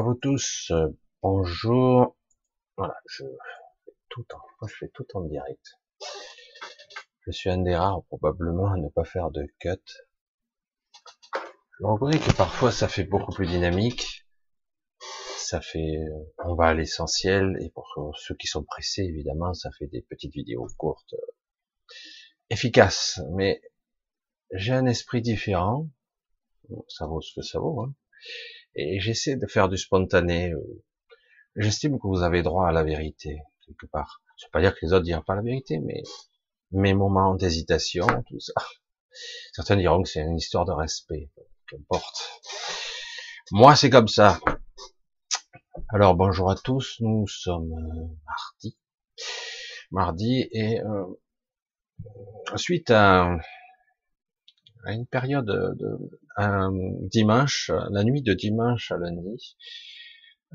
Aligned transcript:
À 0.00 0.02
vous 0.02 0.14
tous. 0.14 0.70
euh, 0.70 0.88
bonjour. 1.20 2.16
Voilà, 2.78 2.94
je 3.06 3.22
fais 3.84 3.92
tout 4.08 4.24
en, 4.32 4.38
moi, 4.58 4.70
je 4.70 4.74
fais 4.78 4.88
tout 4.94 5.06
en 5.12 5.20
direct. 5.20 5.62
Je 7.26 7.30
suis 7.32 7.50
un 7.50 7.58
des 7.58 7.76
rares 7.76 8.02
probablement 8.04 8.72
à 8.72 8.78
ne 8.78 8.88
pas 8.88 9.04
faire 9.04 9.30
de 9.30 9.46
cut. 9.58 9.76
Je 11.78 11.84
reconnais 11.84 12.18
que 12.18 12.34
parfois 12.34 12.72
ça 12.72 12.88
fait 12.88 13.04
beaucoup 13.04 13.30
plus 13.34 13.46
dynamique. 13.46 14.24
Ça 15.36 15.60
fait, 15.60 15.98
euh, 15.98 16.32
on 16.46 16.54
va 16.54 16.68
à 16.68 16.74
l'essentiel 16.74 17.58
et 17.60 17.68
pour 17.68 18.14
ceux 18.16 18.34
qui 18.36 18.46
sont 18.46 18.64
pressés 18.64 19.02
évidemment, 19.02 19.52
ça 19.52 19.70
fait 19.78 19.88
des 19.88 20.00
petites 20.00 20.32
vidéos 20.32 20.66
courtes, 20.78 21.12
euh, 21.12 21.94
efficaces. 22.48 23.20
Mais 23.32 23.60
j'ai 24.52 24.72
un 24.72 24.86
esprit 24.86 25.20
différent. 25.20 25.90
Ça 26.88 27.04
vaut 27.04 27.20
ce 27.20 27.34
que 27.34 27.42
ça 27.42 27.58
vaut. 27.58 27.82
Hein. 27.82 27.94
Et 28.74 29.00
j'essaie 29.00 29.36
de 29.36 29.46
faire 29.46 29.68
du 29.68 29.76
spontané. 29.76 30.52
euh, 30.52 30.82
J'estime 31.56 31.98
que 31.98 32.06
vous 32.06 32.22
avez 32.22 32.42
droit 32.42 32.68
à 32.68 32.72
la 32.72 32.84
vérité, 32.84 33.38
quelque 33.66 33.86
part. 33.86 34.22
Je 34.38 34.46
veux 34.46 34.50
pas 34.52 34.60
dire 34.60 34.72
que 34.74 34.86
les 34.86 34.92
autres 34.92 35.04
diront 35.04 35.22
pas 35.22 35.34
la 35.34 35.42
vérité, 35.42 35.78
mais 35.78 36.02
mes 36.70 36.94
moments 36.94 37.34
d'hésitation, 37.34 38.06
tout 38.28 38.40
ça. 38.40 38.52
Certains 39.52 39.76
diront 39.76 40.02
que 40.02 40.08
c'est 40.08 40.20
une 40.20 40.36
histoire 40.36 40.64
de 40.64 40.72
respect, 40.72 41.30
qu'importe. 41.68 42.30
Moi, 43.50 43.74
c'est 43.74 43.90
comme 43.90 44.08
ça. 44.08 44.38
Alors, 45.88 46.14
bonjour 46.14 46.50
à 46.50 46.54
tous, 46.54 46.96
nous 47.00 47.26
sommes 47.26 47.72
euh, 47.72 48.16
mardi. 48.26 48.78
Mardi, 49.90 50.48
et 50.52 50.80
euh, 50.80 51.04
suite 52.56 52.90
à, 52.90 53.36
à 54.84 54.92
une 54.92 55.06
période 55.06 55.46
de 55.46 55.98
un 56.36 56.72
dimanche, 57.02 57.70
la 57.90 58.04
nuit 58.04 58.22
de 58.22 58.34
dimanche 58.34 58.92
à 58.92 58.96
lundi, 58.96 59.56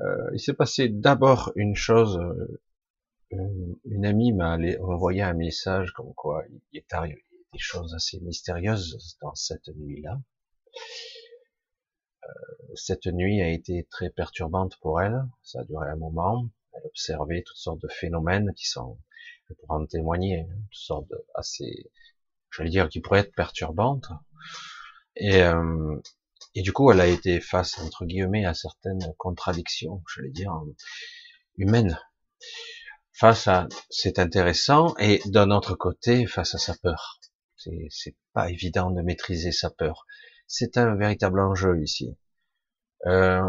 euh, 0.00 0.30
il 0.34 0.40
s'est 0.40 0.54
passé 0.54 0.88
d'abord 0.88 1.52
une 1.56 1.74
chose, 1.74 2.18
euh, 2.18 3.78
une, 3.84 4.04
amie 4.04 4.32
m'a 4.32 4.58
envoyé 4.80 5.22
un 5.22 5.34
message 5.34 5.92
comme 5.92 6.12
quoi 6.14 6.44
il 6.72 6.78
est 6.78 6.92
arrivé 6.92 7.24
des 7.52 7.58
choses 7.58 7.94
assez 7.94 8.20
mystérieuses 8.20 9.16
dans 9.22 9.34
cette 9.34 9.68
nuit-là. 9.68 10.20
Cette 12.74 13.06
nuit 13.06 13.40
a 13.40 13.48
été 13.48 13.86
très 13.90 14.10
perturbante 14.10 14.76
pour 14.80 15.00
elle, 15.00 15.24
ça 15.42 15.60
a 15.60 15.64
duré 15.64 15.88
un 15.88 15.96
moment, 15.96 16.50
elle 16.74 16.86
observait 16.86 17.42
toutes 17.42 17.56
sortes 17.56 17.80
de 17.80 17.88
phénomènes 17.88 18.52
qui 18.54 18.66
sont, 18.66 18.98
elle 19.48 19.56
pourra 19.56 19.78
en 19.78 19.86
témoigner, 19.86 20.40
hein, 20.40 20.56
toutes 20.70 20.80
sortes 20.80 21.12
assez, 21.34 21.90
j'allais 22.50 22.70
dire, 22.70 22.88
qui 22.88 23.00
pourraient 23.00 23.20
être 23.20 23.34
perturbantes. 23.34 24.08
Et, 25.16 25.42
euh, 25.42 25.96
et 26.54 26.62
du 26.62 26.72
coup, 26.72 26.90
elle 26.90 27.00
a 27.00 27.06
été 27.06 27.40
face, 27.40 27.78
entre 27.78 28.04
guillemets, 28.06 28.44
à 28.44 28.54
certaines 28.54 29.14
contradictions, 29.18 30.02
j'allais 30.14 30.30
dire, 30.30 30.52
humaines. 31.58 31.98
Face 33.12 33.48
à, 33.48 33.68
c'est 33.90 34.18
intéressant, 34.18 34.94
et 34.98 35.20
d'un 35.26 35.50
autre 35.50 35.74
côté, 35.74 36.26
face 36.26 36.54
à 36.54 36.58
sa 36.58 36.74
peur. 36.74 37.20
C'est, 37.56 37.88
c'est 37.90 38.16
pas 38.32 38.50
évident 38.50 38.90
de 38.90 39.00
maîtriser 39.02 39.52
sa 39.52 39.70
peur. 39.70 40.06
C'est 40.46 40.76
un 40.76 40.94
véritable 40.94 41.40
enjeu 41.40 41.82
ici. 41.82 42.16
Euh, 43.06 43.42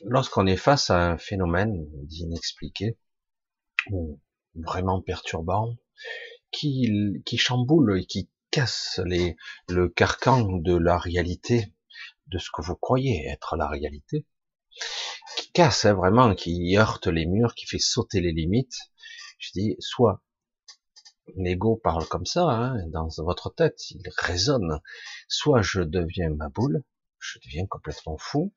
lorsqu'on 0.00 0.46
est 0.46 0.56
face 0.56 0.90
à 0.90 1.10
un 1.10 1.18
phénomène 1.18 1.86
d'inexpliqué, 2.06 2.98
ou 3.90 4.18
vraiment 4.54 5.00
perturbant, 5.00 5.76
qui, 6.50 7.22
qui 7.24 7.38
chamboule 7.38 8.00
et 8.00 8.06
qui 8.06 8.28
casse 8.50 9.00
les, 9.04 9.36
le 9.68 9.88
carcan 9.88 10.42
de 10.42 10.76
la 10.76 10.98
réalité, 10.98 11.72
de 12.28 12.38
ce 12.38 12.50
que 12.52 12.62
vous 12.62 12.76
croyez 12.76 13.26
être 13.28 13.56
la 13.56 13.68
réalité, 13.68 14.26
qui 15.36 15.52
casse 15.52 15.84
hein, 15.84 15.94
vraiment, 15.94 16.34
qui 16.34 16.76
heurte 16.76 17.06
les 17.06 17.26
murs, 17.26 17.54
qui 17.54 17.66
fait 17.66 17.78
sauter 17.78 18.20
les 18.20 18.32
limites. 18.32 18.76
Je 19.38 19.50
dis, 19.52 19.76
soit 19.78 20.22
l'ego 21.36 21.76
parle 21.76 22.06
comme 22.06 22.26
ça, 22.26 22.42
hein, 22.42 22.86
dans 22.88 23.08
votre 23.18 23.50
tête, 23.54 23.90
il 23.90 24.02
résonne, 24.18 24.80
soit 25.28 25.62
je 25.62 25.80
deviens 25.80 26.30
ma 26.30 26.48
boule, 26.48 26.82
je 27.18 27.38
deviens 27.44 27.66
complètement 27.66 28.16
fou. 28.18 28.52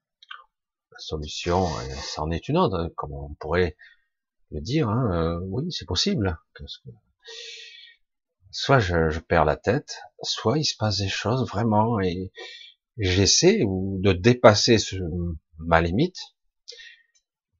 La 0.91 0.99
solution, 0.99 1.65
euh, 1.65 1.95
c'en 2.03 2.29
est 2.31 2.49
une 2.49 2.57
autre, 2.57 2.91
comme 2.95 3.13
on 3.13 3.33
pourrait 3.35 3.75
le 4.51 4.61
dire, 4.61 4.89
hein, 4.89 5.11
euh, 5.11 5.39
oui, 5.43 5.71
c'est 5.71 5.85
possible. 5.85 6.39
Soit 8.53 8.79
je, 8.79 9.09
je 9.09 9.19
perds 9.19 9.45
la 9.45 9.57
tête, 9.57 9.99
soit 10.21 10.57
il 10.57 10.63
se 10.63 10.77
passe 10.77 10.99
des 10.99 11.09
choses 11.09 11.47
vraiment 11.49 11.99
et 11.99 12.31
j'essaie 12.97 13.63
de 13.65 14.13
dépasser 14.13 14.77
ma 15.57 15.81
limite 15.81 16.17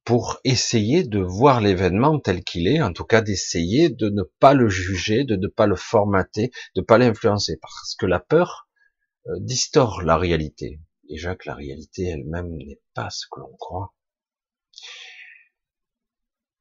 pour 0.06 0.40
essayer 0.44 1.04
de 1.04 1.20
voir 1.20 1.62
l'événement 1.62 2.20
tel 2.20 2.44
qu'il 2.44 2.68
est, 2.68 2.82
en 2.82 2.94
tout 2.94 3.06
cas 3.06 3.22
d'essayer 3.22 3.90
de 3.90 4.10
ne 4.10 4.24
pas 4.40 4.54
le 4.54 4.70
juger, 4.70 5.24
de 5.24 5.36
ne 5.36 5.48
pas 5.48 5.66
le 5.66 5.76
formater, 5.76 6.52
de 6.76 6.82
ne 6.82 6.86
pas 6.86 6.98
l'influencer, 6.98 7.58
parce 7.62 7.96
que 7.96 8.06
la 8.06 8.20
peur 8.20 8.68
euh, 9.28 9.32
distord 9.40 10.02
la 10.02 10.18
réalité. 10.18 10.82
Déjà 11.10 11.36
que 11.36 11.48
la 11.48 11.56
réalité 11.56 12.08
elle-même 12.08 12.50
n'est 12.50 12.82
pas 12.94 13.10
ce 13.10 13.26
que 13.32 13.40
l'on 13.40 13.56
croit. 13.58 13.94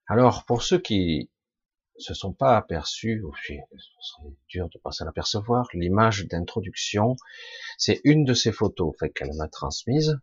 Alors, 0.07 0.45
pour 0.45 0.63
ceux 0.63 0.79
qui 0.79 1.32
se 1.99 2.15
sont 2.15 2.33
pas 2.33 2.57
aperçus, 2.57 3.23
ou 3.23 3.33
ce 3.37 3.55
serait 4.01 4.35
dur 4.49 4.69
de 4.69 4.79
pas 4.79 4.93
s'en 4.93 5.07
apercevoir, 5.07 5.69
l'image 5.75 6.27
d'introduction, 6.27 7.17
c'est 7.79 8.01
une 8.05 8.25
de 8.25 8.35
ces 8.35 8.53
photos, 8.53 8.95
fait 8.99 9.11
qu'elle 9.11 9.35
m'a 9.35 9.49
transmise, 9.49 10.19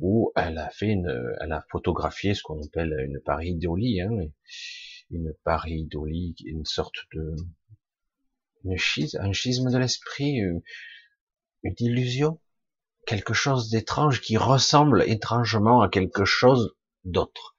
où 0.00 0.32
elle 0.34 0.58
a 0.58 0.70
fait 0.70 0.88
une, 0.88 1.36
elle 1.40 1.52
a 1.52 1.64
photographié 1.70 2.34
ce 2.34 2.42
qu'on 2.42 2.62
appelle 2.62 2.94
une 3.06 3.20
pareidolie, 3.20 4.00
hein, 4.00 4.10
une 5.10 5.34
pareidolie, 5.44 6.34
une 6.46 6.64
sorte 6.64 6.96
de, 7.12 7.36
schisme, 8.76 9.18
un 9.20 9.32
schisme 9.32 9.70
de 9.70 9.78
l'esprit, 9.78 10.36
une 10.36 11.74
illusion, 11.78 12.40
quelque 13.06 13.34
chose 13.34 13.70
d'étrange 13.70 14.20
qui 14.20 14.36
ressemble 14.36 15.04
étrangement 15.06 15.82
à 15.82 15.88
quelque 15.88 16.24
chose 16.24 16.74
d'autre. 17.04 17.49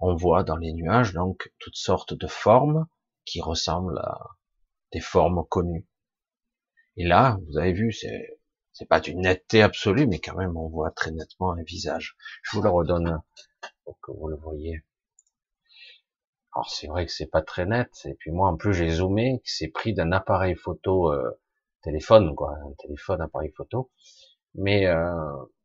On 0.00 0.14
voit 0.14 0.44
dans 0.44 0.56
les 0.56 0.72
nuages 0.72 1.12
donc 1.12 1.52
toutes 1.58 1.76
sortes 1.76 2.14
de 2.14 2.26
formes 2.26 2.86
qui 3.24 3.40
ressemblent 3.40 3.98
à 3.98 4.18
des 4.92 5.00
formes 5.00 5.44
connues. 5.48 5.86
Et 6.96 7.04
là, 7.04 7.38
vous 7.46 7.58
avez 7.58 7.72
vu, 7.72 7.92
c'est 7.92 8.38
c'est 8.78 8.86
pas 8.86 9.00
d'une 9.00 9.22
netteté 9.22 9.60
absolue, 9.62 10.06
mais 10.06 10.20
quand 10.20 10.36
même 10.36 10.56
on 10.56 10.68
voit 10.68 10.92
très 10.92 11.10
nettement 11.10 11.52
un 11.52 11.62
visage. 11.64 12.16
Je 12.42 12.56
vous 12.56 12.62
le 12.62 12.70
redonne 12.70 13.20
pour 13.84 13.98
que 14.00 14.12
vous 14.12 14.28
le 14.28 14.36
voyez. 14.36 14.84
Alors 16.54 16.70
c'est 16.70 16.86
vrai 16.86 17.04
que 17.06 17.12
c'est 17.12 17.26
pas 17.26 17.42
très 17.42 17.66
net, 17.66 17.90
et 18.04 18.14
puis 18.14 18.30
moi 18.30 18.48
en 18.48 18.56
plus 18.56 18.74
j'ai 18.74 18.90
zoomé, 18.90 19.42
c'est 19.44 19.68
pris 19.68 19.94
d'un 19.94 20.12
appareil 20.12 20.54
photo 20.54 21.12
euh, 21.12 21.40
téléphone, 21.82 22.36
quoi, 22.36 22.52
un 22.52 22.72
téléphone 22.78 23.20
appareil 23.20 23.50
photo. 23.56 23.90
Mais 24.54 24.86
euh, 24.86 25.12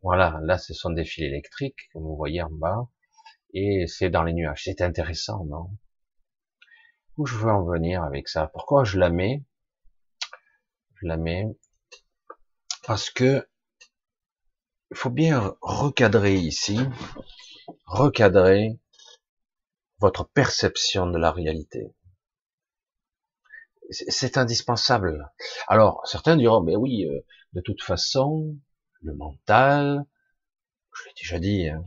voilà, 0.02 0.40
là 0.44 0.58
ce 0.58 0.74
sont 0.74 0.90
des 0.90 1.06
fils 1.06 1.26
électriques, 1.26 1.90
comme 1.94 2.04
vous 2.04 2.16
voyez 2.16 2.42
en 2.42 2.50
bas, 2.50 2.88
et 3.54 3.86
c'est 3.88 4.10
dans 4.10 4.24
les 4.24 4.34
nuages. 4.34 4.64
C'est 4.66 4.82
intéressant, 4.82 5.46
non? 5.46 5.70
Où 7.18 7.26
je 7.26 7.36
veux 7.36 7.52
en 7.52 7.64
venir 7.64 8.04
avec 8.04 8.28
ça? 8.28 8.48
Pourquoi 8.48 8.84
je 8.84 8.98
la 8.98 9.10
mets? 9.10 9.44
Je 10.96 11.08
la 11.08 11.18
mets 11.18 11.46
parce 12.86 13.10
que 13.10 13.48
il 14.92 14.98
faut 14.98 15.10
bien 15.10 15.56
recadrer 15.62 16.36
ici, 16.36 16.80
recadrer 17.86 18.80
votre 19.98 20.28
perception 20.28 21.08
de 21.08 21.18
la 21.18 21.32
réalité. 21.32 21.96
C'est 23.90 24.38
indispensable. 24.38 25.32
Alors, 25.68 26.06
certains 26.06 26.36
diront, 26.36 26.62
mais 26.62 26.76
oui, 26.76 27.06
euh, 27.06 27.22
de 27.54 27.62
toute 27.62 27.82
façon, 27.82 28.56
le 29.02 29.16
mental, 29.16 30.06
je 30.96 31.04
l'ai 31.06 31.14
déjà 31.16 31.40
dit, 31.40 31.70
hein, 31.70 31.84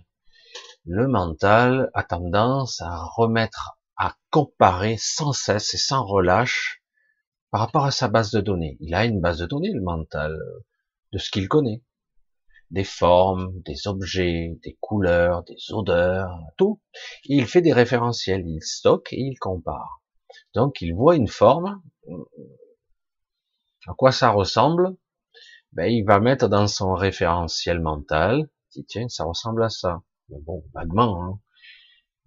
le 0.87 1.09
mental 1.09 1.91
a 1.95 2.05
tendance 2.05 2.81
à 2.81 2.97
remettre, 3.17 3.79
à 3.97 4.15
comparer 4.31 4.97
sans 4.99 5.33
cesse 5.33 5.75
et 5.75 5.79
sans 5.79 6.05
relâche 6.05 6.81
par 7.51 7.61
rapport 7.61 7.85
à 7.85 7.91
sa 7.91 8.09
base 8.09 8.31
de 8.31 8.41
données. 8.41 8.77
Il 8.81 8.95
a 8.95 9.05
une 9.05 9.21
base 9.21 9.39
de 9.39 9.47
données, 9.47 9.73
le 9.73 9.83
mental, 9.83 10.33
euh, 10.33 10.65
de 11.13 11.19
ce 11.19 11.31
qu'il 11.31 11.49
connaît. 11.49 11.83
Des 12.71 12.85
formes, 12.85 13.61
des 13.63 13.87
objets, 13.87 14.59
des 14.65 14.77
couleurs, 14.81 15.43
des 15.45 15.57
odeurs, 15.71 16.39
tout. 16.57 16.81
Il 17.25 17.47
fait 17.47 17.63
des 17.63 17.73
référentiels, 17.73 18.43
il 18.47 18.63
stocke 18.63 19.13
et 19.13 19.21
il 19.21 19.39
compare. 19.39 20.03
Donc 20.55 20.81
il 20.81 20.95
voit 20.95 21.17
une 21.17 21.29
forme, 21.29 21.81
à 23.87 23.95
quoi 23.95 24.13
ça 24.13 24.31
ressemble, 24.31 24.97
ben, 25.73 25.87
il 25.87 26.05
va 26.05 26.21
mettre 26.21 26.49
dans 26.49 26.67
son 26.67 26.95
référentiel 26.95 27.81
mental, 27.81 28.49
il 28.75 28.81
dit 28.81 28.87
tiens, 28.87 29.09
ça 29.09 29.25
ressemble 29.25 29.63
à 29.63 29.69
ça. 29.69 30.03
Mais 30.29 30.41
bon, 30.41 30.65
vaguement, 30.75 31.25
hein. 31.25 31.41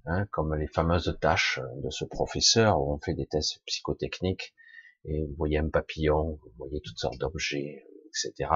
Hein, 0.06 0.26
comme 0.32 0.56
les 0.56 0.68
fameuses 0.68 1.18
tâches 1.22 1.60
de 1.84 1.90
ce 1.90 2.06
professeur 2.06 2.82
où 2.82 2.94
on 2.94 3.00
fait 3.00 3.14
des 3.14 3.28
tests 3.28 3.62
psychotechniques 3.66 4.56
et 5.06 5.26
vous 5.26 5.36
voyez 5.38 5.58
un 5.58 5.70
papillon, 5.70 6.40
vous 6.42 6.52
voyez 6.58 6.82
toutes 6.82 6.98
sortes 6.98 7.18
d'objets, 7.20 7.86
etc. 8.08 8.50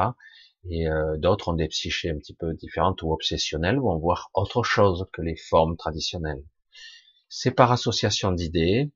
Et 0.69 0.87
euh, 0.87 1.17
d'autres 1.17 1.49
ont 1.49 1.53
des 1.53 1.67
psychés 1.67 2.09
un 2.09 2.17
petit 2.17 2.33
peu 2.33 2.53
différentes 2.53 3.01
ou 3.03 3.11
obsessionnelles, 3.11 3.79
vont 3.79 3.97
voir 3.99 4.31
autre 4.33 4.63
chose 4.63 5.05
que 5.11 5.21
les 5.21 5.35
formes 5.35 5.77
traditionnelles. 5.77 6.43
C'est 7.29 7.51
par 7.51 7.71
association 7.71 8.31
d'idées, 8.31 8.91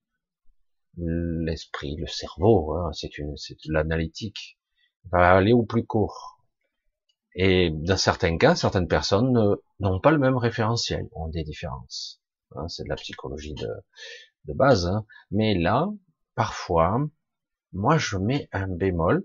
l'esprit, 0.98 1.96
le 1.96 2.08
cerveau, 2.08 2.74
hein, 2.74 2.92
c'est 2.94 3.18
une, 3.18 3.36
c'est 3.38 3.58
l'analytique, 3.66 4.58
va 5.12 5.36
aller 5.36 5.54
au 5.54 5.64
plus 5.64 5.86
court. 5.86 6.37
Et 7.40 7.70
dans 7.70 7.98
certains 7.98 8.38
cas, 8.40 8.56
certaines 8.56 8.88
personnes 8.88 9.58
n'ont 9.80 10.00
pas 10.00 10.10
le 10.10 10.18
même 10.18 10.38
référentiel, 10.38 11.08
ont 11.12 11.28
des 11.28 11.44
différences. 11.44 12.20
Hein, 12.56 12.68
c'est 12.68 12.84
de 12.84 12.90
la 12.90 12.96
psychologie 12.96 13.54
de, 13.54 14.54
base. 14.54 14.88
Hein. 14.88 15.06
Mais 15.30 15.54
là, 15.54 15.88
parfois, 16.34 17.00
moi 17.74 18.00
je 18.00 18.18
mets 18.18 18.50
un 18.52 18.68
bémol. 18.68 19.24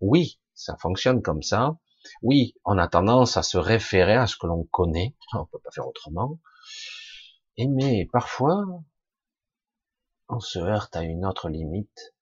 Oui, 0.00 0.38
ça 0.54 0.76
fonctionne 0.76 1.20
comme 1.20 1.42
ça. 1.42 1.76
Oui, 2.22 2.54
on 2.64 2.78
a 2.78 2.86
tendance 2.86 3.36
à 3.36 3.42
se 3.42 3.58
référer 3.58 4.14
à 4.14 4.28
ce 4.28 4.36
que 4.36 4.46
l'on 4.46 4.62
connaît. 4.70 5.16
On 5.34 5.44
peut 5.46 5.58
pas 5.58 5.72
faire 5.72 5.88
autrement. 5.88 6.38
Et 7.56 7.66
mais 7.66 8.08
parfois, 8.12 8.64
on 10.28 10.38
se 10.38 10.60
heurte 10.60 10.94
à 10.94 11.02
une 11.02 11.26
autre 11.26 11.48
limite. 11.48 12.14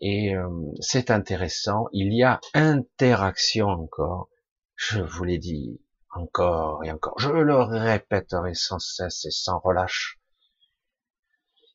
Et 0.00 0.34
euh, 0.34 0.48
c'est 0.80 1.10
intéressant. 1.10 1.86
Il 1.92 2.12
y 2.12 2.22
a 2.22 2.40
interaction 2.52 3.68
encore. 3.68 4.28
Je 4.76 5.00
vous 5.00 5.24
l'ai 5.24 5.38
dit 5.38 5.80
encore 6.10 6.84
et 6.84 6.90
encore. 6.90 7.18
Je 7.18 7.30
le 7.30 7.56
répéterai 7.56 8.54
sans 8.54 8.78
cesse 8.78 9.24
et 9.24 9.30
sans 9.30 9.58
relâche. 9.58 10.18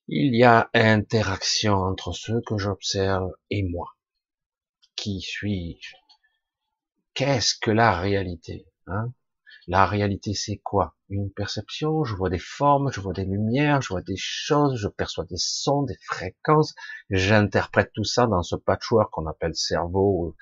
Il 0.07 0.35
y 0.35 0.43
a 0.43 0.69
interaction 0.73 1.75
entre 1.75 2.13
ceux 2.13 2.41
que 2.41 2.57
j'observe 2.57 3.31
et 3.49 3.63
moi. 3.63 3.95
Qui 4.95 5.21
suis-je? 5.21 5.95
Qu'est-ce 7.13 7.55
que 7.59 7.71
la 7.71 7.99
réalité 7.99 8.65
hein? 8.87 9.13
La 9.71 9.85
réalité, 9.85 10.33
c'est 10.33 10.57
quoi? 10.57 10.95
Une 11.09 11.31
perception, 11.31 12.03
je 12.03 12.15
vois 12.15 12.31
des 12.31 12.39
formes, 12.39 12.91
je 12.91 12.99
vois 13.01 13.13
des 13.13 13.23
lumières, 13.23 13.83
je 13.83 13.89
vois 13.89 14.01
des 14.01 14.17
choses, 14.17 14.75
je 14.77 14.87
perçois 14.87 15.25
des 15.25 15.37
sons, 15.37 15.83
des 15.83 15.99
fréquences, 16.07 16.73
j'interprète 17.11 17.91
tout 17.93 18.03
ça 18.03 18.25
dans 18.25 18.41
ce 18.41 18.55
patchwork 18.55 19.11
qu'on 19.11 19.27
appelle 19.27 19.53
cerveau, 19.53 20.35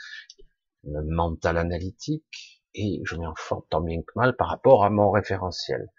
le 0.86 1.04
mental 1.04 1.58
analytique, 1.58 2.64
et 2.74 3.02
je 3.04 3.18
m'en 3.18 3.36
forme 3.36 3.64
tant 3.70 3.82
bien 3.82 4.02
que 4.02 4.14
mal 4.16 4.34
par 4.38 4.48
rapport 4.48 4.86
à 4.86 4.90
mon 4.90 5.12
référentiel. 5.12 5.92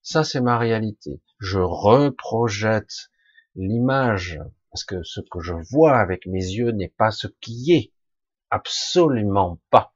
Ça, 0.00 0.24
c'est 0.24 0.40
ma 0.40 0.56
réalité. 0.56 1.20
Je 1.40 1.58
reprojette 1.58 3.10
l'image, 3.54 4.40
parce 4.70 4.84
que 4.84 5.02
ce 5.02 5.20
que 5.20 5.40
je 5.40 5.52
vois 5.70 5.98
avec 5.98 6.24
mes 6.24 6.42
yeux 6.42 6.70
n'est 6.70 6.94
pas 6.96 7.10
ce 7.10 7.26
qui 7.42 7.72
est. 7.72 7.92
Absolument 8.48 9.60
pas. 9.68 9.91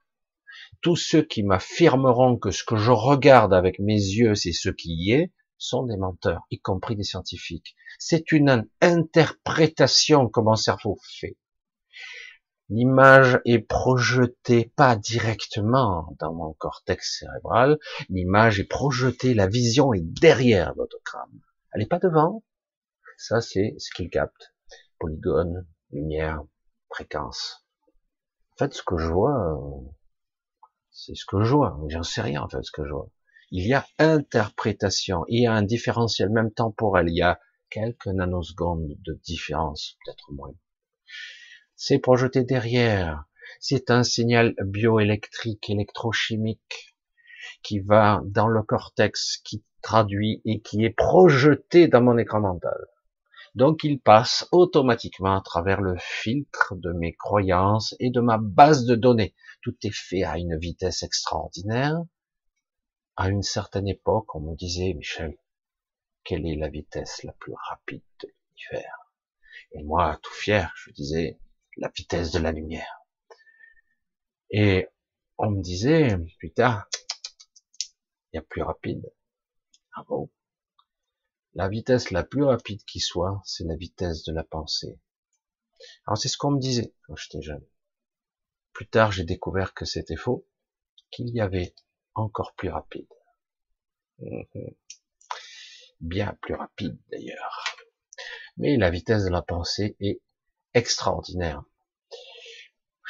Tous 0.87 0.95
ceux 0.95 1.23
qui 1.23 1.43
m'affirmeront 1.43 2.39
que 2.39 2.53
ce 2.53 2.63
que 2.63 2.77
je 2.77 2.93
regarde 2.93 3.53
avec 3.53 3.81
mes 3.81 3.99
yeux, 3.99 4.37
c'est 4.37 4.53
ce 4.53 4.69
qui 4.69 4.91
y 4.91 5.11
est, 5.11 5.33
sont 5.59 5.83
des 5.83 5.97
menteurs, 5.97 6.47
y 6.53 6.61
compris 6.61 6.95
des 6.95 7.03
scientifiques. 7.03 7.75
C'est 7.99 8.31
une 8.31 8.69
interprétation 8.81 10.29
que 10.29 10.39
mon 10.39 10.55
cerveau 10.55 10.97
fait. 11.19 11.37
L'image 12.69 13.41
est 13.45 13.59
projetée 13.59 14.73
pas 14.77 14.95
directement 14.95 16.15
dans 16.21 16.33
mon 16.33 16.53
cortex 16.53 17.19
cérébral, 17.19 17.81
l'image 18.09 18.61
est 18.61 18.71
projetée, 18.71 19.35
la 19.35 19.49
vision 19.49 19.93
est 19.93 20.05
derrière 20.05 20.73
votre 20.77 21.03
crâne. 21.03 21.41
Elle 21.73 21.81
n'est 21.81 21.89
pas 21.89 21.99
devant. 21.99 22.45
Ça, 23.19 23.41
c'est 23.41 23.75
ce 23.79 23.93
qu'il 23.93 24.09
capte. 24.09 24.55
Polygone, 25.01 25.67
lumière, 25.91 26.45
fréquence. 26.89 27.67
En 28.53 28.59
fait, 28.59 28.73
ce 28.73 28.85
que 28.85 28.97
je 28.97 29.09
vois, 29.09 29.53
euh, 29.53 29.91
c'est 30.97 31.15
ce 31.15 31.25
que 31.27 31.45
je 31.45 31.55
vois. 31.55 31.79
J'en 31.89 32.03
sais 32.03 32.23
rien, 32.23 32.43
en 32.43 32.49
fait, 32.49 32.63
ce 32.63 32.73
que 32.73 32.85
je 32.85 32.93
vois. 32.93 33.11
Il 33.51 33.67
y 33.67 33.75
a 33.75 33.87
interprétation. 33.99 35.25
Il 35.29 35.43
y 35.43 35.47
a 35.47 35.53
un 35.53 35.63
différentiel, 35.63 36.31
même 36.31 36.51
temporel. 36.51 37.09
Il 37.09 37.17
y 37.17 37.23
a 37.23 37.39
quelques 37.71 38.07
nanosecondes 38.07 38.97
de 39.05 39.21
différence, 39.25 39.97
peut-être 40.05 40.33
moins 40.33 40.53
c'est 41.77 41.99
projeté 41.99 42.43
derrière. 42.43 43.25
C'est 43.61 43.91
un 43.91 44.03
signal 44.03 44.55
bioélectrique, 44.59 45.71
électrochimique, 45.71 46.97
qui 47.63 47.81
va 47.81 48.23
dans 48.25 48.49
le 48.49 48.63
cortex, 48.63 49.39
qui 49.45 49.63
traduit 49.83 50.41
et 50.45 50.61
qui 50.61 50.85
est 50.85 50.91
projeté 50.91 51.87
dans 51.87 52.01
mon 52.01 52.19
écran 52.19 52.41
mental. 52.41 52.87
Donc 53.55 53.85
il 53.85 54.01
passe 54.01 54.49
automatiquement 54.53 55.37
à 55.37 55.43
travers 55.43 55.81
le 55.81 55.97
filtre 55.99 56.75
de 56.77 56.93
mes 56.93 57.15
croyances 57.15 57.95
et 58.01 58.11
de 58.11 58.21
ma 58.21 58.39
base 58.39 58.85
de 58.85 58.95
données. 58.95 59.35
Tout 59.67 59.77
est 59.83 59.91
fait 59.91 60.23
à 60.23 60.39
une 60.39 60.57
vitesse 60.57 61.03
extraordinaire. 61.03 62.01
À 63.17 63.31
une 63.31 63.43
certaine 63.43 63.89
époque, 63.89 64.33
on 64.37 64.41
me 64.41 64.55
disait, 64.55 64.95
Michel, 64.95 65.37
quelle 66.23 66.47
est 66.47 66.55
la 66.55 66.69
vitesse 66.69 67.25
la 67.25 67.33
plus 67.33 67.53
rapide 67.69 68.05
de 68.21 68.29
l'univers? 68.29 69.13
Et 69.73 69.83
moi, 69.83 70.21
tout 70.23 70.33
fier, 70.35 70.73
je 70.77 70.93
disais, 70.93 71.41
la 71.79 71.89
vitesse 71.89 72.31
de 72.31 72.39
la 72.39 72.53
lumière. 72.53 73.09
Et 74.51 74.87
on 75.37 75.51
me 75.51 75.61
disait 75.61 76.17
plus 76.39 76.53
tard, 76.53 76.89
il 78.33 78.37
y 78.37 78.39
a 78.39 78.43
plus 78.43 78.63
rapide. 78.63 79.13
Ah 79.97 80.05
bon? 80.09 80.31
La 81.55 81.69
vitesse 81.69 82.13
la 82.13 82.23
plus 82.23 82.45
rapide 82.45 82.85
qui 82.85 83.01
soit, 83.01 83.43
c'est 83.45 83.65
la 83.65 83.75
vitesse 83.75 84.23
de 84.23 84.33
la 84.33 84.45
pensée. 84.45 85.01
Alors 86.07 86.19
c'est 86.19 86.29
ce 86.29 86.39
qu'on 86.39 86.53
me 86.53 86.61
disait 86.61 86.95
quand 87.09 87.17
j'étais 87.17 87.43
jeune. 87.43 87.67
Plus 88.77 88.89
tard, 88.89 89.11
j'ai 89.11 89.25
découvert 89.25 89.73
que 89.73 89.87
c'était 89.87 90.17
faux, 90.17 90.47
qu'il 91.11 91.31
y 91.31 91.41
avait 91.41 91.75
encore 92.15 92.53
plus 92.59 92.69
rapide. 92.69 93.09
Mhm. 94.19 94.75
Bien 96.01 96.37
plus 96.43 96.55
rapide 96.55 96.99
d'ailleurs. 97.11 97.65
Mais 98.59 98.77
la 98.77 98.91
vitesse 98.91 99.25
de 99.25 99.31
la 99.31 99.41
pensée 99.41 99.97
est 100.01 100.21
extraordinaire. 100.75 101.63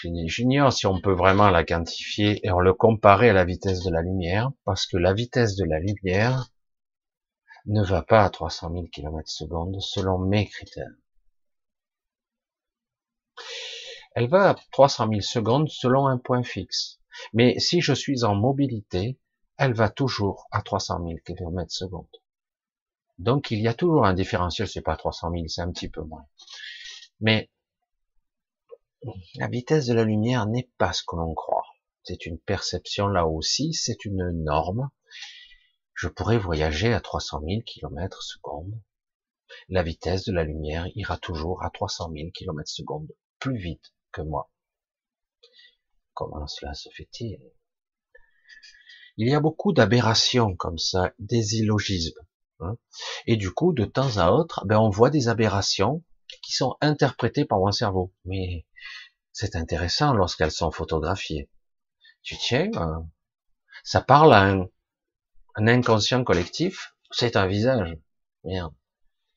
J'ignore 0.00 0.72
si 0.72 0.86
on 0.86 1.00
peut 1.00 1.14
vraiment 1.14 1.50
la 1.50 1.64
quantifier 1.64 2.46
et 2.46 2.52
on 2.52 2.60
le 2.60 2.72
comparer 2.72 3.30
à 3.30 3.32
la 3.32 3.44
vitesse 3.44 3.82
de 3.82 3.90
la 3.90 4.02
lumière, 4.02 4.52
parce 4.64 4.86
que 4.86 4.96
la 4.96 5.14
vitesse 5.14 5.56
de 5.56 5.64
la 5.64 5.80
lumière 5.80 6.48
ne 7.64 7.82
va 7.82 8.02
pas 8.02 8.22
à 8.22 8.30
300 8.30 8.70
000 8.70 8.84
km 8.92 9.28
secondes 9.28 9.80
selon 9.80 10.18
mes 10.18 10.46
critères. 10.46 10.94
Elle 14.16 14.28
va 14.30 14.48
à 14.48 14.54
300 14.72 15.08
000 15.10 15.20
secondes 15.20 15.68
selon 15.68 16.06
un 16.06 16.16
point 16.16 16.42
fixe. 16.42 17.00
Mais 17.34 17.58
si 17.58 17.82
je 17.82 17.92
suis 17.92 18.24
en 18.24 18.34
mobilité, 18.34 19.20
elle 19.58 19.74
va 19.74 19.90
toujours 19.90 20.46
à 20.50 20.62
300 20.62 21.06
000 21.06 21.18
km 21.22 21.70
secondes. 21.70 22.08
Donc 23.18 23.50
il 23.50 23.60
y 23.60 23.68
a 23.68 23.74
toujours 23.74 24.06
un 24.06 24.14
différentiel, 24.14 24.68
c'est 24.68 24.80
pas 24.80 24.96
300 24.96 25.32
000, 25.32 25.44
c'est 25.48 25.60
un 25.60 25.70
petit 25.70 25.90
peu 25.90 26.00
moins. 26.00 26.26
Mais 27.20 27.50
la 29.34 29.48
vitesse 29.48 29.84
de 29.84 29.92
la 29.92 30.04
lumière 30.04 30.46
n'est 30.46 30.70
pas 30.78 30.94
ce 30.94 31.02
que 31.06 31.16
l'on 31.16 31.34
croit. 31.34 31.66
C'est 32.02 32.24
une 32.24 32.38
perception 32.38 33.08
là 33.08 33.26
aussi, 33.26 33.74
c'est 33.74 34.06
une 34.06 34.30
norme. 34.30 34.88
Je 35.92 36.08
pourrais 36.08 36.38
voyager 36.38 36.94
à 36.94 37.02
300 37.02 37.42
000 37.46 37.60
km 37.66 38.22
secondes. 38.22 38.80
La 39.68 39.82
vitesse 39.82 40.24
de 40.24 40.32
la 40.32 40.44
lumière 40.44 40.86
ira 40.94 41.18
toujours 41.18 41.62
à 41.62 41.68
300 41.68 42.12
000 42.14 42.30
km 42.32 42.66
secondes, 42.66 43.12
plus 43.40 43.58
vite 43.58 43.92
moi. 44.22 44.50
Comment 46.14 46.46
cela 46.46 46.74
se 46.74 46.88
fait-il? 46.90 47.40
Il 49.18 49.28
y 49.28 49.34
a 49.34 49.40
beaucoup 49.40 49.72
d'aberrations 49.72 50.54
comme 50.56 50.78
ça, 50.78 51.12
des 51.18 51.56
illogismes. 51.56 52.20
Hein. 52.60 52.76
Et 53.26 53.36
du 53.36 53.50
coup, 53.50 53.72
de 53.72 53.84
temps 53.84 54.16
à 54.18 54.30
autre, 54.30 54.64
ben, 54.66 54.78
on 54.78 54.90
voit 54.90 55.10
des 55.10 55.28
aberrations 55.28 56.02
qui 56.42 56.52
sont 56.52 56.76
interprétées 56.80 57.44
par 57.44 57.58
mon 57.58 57.72
cerveau. 57.72 58.14
Mais 58.24 58.66
c'est 59.32 59.56
intéressant 59.56 60.14
lorsqu'elles 60.14 60.52
sont 60.52 60.70
photographiées. 60.70 61.50
Tu 62.22 62.36
tiens, 62.36 62.70
euh, 62.76 63.00
ça 63.84 64.00
parle 64.00 64.34
à 64.34 64.42
un, 64.50 64.66
inconscient 65.56 66.24
collectif, 66.24 66.94
c'est 67.10 67.36
un 67.36 67.46
visage. 67.46 67.96
Merde. 68.44 68.74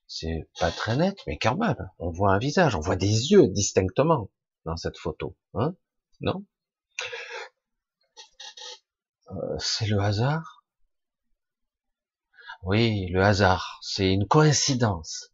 C'est 0.07 0.49
pas 0.59 0.71
très 0.71 0.97
net, 0.97 1.17
mais 1.27 1.37
quand 1.37 1.55
même, 1.55 1.89
on 1.99 2.09
voit 2.09 2.33
un 2.33 2.39
visage, 2.39 2.75
on 2.75 2.79
voit 2.79 2.95
des 2.95 3.31
yeux 3.31 3.47
distinctement 3.47 4.29
dans 4.65 4.77
cette 4.77 4.97
photo. 4.97 5.35
Hein 5.53 5.75
non? 6.21 6.45
Euh, 9.31 9.57
C'est 9.59 9.87
le 9.87 9.99
hasard? 9.99 10.63
Oui, 12.63 13.07
le 13.07 13.23
hasard, 13.23 13.79
c'est 13.81 14.11
une 14.11 14.27
coïncidence. 14.27 15.31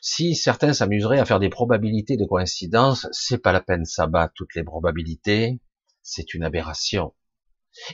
Si 0.00 0.36
certains 0.36 0.72
s'amuseraient 0.72 1.18
à 1.18 1.24
faire 1.24 1.40
des 1.40 1.48
probabilités 1.48 2.16
de 2.16 2.24
coïncidence, 2.24 3.08
c'est 3.10 3.38
pas 3.38 3.52
la 3.52 3.60
peine, 3.60 3.84
ça 3.84 4.06
bat 4.06 4.30
toutes 4.34 4.54
les 4.54 4.62
probabilités, 4.62 5.60
c'est 6.02 6.34
une 6.34 6.44
aberration. 6.44 7.14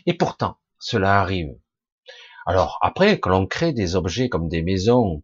Et 0.05 0.15
pourtant, 0.15 0.59
cela 0.79 1.21
arrive. 1.21 1.55
Alors 2.45 2.79
après, 2.83 3.21
que 3.21 3.29
l'on 3.29 3.47
crée 3.47 3.73
des 3.73 3.97
objets 3.97 4.29
comme 4.29 4.49
des 4.49 4.63
maisons, 4.63 5.23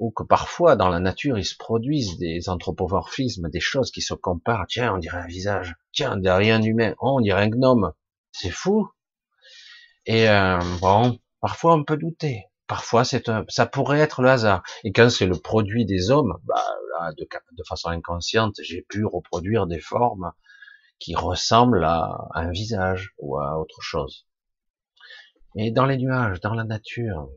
ou 0.00 0.10
que 0.10 0.24
parfois 0.24 0.74
dans 0.74 0.88
la 0.88 0.98
nature 0.98 1.38
il 1.38 1.44
se 1.44 1.56
produisent 1.56 2.18
des 2.18 2.48
anthropomorphismes, 2.48 3.48
des 3.50 3.60
choses 3.60 3.92
qui 3.92 4.00
se 4.00 4.14
comparent. 4.14 4.66
Tiens, 4.66 4.94
on 4.94 4.98
dirait 4.98 5.18
un 5.18 5.26
visage. 5.26 5.76
Tiens, 5.92 6.14
on 6.14 6.16
dirait 6.16 6.38
rien 6.38 6.58
d'humain. 6.58 6.94
Oh, 6.98 7.18
on 7.18 7.20
dirait 7.20 7.44
un 7.44 7.50
gnome. 7.50 7.92
C'est 8.32 8.50
fou. 8.50 8.88
Et 10.06 10.28
euh, 10.28 10.58
bon, 10.80 11.18
parfois 11.40 11.74
on 11.74 11.84
peut 11.84 11.98
douter. 11.98 12.46
Parfois, 12.66 13.04
c'est 13.04 13.28
un, 13.28 13.44
ça 13.48 13.66
pourrait 13.66 13.98
être 13.98 14.22
le 14.22 14.30
hasard. 14.30 14.62
Et 14.84 14.92
quand 14.92 15.10
c'est 15.10 15.26
le 15.26 15.36
produit 15.36 15.84
des 15.84 16.10
hommes, 16.12 16.38
bah 16.44 16.62
là, 16.92 17.12
de, 17.18 17.26
façon 17.68 17.88
inconsciente, 17.88 18.54
j'ai 18.62 18.82
pu 18.82 19.04
reproduire 19.04 19.66
des 19.66 19.80
formes 19.80 20.32
qui 21.00 21.16
ressemblent 21.16 21.84
à 21.84 22.28
un 22.32 22.50
visage 22.50 23.12
ou 23.18 23.38
à 23.38 23.58
autre 23.58 23.80
chose. 23.82 24.28
Mais 25.56 25.72
dans 25.72 25.84
les 25.84 25.96
nuages, 25.96 26.40
dans 26.40 26.54
la 26.54 26.62
nature, 26.62 27.28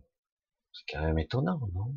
c'est 0.71 0.93
quand 0.93 1.03
même 1.03 1.17
étonnant, 1.17 1.59
non? 1.73 1.95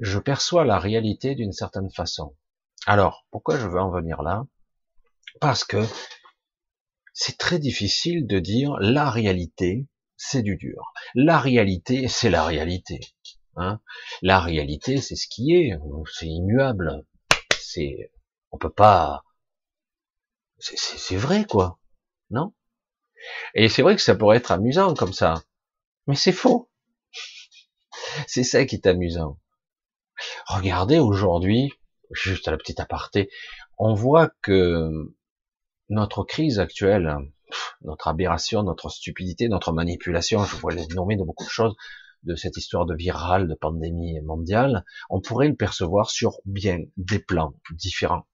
Je 0.00 0.18
perçois 0.18 0.64
la 0.64 0.78
réalité 0.78 1.34
d'une 1.34 1.52
certaine 1.52 1.90
façon. 1.90 2.36
Alors, 2.86 3.26
pourquoi 3.30 3.58
je 3.58 3.66
veux 3.66 3.80
en 3.80 3.90
venir 3.90 4.22
là? 4.22 4.46
Parce 5.40 5.64
que 5.64 5.84
c'est 7.12 7.36
très 7.36 7.58
difficile 7.58 8.26
de 8.26 8.38
dire 8.38 8.76
la 8.80 9.10
réalité, 9.10 9.86
c'est 10.16 10.42
du 10.42 10.56
dur. 10.56 10.92
La 11.14 11.38
réalité, 11.38 12.08
c'est 12.08 12.30
la 12.30 12.44
réalité. 12.44 13.00
Hein 13.56 13.80
la 14.22 14.38
réalité, 14.38 15.00
c'est 15.00 15.16
ce 15.16 15.26
qui 15.26 15.54
est, 15.54 15.76
c'est 16.12 16.28
immuable. 16.28 17.04
C'est, 17.58 18.12
on 18.52 18.58
peut 18.58 18.72
pas, 18.72 19.24
c'est 20.58 21.16
vrai 21.16 21.44
quoi, 21.44 21.78
non? 22.30 22.54
Et 23.54 23.68
c'est 23.68 23.82
vrai 23.82 23.96
que 23.96 24.02
ça 24.02 24.14
pourrait 24.14 24.36
être 24.36 24.52
amusant 24.52 24.94
comme 24.94 25.12
ça, 25.12 25.42
mais 26.06 26.14
c'est 26.14 26.32
faux. 26.32 26.70
C'est 28.26 28.44
ça 28.44 28.64
qui 28.64 28.76
est 28.76 28.86
amusant. 28.86 29.38
Regardez 30.46 30.98
aujourd'hui, 30.98 31.72
juste 32.12 32.48
à 32.48 32.50
la 32.50 32.56
petite 32.56 32.80
aparté, 32.80 33.30
on 33.78 33.94
voit 33.94 34.30
que 34.42 34.90
notre 35.88 36.24
crise 36.24 36.58
actuelle, 36.58 37.16
notre 37.82 38.08
aberration, 38.08 38.62
notre 38.62 38.90
stupidité, 38.90 39.48
notre 39.48 39.72
manipulation, 39.72 40.44
je 40.44 40.56
pourrais 40.56 40.76
les 40.76 40.86
nommer 40.88 41.16
de 41.16 41.24
beaucoup 41.24 41.44
de 41.44 41.50
choses, 41.50 41.74
de 42.24 42.34
cette 42.34 42.56
histoire 42.56 42.84
de 42.84 42.94
virale, 42.94 43.48
de 43.48 43.54
pandémie 43.54 44.20
mondiale, 44.20 44.84
on 45.08 45.20
pourrait 45.20 45.48
le 45.48 45.56
percevoir 45.56 46.10
sur 46.10 46.38
bien 46.44 46.80
des 46.96 47.18
plans 47.18 47.54
différents. 47.72 48.26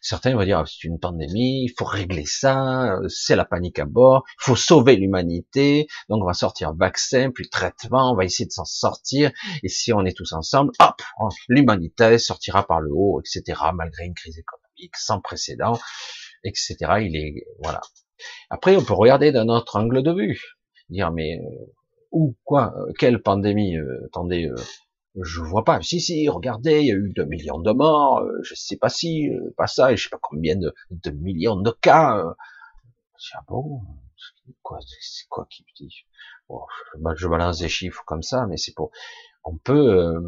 Certains 0.00 0.34
vont 0.34 0.44
dire, 0.44 0.58
ah, 0.58 0.64
c'est 0.66 0.84
une 0.84 0.98
pandémie, 0.98 1.64
il 1.64 1.74
faut 1.76 1.84
régler 1.84 2.24
ça, 2.24 2.94
euh, 2.94 3.08
c'est 3.08 3.36
la 3.36 3.44
panique 3.44 3.78
à 3.78 3.84
bord, 3.84 4.24
il 4.40 4.44
faut 4.44 4.56
sauver 4.56 4.96
l'humanité, 4.96 5.86
donc 6.08 6.22
on 6.22 6.26
va 6.26 6.34
sortir 6.34 6.74
vaccin, 6.74 7.30
plus 7.30 7.48
traitement, 7.48 8.12
on 8.12 8.16
va 8.16 8.24
essayer 8.24 8.46
de 8.46 8.52
s'en 8.52 8.64
sortir, 8.64 9.30
et 9.62 9.68
si 9.68 9.92
on 9.92 10.04
est 10.04 10.16
tous 10.16 10.32
ensemble, 10.32 10.72
hop, 10.78 11.02
l'humanité 11.48 12.18
sortira 12.18 12.66
par 12.66 12.80
le 12.80 12.90
haut, 12.92 13.20
etc., 13.20 13.60
malgré 13.74 14.04
une 14.04 14.14
crise 14.14 14.38
économique 14.38 14.96
sans 14.96 15.20
précédent, 15.20 15.78
etc. 16.44 16.76
Il 17.00 17.16
est, 17.16 17.44
voilà. 17.62 17.80
Après, 18.50 18.76
on 18.76 18.84
peut 18.84 18.94
regarder 18.94 19.32
d'un 19.32 19.48
autre 19.48 19.76
angle 19.76 20.02
de 20.02 20.12
vue, 20.12 20.42
dire, 20.88 21.12
mais, 21.12 21.38
euh, 21.38 21.72
où, 22.10 22.36
quoi, 22.44 22.74
euh, 22.76 22.92
quelle 22.98 23.22
pandémie, 23.22 23.76
attendez, 24.06 24.50
je 25.16 25.40
vois 25.40 25.64
pas. 25.64 25.80
Si, 25.82 26.00
si, 26.00 26.28
regardez, 26.28 26.80
il 26.80 26.86
y 26.86 26.92
a 26.92 26.94
eu 26.94 27.12
2 27.14 27.24
millions 27.24 27.58
de 27.58 27.72
morts, 27.72 28.20
euh, 28.20 28.42
je 28.42 28.54
sais 28.54 28.76
pas 28.76 28.88
si, 28.88 29.28
euh, 29.28 29.54
pas 29.56 29.66
ça, 29.66 29.92
et 29.92 29.96
je 29.96 30.04
sais 30.04 30.10
pas 30.10 30.18
combien 30.20 30.56
de, 30.56 30.74
de 30.90 31.10
millions 31.10 31.56
de 31.56 31.70
cas. 31.70 32.18
Euh. 32.18 32.32
Ah 33.34 33.44
bon, 33.48 33.80
c'est 35.00 35.28
quoi 35.28 35.46
qui 35.50 35.64
dit? 35.76 36.04
Bon, 36.48 36.60
je, 37.16 37.26
balance 37.26 37.58
des 37.58 37.68
chiffres 37.68 38.02
comme 38.06 38.22
ça, 38.22 38.46
mais 38.46 38.56
c'est 38.56 38.72
pour, 38.74 38.90
on 39.44 39.56
peut, 39.56 40.22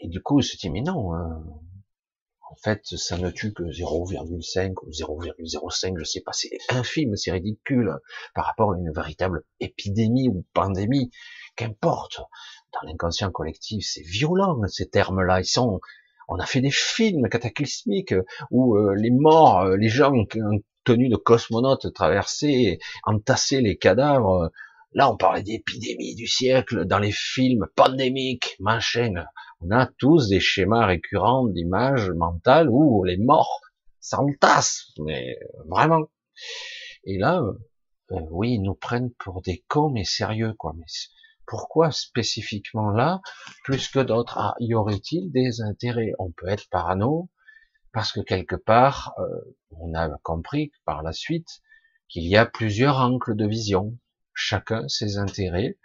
et 0.00 0.08
du 0.08 0.22
coup, 0.22 0.40
se 0.42 0.56
dit, 0.56 0.70
mais 0.70 0.80
non, 0.80 1.14
hein. 1.14 1.42
en 2.50 2.54
fait, 2.56 2.84
ça 2.84 3.18
ne 3.18 3.30
tue 3.30 3.52
que 3.52 3.62
0,5 3.62 4.74
ou 4.82 4.90
0,05, 4.90 5.98
je 5.98 6.04
sais 6.04 6.20
pas, 6.20 6.32
c'est 6.32 6.50
infime, 6.70 7.16
c'est 7.16 7.32
ridicule 7.32 7.96
par 8.34 8.46
rapport 8.46 8.72
à 8.72 8.76
une 8.76 8.92
véritable 8.92 9.44
épidémie 9.60 10.28
ou 10.28 10.44
pandémie, 10.54 11.10
qu'importe 11.60 12.20
dans 12.72 12.88
l'inconscient 12.88 13.30
collectif, 13.30 13.84
c'est 13.86 14.02
violent 14.02 14.58
ces 14.66 14.88
termes-là. 14.88 15.40
Ils 15.40 15.44
sont, 15.44 15.80
on 16.28 16.36
a 16.36 16.46
fait 16.46 16.62
des 16.62 16.70
films 16.70 17.28
cataclysmiques 17.28 18.14
où 18.50 18.76
euh, 18.76 18.94
les 18.96 19.10
morts, 19.10 19.60
euh, 19.60 19.76
les 19.76 19.88
gens 19.88 20.12
en 20.14 20.24
tenue 20.84 21.10
de 21.10 21.16
cosmonautes 21.16 21.92
traversaient, 21.92 22.78
entassaient 23.04 23.60
les 23.60 23.76
cadavres. 23.76 24.50
Là, 24.92 25.10
on 25.10 25.16
parlait 25.16 25.42
d'épidémie 25.42 26.14
du 26.14 26.26
siècle 26.26 26.86
dans 26.86 26.98
les 26.98 27.12
films 27.12 27.66
pandémiques, 27.76 28.56
machin. 28.58 29.24
On 29.60 29.70
a 29.70 29.86
tous 29.98 30.28
des 30.28 30.40
schémas 30.40 30.86
récurrents 30.86 31.46
d'images 31.46 32.10
mentales 32.10 32.70
où 32.70 33.04
les 33.04 33.18
morts 33.18 33.60
s'entassent, 34.00 34.92
mais 34.98 35.36
vraiment. 35.66 36.10
Et 37.04 37.18
là, 37.18 37.42
euh, 38.12 38.20
oui, 38.30 38.54
ils 38.54 38.62
nous 38.62 38.74
prennent 38.74 39.12
pour 39.18 39.42
des 39.42 39.62
cons, 39.68 39.90
mais 39.90 40.04
sérieux, 40.04 40.54
quoi. 40.58 40.72
Mais 40.76 40.86
pourquoi 41.50 41.90
spécifiquement 41.90 42.90
là, 42.90 43.20
plus 43.64 43.88
que 43.88 43.98
d'autres? 43.98 44.38
Ah, 44.38 44.54
Y 44.60 44.74
aurait-il 44.74 45.32
des 45.32 45.60
intérêts? 45.62 46.12
On 46.20 46.30
peut 46.30 46.48
être 46.48 46.68
parano, 46.70 47.28
parce 47.92 48.12
que 48.12 48.20
quelque 48.20 48.54
part, 48.54 49.14
euh, 49.18 49.56
on 49.72 49.92
a 49.94 50.08
compris 50.22 50.70
par 50.84 51.02
la 51.02 51.12
suite 51.12 51.48
qu'il 52.08 52.22
y 52.22 52.36
a 52.36 52.46
plusieurs 52.46 52.98
angles 52.98 53.36
de 53.36 53.46
vision, 53.48 53.98
chacun 54.32 54.86
ses 54.86 55.18
intérêts, 55.18 55.76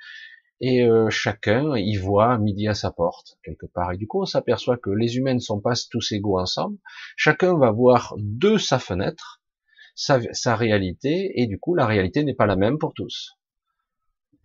et 0.62 0.84
euh, 0.84 1.10
chacun 1.10 1.76
y 1.76 1.96
voit 1.98 2.38
midi 2.38 2.68
à 2.68 2.76
sa 2.76 2.92
porte, 2.92 3.40
quelque 3.44 3.66
part. 3.66 3.92
Et 3.92 3.98
du 3.98 4.06
coup, 4.08 4.22
on 4.22 4.26
s'aperçoit 4.26 4.78
que 4.78 4.92
les 4.92 5.18
humains 5.18 5.34
ne 5.34 5.40
sont 5.40 5.60
pas 5.62 5.74
tous 5.90 6.12
égaux 6.12 6.40
ensemble, 6.40 6.78
chacun 7.18 7.58
va 7.58 7.72
voir 7.72 8.14
de 8.20 8.58
sa 8.58 8.78
fenêtre 8.78 9.42
sa, 9.96 10.22
sa 10.34 10.56
réalité, 10.56 11.42
et 11.42 11.48
du 11.48 11.58
coup, 11.58 11.74
la 11.74 11.88
réalité 11.88 12.24
n'est 12.24 12.36
pas 12.36 12.46
la 12.46 12.56
même 12.56 12.78
pour 12.78 12.94
tous. 12.94 13.38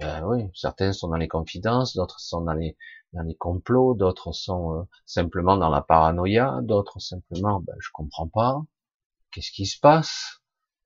Ben 0.00 0.24
oui, 0.24 0.50
certains 0.54 0.92
sont 0.92 1.08
dans 1.08 1.16
les 1.16 1.28
confidences, 1.28 1.94
d'autres 1.94 2.20
sont 2.20 2.40
dans 2.40 2.54
les 2.54 2.76
dans 3.12 3.22
les 3.22 3.34
complots, 3.34 3.94
d'autres 3.94 4.32
sont 4.32 4.78
euh, 4.78 4.82
simplement 5.04 5.56
dans 5.56 5.68
la 5.68 5.82
paranoïa, 5.82 6.60
d'autres 6.62 7.00
simplement, 7.00 7.60
ben, 7.60 7.74
je 7.80 7.88
comprends 7.92 8.28
pas, 8.28 8.62
qu'est-ce 9.30 9.50
qui 9.52 9.66
se 9.66 9.78
passe, 9.78 10.40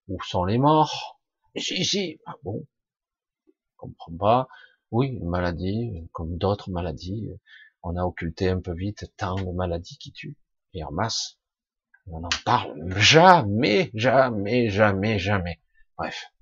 où 0.08 0.20
sont 0.22 0.44
les 0.44 0.58
morts, 0.58 1.20
si 1.56 1.84
si, 1.84 2.18
ah 2.26 2.34
bon, 2.42 2.66
je 3.46 3.52
comprends 3.76 4.16
pas, 4.18 4.48
oui, 4.90 5.08
une 5.08 5.28
maladie, 5.28 6.08
comme 6.12 6.36
d'autres 6.38 6.70
maladies, 6.70 7.30
on 7.82 7.96
a 7.96 8.02
occulté 8.04 8.48
un 8.48 8.60
peu 8.60 8.72
vite 8.72 9.12
tant 9.16 9.36
de 9.36 9.52
maladies 9.52 9.98
qui 9.98 10.12
tuent, 10.12 10.38
et 10.72 10.82
en 10.82 10.90
masse, 10.92 11.38
on 12.06 12.20
n'en 12.20 12.28
parle 12.44 12.74
jamais, 12.98 13.90
jamais, 13.94 14.70
jamais, 14.70 15.18
jamais, 15.18 15.60
bref. 15.96 16.33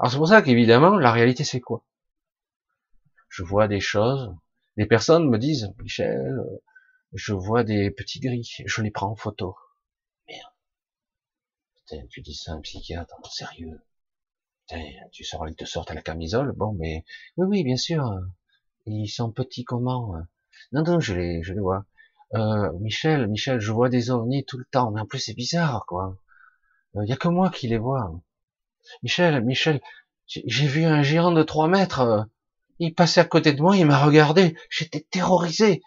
Alors 0.00 0.10
c'est 0.10 0.16
pour 0.16 0.28
ça 0.28 0.40
qu'évidemment, 0.40 0.96
la 0.96 1.12
réalité 1.12 1.44
c'est 1.44 1.60
quoi? 1.60 1.84
Je 3.28 3.42
vois 3.42 3.68
des 3.68 3.80
choses, 3.80 4.34
des 4.78 4.86
personnes 4.86 5.28
me 5.28 5.36
disent, 5.36 5.74
Michel, 5.82 6.38
euh, 6.38 6.62
je 7.12 7.34
vois 7.34 7.64
des 7.64 7.90
petits 7.90 8.18
gris, 8.18 8.50
je 8.64 8.80
les 8.80 8.90
prends 8.90 9.10
en 9.10 9.14
photo. 9.14 9.56
Merde. 10.26 10.52
Putain, 11.76 12.06
tu 12.08 12.22
dis 12.22 12.34
ça 12.34 12.52
à 12.52 12.54
un 12.54 12.60
psychiatre, 12.62 13.14
sérieux? 13.30 13.82
Putain, 14.66 14.82
tu 15.12 15.22
sors, 15.22 15.46
ils 15.46 15.54
te 15.54 15.66
sortent 15.66 15.90
à 15.90 15.94
la 15.94 16.00
camisole, 16.00 16.52
bon, 16.52 16.72
mais 16.72 17.04
oui, 17.36 17.46
oui, 17.46 17.62
bien 17.62 17.76
sûr. 17.76 18.10
Ils 18.86 19.06
sont 19.08 19.30
petits 19.30 19.64
comment 19.64 20.14
Non, 20.72 20.82
non, 20.82 20.98
je 20.98 21.14
les, 21.14 21.42
je 21.42 21.52
les 21.52 21.60
vois. 21.60 21.84
Euh, 22.32 22.72
Michel, 22.78 23.28
Michel, 23.28 23.60
je 23.60 23.70
vois 23.70 23.90
des 23.90 24.10
ovnis 24.10 24.46
tout 24.46 24.56
le 24.56 24.64
temps, 24.64 24.92
mais 24.92 25.02
en 25.02 25.06
plus 25.06 25.18
c'est 25.18 25.34
bizarre, 25.34 25.84
quoi. 25.86 26.16
Il 26.94 27.00
euh, 27.00 27.04
y 27.04 27.12
a 27.12 27.16
que 27.16 27.28
moi 27.28 27.50
qui 27.50 27.68
les 27.68 27.76
vois. 27.76 28.18
Michel, 29.02 29.42
Michel, 29.44 29.80
j'ai 30.26 30.66
vu 30.66 30.84
un 30.84 31.02
géant 31.02 31.32
de 31.32 31.42
trois 31.42 31.68
mètres. 31.68 32.00
Euh, 32.00 32.22
il 32.78 32.94
passait 32.94 33.20
à 33.20 33.24
côté 33.24 33.52
de 33.52 33.60
moi, 33.60 33.76
il 33.76 33.86
m'a 33.86 34.04
regardé. 34.04 34.56
J'étais 34.70 35.06
terrorisé. 35.10 35.82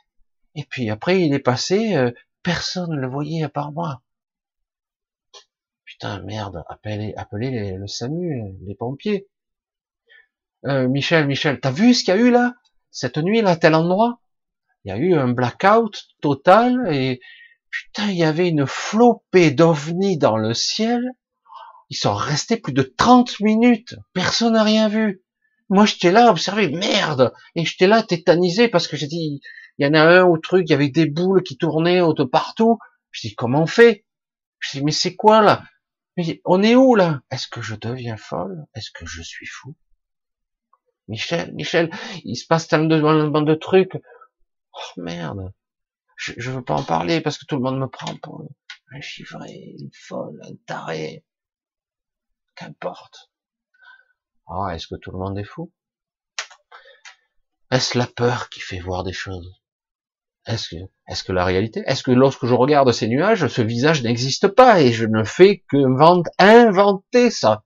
Et 0.55 0.63
puis 0.65 0.89
après, 0.89 1.21
il 1.21 1.33
est 1.33 1.39
passé. 1.39 1.95
Euh, 1.95 2.11
personne 2.43 2.91
ne 2.91 2.99
le 2.99 3.07
voyait 3.07 3.43
à 3.43 3.49
part 3.49 3.71
moi. 3.71 4.01
Putain, 5.85 6.21
merde. 6.23 6.63
Appelez, 6.69 7.13
appelez 7.17 7.77
le 7.77 7.87
SAMU, 7.87 8.55
les 8.65 8.75
pompiers. 8.75 9.27
Euh, 10.65 10.87
Michel, 10.87 11.27
Michel, 11.27 11.59
t'as 11.59 11.71
vu 11.71 11.93
ce 11.93 12.03
qu'il 12.03 12.13
y 12.13 12.17
a 12.17 12.19
eu 12.19 12.31
là? 12.31 12.53
Cette 12.91 13.17
nuit 13.17 13.41
là, 13.41 13.51
à 13.51 13.55
tel 13.55 13.75
endroit? 13.75 14.19
Il 14.83 14.89
y 14.89 14.91
a 14.91 14.97
eu 14.97 15.13
un 15.13 15.29
blackout 15.29 16.09
total 16.21 16.93
et 16.93 17.21
putain, 17.69 18.09
il 18.09 18.17
y 18.17 18.23
avait 18.23 18.49
une 18.49 18.67
flopée 18.67 19.51
d'ovnis 19.51 20.17
dans 20.17 20.37
le 20.37 20.53
ciel 20.53 21.03
ils 21.93 21.95
sont 21.95 22.15
restés 22.15 22.57
plus 22.57 22.73
de 22.73 22.81
30 22.81 23.39
minutes. 23.39 23.93
Personne 24.13 24.53
n'a 24.53 24.63
rien 24.63 24.89
vu. 24.89 25.21
Moi, 25.69 25.85
j'étais 25.85 26.11
là, 26.11 26.31
observé, 26.31 26.67
merde. 26.69 27.31
Et 27.53 27.65
j'étais 27.65 27.85
là, 27.85 28.01
tétanisé, 28.01 28.67
parce 28.67 28.87
que 28.87 28.97
j'ai 28.97 29.05
dit, 29.05 29.41
il 29.77 29.85
y 29.85 29.87
en 29.87 29.93
a 29.93 30.01
un 30.01 30.23
au 30.23 30.39
truc, 30.39 30.65
il 30.67 30.71
y 30.71 30.73
avait 30.73 30.89
des 30.89 31.05
boules 31.05 31.43
qui 31.43 31.55
tournaient 31.55 31.99
de 31.99 32.23
partout. 32.23 32.79
Je 33.11 33.27
dis, 33.27 33.35
comment 33.35 33.61
on 33.61 33.67
fait? 33.67 34.07
Je 34.57 34.79
dis, 34.79 34.83
mais 34.83 34.91
c'est 34.91 35.15
quoi, 35.15 35.43
là? 35.43 35.63
on 36.45 36.63
est 36.63 36.75
où, 36.75 36.95
là? 36.95 37.21
Est-ce 37.29 37.47
que 37.47 37.61
je 37.61 37.75
deviens 37.75 38.17
folle? 38.17 38.65
Est-ce 38.73 38.89
que 38.89 39.05
je 39.05 39.21
suis 39.21 39.45
fou? 39.45 39.75
Michel, 41.07 41.53
Michel, 41.53 41.91
il 42.23 42.35
se 42.35 42.47
passe 42.47 42.67
tellement 42.67 43.41
de, 43.41 43.53
trucs. 43.53 43.95
Oh 44.73 45.01
merde, 45.01 45.53
je, 46.15 46.49
veux 46.49 46.63
pas 46.63 46.73
en 46.73 46.83
parler 46.83 47.21
parce 47.21 47.37
que 47.37 47.45
tout 47.45 47.55
le 47.55 47.61
monde 47.61 47.77
me 47.77 47.87
prend 47.87 48.15
pour 48.17 48.47
un 48.91 49.01
chiffré, 49.01 49.75
une 49.77 49.91
folle, 49.93 50.39
un 50.41 50.55
taré. 50.65 51.23
Qu'importe. 52.55 53.31
Ah, 54.47 54.75
est-ce 54.75 54.87
que 54.87 54.95
tout 54.95 55.11
le 55.11 55.19
monde 55.19 55.37
est 55.37 55.43
fou? 55.43 55.71
Est-ce 57.71 57.97
la 57.97 58.07
peur 58.07 58.49
qui 58.49 58.59
fait 58.59 58.79
voir 58.79 59.03
des 59.03 59.13
choses? 59.13 59.61
Est-ce 60.45 60.69
que, 60.69 60.75
est-ce 61.07 61.23
que 61.23 61.31
la 61.31 61.45
réalité? 61.45 61.83
Est-ce 61.85 62.03
que 62.03 62.11
lorsque 62.11 62.45
je 62.45 62.53
regarde 62.53 62.91
ces 62.91 63.07
nuages, 63.07 63.47
ce 63.47 63.61
visage 63.61 64.03
n'existe 64.03 64.49
pas 64.49 64.81
et 64.81 64.91
je 64.91 65.05
ne 65.05 65.23
fais 65.23 65.63
que 65.69 65.77
inventer 66.37 67.31
ça? 67.31 67.63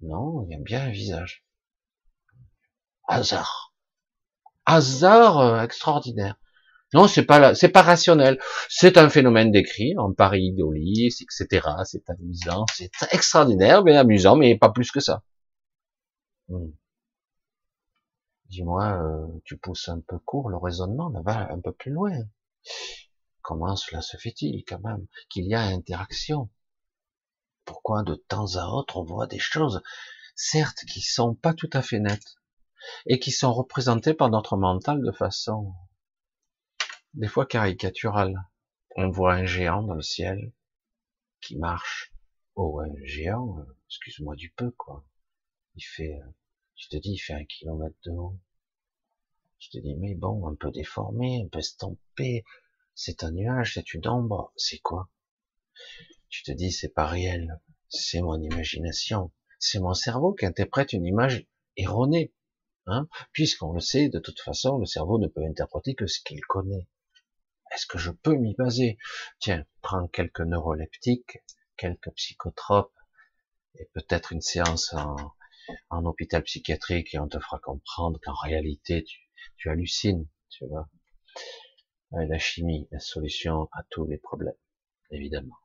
Non, 0.00 0.42
il 0.42 0.52
y 0.52 0.54
a 0.54 0.58
bien 0.60 0.86
un 0.86 0.90
visage. 0.90 1.44
Hasard. 3.08 3.74
Hasard 4.64 5.38
euh, 5.38 5.62
extraordinaire. 5.62 6.36
Non, 6.96 7.08
c'est 7.08 7.26
pas 7.26 7.54
c'est 7.54 7.68
pas 7.68 7.82
rationnel. 7.82 8.38
C'est 8.70 8.96
un 8.96 9.10
phénomène 9.10 9.50
décrit 9.50 9.92
en 9.98 10.14
pareidolie, 10.14 11.08
etc. 11.08 11.68
C'est 11.84 12.08
amusant, 12.08 12.64
c'est 12.74 12.90
extraordinaire, 13.12 13.84
mais 13.84 13.94
amusant, 13.98 14.34
mais 14.34 14.56
pas 14.56 14.70
plus 14.70 14.90
que 14.90 15.00
ça. 15.00 15.22
Hmm. 16.48 16.70
Dis-moi, 18.48 18.84
euh, 19.02 19.26
tu 19.44 19.58
pousses 19.58 19.90
un 19.90 20.00
peu 20.00 20.18
court 20.18 20.48
le 20.48 20.56
raisonnement, 20.56 21.10
va 21.22 21.52
un 21.52 21.60
peu 21.60 21.72
plus 21.72 21.90
loin. 21.92 22.12
Comment 23.42 23.76
cela 23.76 24.00
se 24.00 24.16
fait-il 24.16 24.64
quand 24.64 24.80
même 24.80 25.06
qu'il 25.28 25.44
y 25.44 25.54
a 25.54 25.60
interaction? 25.60 26.48
Pourquoi 27.66 28.04
de 28.04 28.14
temps 28.14 28.56
à 28.56 28.68
autre 28.68 28.96
on 28.96 29.04
voit 29.04 29.26
des 29.26 29.38
choses, 29.38 29.82
certes 30.34 30.86
qui 30.90 31.02
sont 31.02 31.34
pas 31.34 31.52
tout 31.52 31.70
à 31.74 31.82
fait 31.82 32.00
nettes, 32.00 32.36
et 33.04 33.18
qui 33.18 33.32
sont 33.32 33.52
représentées 33.52 34.14
par 34.14 34.30
notre 34.30 34.56
mental 34.56 35.02
de 35.02 35.12
façon 35.12 35.74
des 37.16 37.28
fois 37.28 37.46
caricaturale. 37.46 38.46
On 38.94 39.08
voit 39.08 39.32
un 39.32 39.46
géant 39.46 39.82
dans 39.82 39.94
le 39.94 40.02
ciel 40.02 40.52
qui 41.40 41.56
marche. 41.56 42.12
Oh, 42.56 42.80
un 42.80 42.92
géant, 43.04 43.58
euh, 43.58 43.76
excuse-moi 43.88 44.36
du 44.36 44.50
peu, 44.50 44.70
quoi. 44.72 45.02
Il 45.76 45.82
fait, 45.82 46.12
euh, 46.12 46.26
tu 46.74 46.88
te 46.88 46.96
dis, 46.98 47.12
il 47.12 47.18
fait 47.18 47.32
un 47.32 47.44
kilomètre 47.46 47.96
de 48.04 48.10
haut. 48.10 48.38
Tu 49.58 49.70
te 49.70 49.78
dis, 49.78 49.94
mais 49.94 50.14
bon, 50.14 50.46
un 50.46 50.54
peu 50.54 50.70
déformé, 50.70 51.42
un 51.42 51.48
peu 51.48 51.58
estampé. 51.58 52.44
C'est 52.94 53.24
un 53.24 53.30
nuage, 53.30 53.74
c'est 53.74 53.94
une 53.94 54.06
ombre. 54.06 54.52
C'est 54.56 54.78
quoi? 54.78 55.08
Tu 56.28 56.42
te 56.42 56.52
dis, 56.52 56.70
c'est 56.70 56.92
pas 56.92 57.06
réel. 57.06 57.60
C'est 57.88 58.20
mon 58.20 58.40
imagination. 58.42 59.32
C'est 59.58 59.80
mon 59.80 59.94
cerveau 59.94 60.34
qui 60.34 60.44
interprète 60.44 60.92
une 60.92 61.06
image 61.06 61.46
erronée. 61.76 62.34
Hein 62.84 63.08
Puisqu'on 63.32 63.72
le 63.72 63.80
sait, 63.80 64.10
de 64.10 64.18
toute 64.18 64.40
façon, 64.40 64.76
le 64.76 64.86
cerveau 64.86 65.18
ne 65.18 65.28
peut 65.28 65.44
interpréter 65.44 65.94
que 65.94 66.06
ce 66.06 66.20
qu'il 66.20 66.44
connaît. 66.44 66.86
Est-ce 67.76 67.84
que 67.84 67.98
je 67.98 68.10
peux 68.10 68.34
m'y 68.34 68.54
baser? 68.54 68.96
Tiens, 69.38 69.66
prends 69.82 70.08
quelques 70.08 70.40
neuroleptiques, 70.40 71.42
quelques 71.76 72.10
psychotropes, 72.12 72.96
et 73.78 73.86
peut-être 73.92 74.32
une 74.32 74.40
séance 74.40 74.94
en, 75.90 76.06
hôpital 76.06 76.42
psychiatrique 76.42 77.14
et 77.14 77.18
on 77.18 77.28
te 77.28 77.38
fera 77.38 77.58
comprendre 77.58 78.18
qu'en 78.22 78.32
réalité, 78.32 79.04
tu, 79.58 79.68
hallucines, 79.68 80.26
tu 80.48 80.64
vois. 80.66 80.88
La 82.12 82.38
chimie, 82.38 82.88
la 82.92 82.98
solution 82.98 83.68
à 83.72 83.82
tous 83.90 84.06
les 84.06 84.16
problèmes, 84.16 84.54
évidemment. 85.10 85.58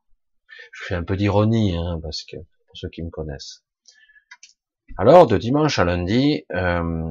Je 0.72 0.84
fais 0.84 0.94
un 0.94 1.04
peu 1.04 1.16
d'ironie, 1.16 1.74
hein, 1.74 1.98
parce 2.02 2.24
que 2.24 2.36
pour 2.36 2.76
ceux 2.76 2.90
qui 2.90 3.02
me 3.02 3.08
connaissent. 3.08 3.64
Alors, 4.98 5.26
de 5.26 5.38
dimanche 5.38 5.78
à 5.78 5.84
lundi, 5.86 6.44
euh, 6.50 7.10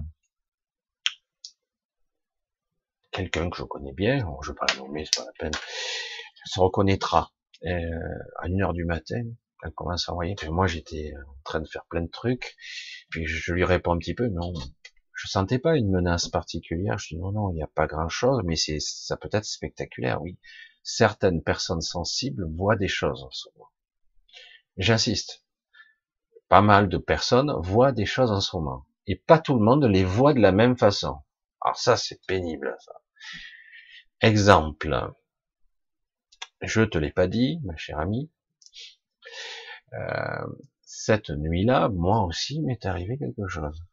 quelqu'un 3.12 3.50
que 3.50 3.58
je 3.58 3.64
connais 3.64 3.94
bien, 3.94 4.20
je 4.20 4.50
ne 4.50 4.54
vais 4.54 4.58
pas 4.58 4.66
la 4.74 4.80
nommer, 4.80 5.06
c'est 5.06 5.22
pas 5.22 5.26
la 5.26 5.34
peine, 5.38 5.54
se 6.46 6.60
reconnaîtra 6.60 7.32
euh, 7.66 8.20
à 8.40 8.48
une 8.48 8.62
heure 8.62 8.74
du 8.74 8.86
matin, 8.86 9.24
elle 9.64 9.72
commence 9.72 10.10
à 10.10 10.14
envoyer, 10.14 10.36
moi 10.50 10.68
j'étais 10.68 11.14
en 11.16 11.42
train 11.44 11.60
de 11.60 11.68
faire 11.68 11.86
plein 11.86 12.02
de 12.02 12.10
trucs, 12.10 12.56
puis 13.10 13.26
je 13.26 13.54
lui 13.54 13.64
réponds 13.64 13.94
un 13.94 13.98
petit 13.98 14.16
peu, 14.16 14.28
non, 14.28 14.54
je 15.22 15.28
sentais 15.28 15.60
pas 15.60 15.78
une 15.78 15.92
menace 15.92 16.30
particulière, 16.30 16.98
je 16.98 17.10
dis 17.10 17.18
non, 17.18 17.32
non, 17.32 17.52
il 17.52 17.56
n'y 17.56 17.64
a 17.64 17.68
pas 17.68 17.86
grand 17.86 18.10
chose, 18.10 18.42
mais 18.44 18.56
c'est, 18.56 18.80
ça 18.80 19.18
peut 19.18 19.30
être 19.32 19.46
spectaculaire, 19.46 20.20
oui. 20.22 20.40
Certaines 20.84 21.44
personnes 21.44 21.82
sensibles 21.82 22.48
voient 22.56 22.76
des 22.76 22.88
choses 22.88 23.24
en 23.24 23.30
ce 23.30 23.48
moment. 23.54 23.70
J'insiste. 24.78 25.46
Pas 26.50 26.62
mal 26.62 26.90
de 26.90 26.98
personnes 26.98 27.54
voient 27.60 27.92
des 27.92 28.08
choses 28.08 28.32
en 28.32 28.42
ce 28.42 28.56
moment. 28.56 28.88
Et 29.06 29.16
pas 29.16 29.38
tout 29.38 29.54
le 29.54 29.64
monde 29.64 29.86
les 29.86 30.04
voit 30.04 30.34
de 30.34 30.40
la 30.40 30.52
même 30.52 30.76
façon. 30.76 31.20
Alors 31.62 31.78
ça, 31.78 31.98
c'est 31.98 32.26
pénible, 32.26 32.76
ça. 32.80 33.01
Exemple. 34.22 35.14
Je 36.62 36.82
te 36.84 36.98
l'ai 36.98 37.12
pas 37.12 37.28
dit, 37.28 37.60
ma 37.64 37.76
chère 37.76 38.00
amie. 38.00 38.30
Euh, 39.94 40.46
cette 40.84 41.30
nuit-là, 41.30 41.90
moi 41.90 42.24
aussi, 42.24 42.62
m'est 42.62 42.86
arrivé 42.86 43.18
quelque 43.18 43.48
chose. 43.48 43.84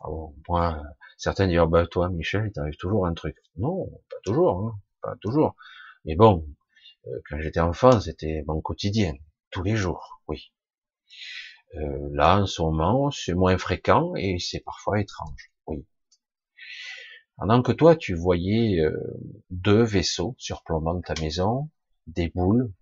Ah 0.00 0.08
moi, 0.48 0.82
certains 1.16 1.46
diront, 1.46 1.66
bah, 1.68 1.86
toi, 1.86 2.08
Michel, 2.08 2.46
il 2.46 2.52
t'arrive 2.52 2.76
toujours 2.76 3.06
un 3.06 3.14
truc. 3.14 3.36
Non, 3.56 3.86
pas 4.10 4.16
toujours, 4.24 4.58
hein, 4.58 4.80
pas 5.02 5.14
toujours. 5.20 5.54
Mais 6.04 6.16
bon, 6.16 6.46
euh, 7.06 7.20
quand 7.28 7.38
j'étais 7.40 7.60
enfant, 7.60 8.00
c'était 8.00 8.42
mon 8.46 8.60
quotidien, 8.60 9.14
tous 9.50 9.62
les 9.62 9.76
jours, 9.76 10.20
oui. 10.28 10.52
Euh, 11.76 12.08
là, 12.12 12.40
en 12.40 12.46
ce 12.46 12.62
moment, 12.62 13.10
c'est 13.10 13.34
moins 13.34 13.58
fréquent 13.58 14.14
et 14.16 14.38
c'est 14.38 14.60
parfois 14.60 15.00
étrange, 15.00 15.50
oui. 15.66 15.86
Pendant 17.36 17.62
que 17.62 17.72
toi, 17.72 17.96
tu 17.96 18.14
voyais 18.14 18.80
euh, 18.80 18.96
deux 19.50 19.82
vaisseaux 19.82 20.34
surplombant 20.38 21.00
ta 21.02 21.14
maison, 21.20 21.70
des 22.06 22.28
boules 22.28 22.72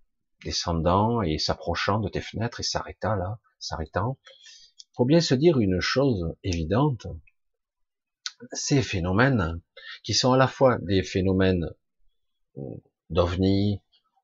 descendant 0.43 1.21
et 1.21 1.37
s'approchant 1.37 1.99
de 1.99 2.07
tes 2.07 2.21
fenêtres 2.21 2.59
et 2.59 2.63
s'arrêtant 2.63 3.15
là, 3.15 3.39
s'arrêtant, 3.59 4.17
faut 4.95 5.05
bien 5.05 5.19
se 5.19 5.35
dire 5.35 5.59
une 5.59 5.81
chose 5.81 6.35
évidente. 6.43 7.07
Ces 8.51 8.81
phénomènes, 8.81 9.61
qui 10.03 10.13
sont 10.13 10.33
à 10.33 10.37
la 10.37 10.47
fois 10.47 10.77
des 10.79 11.03
phénomènes 11.03 11.69
euh, 12.57 12.61
d'ovni 13.09 13.81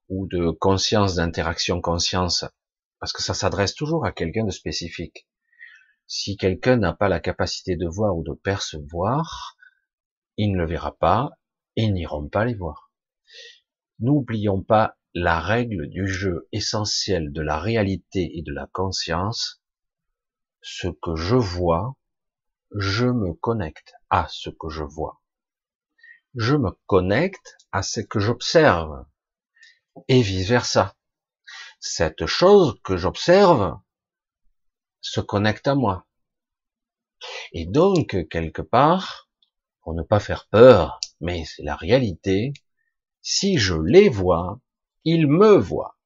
ou 0.09 0.27
de 0.27 0.51
conscience, 0.51 1.15
d'interaction 1.15 1.81
conscience, 1.81 2.45
parce 2.99 3.13
que 3.13 3.23
ça 3.23 3.33
s'adresse 3.33 3.73
toujours 3.73 4.05
à 4.05 4.11
quelqu'un 4.11 4.45
de 4.45 4.51
spécifique. 4.51 5.27
Si 6.07 6.37
quelqu'un 6.37 6.77
n'a 6.77 6.93
pas 6.93 7.09
la 7.09 7.19
capacité 7.19 7.75
de 7.75 7.87
voir 7.87 8.15
ou 8.15 8.23
de 8.23 8.33
percevoir, 8.33 9.55
il 10.37 10.53
ne 10.53 10.57
le 10.57 10.65
verra 10.65 10.97
pas 10.97 11.31
et 11.75 11.89
n'iront 11.89 12.27
pas 12.27 12.45
les 12.45 12.55
voir. 12.55 12.91
N'oublions 13.99 14.61
pas 14.61 14.97
la 15.13 15.39
règle 15.39 15.89
du 15.89 16.07
jeu 16.07 16.47
essentiel 16.51 17.31
de 17.31 17.41
la 17.41 17.59
réalité 17.59 18.37
et 18.37 18.41
de 18.41 18.53
la 18.53 18.67
conscience. 18.67 19.61
Ce 20.61 20.87
que 20.87 21.15
je 21.15 21.35
vois, 21.35 21.95
je 22.75 23.05
me 23.05 23.33
connecte 23.33 23.93
à 24.09 24.27
ce 24.29 24.49
que 24.49 24.69
je 24.69 24.83
vois. 24.83 25.21
Je 26.35 26.55
me 26.55 26.71
connecte 26.85 27.57
à 27.71 27.83
ce 27.83 27.99
que 27.99 28.19
j'observe 28.19 29.05
et 30.07 30.21
vice 30.21 30.47
versa. 30.47 30.95
Cette 31.79 32.25
chose 32.25 32.79
que 32.83 32.95
j'observe 32.95 33.77
se 35.01 35.19
connecte 35.19 35.67
à 35.67 35.75
moi. 35.75 36.07
Et 37.51 37.65
donc, 37.65 38.27
quelque 38.29 38.61
part, 38.61 39.29
pour 39.81 39.93
ne 39.93 40.03
pas 40.03 40.19
faire 40.19 40.47
peur, 40.49 40.99
mais 41.19 41.43
c'est 41.45 41.63
la 41.63 41.75
réalité, 41.75 42.53
si 43.21 43.57
je 43.57 43.75
les 43.75 44.09
vois, 44.09 44.59
ils 45.03 45.27
me 45.27 45.55
voient. 45.55 45.97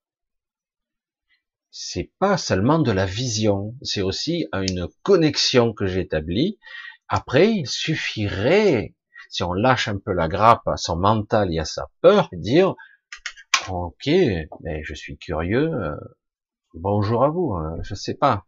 C'est 1.72 2.12
pas 2.20 2.38
seulement 2.38 2.80
de 2.80 2.92
la 2.92 3.06
vision, 3.06 3.76
c'est 3.82 4.02
aussi 4.02 4.48
une 4.54 4.88
connexion 5.04 5.74
que 5.74 5.88
j'établis. 5.88 6.58
Après, 7.10 7.52
il 7.52 7.68
suffirait, 7.68 8.96
si 9.30 9.44
on 9.44 9.54
lâche 9.54 9.90
un 9.90 9.98
peu 9.98 10.14
la 10.14 10.30
grappe 10.30 10.68
à 10.68 10.78
son 10.78 10.96
mental 10.96 11.54
et 11.54 11.60
à 11.60 11.66
sa 11.66 11.88
peur, 12.02 12.30
dire, 12.32 12.76
ok, 13.70 14.08
mais 14.08 14.84
je 14.84 14.94
suis 14.94 15.18
curieux, 15.18 15.74
euh, 15.74 15.96
bonjour 16.74 17.24
à 17.26 17.30
vous, 17.30 17.54
hein, 17.54 17.78
je 17.82 17.94
sais 17.94 18.16
pas. 18.16 18.46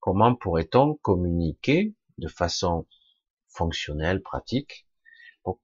Comment 0.00 0.34
pourrait-on 0.34 0.94
communiquer 1.02 1.94
de 2.18 2.28
façon 2.28 2.86
fonctionnel, 3.52 4.22
pratique. 4.22 4.86
Donc, 5.44 5.58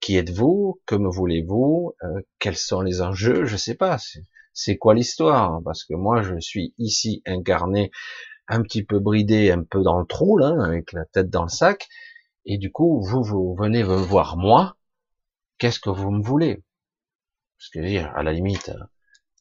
qui 0.00 0.16
êtes-vous? 0.16 0.80
Que 0.86 0.94
me 0.94 1.10
voulez-vous? 1.10 1.94
Euh, 2.02 2.20
Quels 2.38 2.56
sont 2.56 2.80
les 2.80 3.02
enjeux? 3.02 3.44
Je 3.44 3.56
sais 3.56 3.74
pas. 3.74 3.98
C'est 4.52 4.76
quoi 4.78 4.94
l'histoire? 4.94 5.60
Parce 5.64 5.84
que 5.84 5.94
moi, 5.94 6.22
je 6.22 6.38
suis 6.40 6.74
ici 6.78 7.22
incarné, 7.26 7.90
un 8.48 8.62
petit 8.62 8.84
peu 8.84 8.98
bridé, 8.98 9.50
un 9.50 9.62
peu 9.62 9.82
dans 9.82 9.98
le 9.98 10.06
trou 10.06 10.38
là, 10.38 10.54
avec 10.64 10.92
la 10.92 11.04
tête 11.04 11.28
dans 11.30 11.42
le 11.42 11.48
sac. 11.48 11.88
Et 12.46 12.58
du 12.58 12.72
coup, 12.72 13.02
vous, 13.02 13.22
vous 13.22 13.54
venez 13.54 13.82
me 13.84 13.96
voir 13.96 14.36
moi. 14.36 14.76
Qu'est-ce 15.58 15.80
que 15.80 15.90
vous 15.90 16.10
me 16.10 16.22
voulez? 16.22 16.62
Parce 17.58 17.70
que 17.70 17.80
dire, 17.80 18.12
à 18.16 18.22
la 18.22 18.32
limite, 18.32 18.72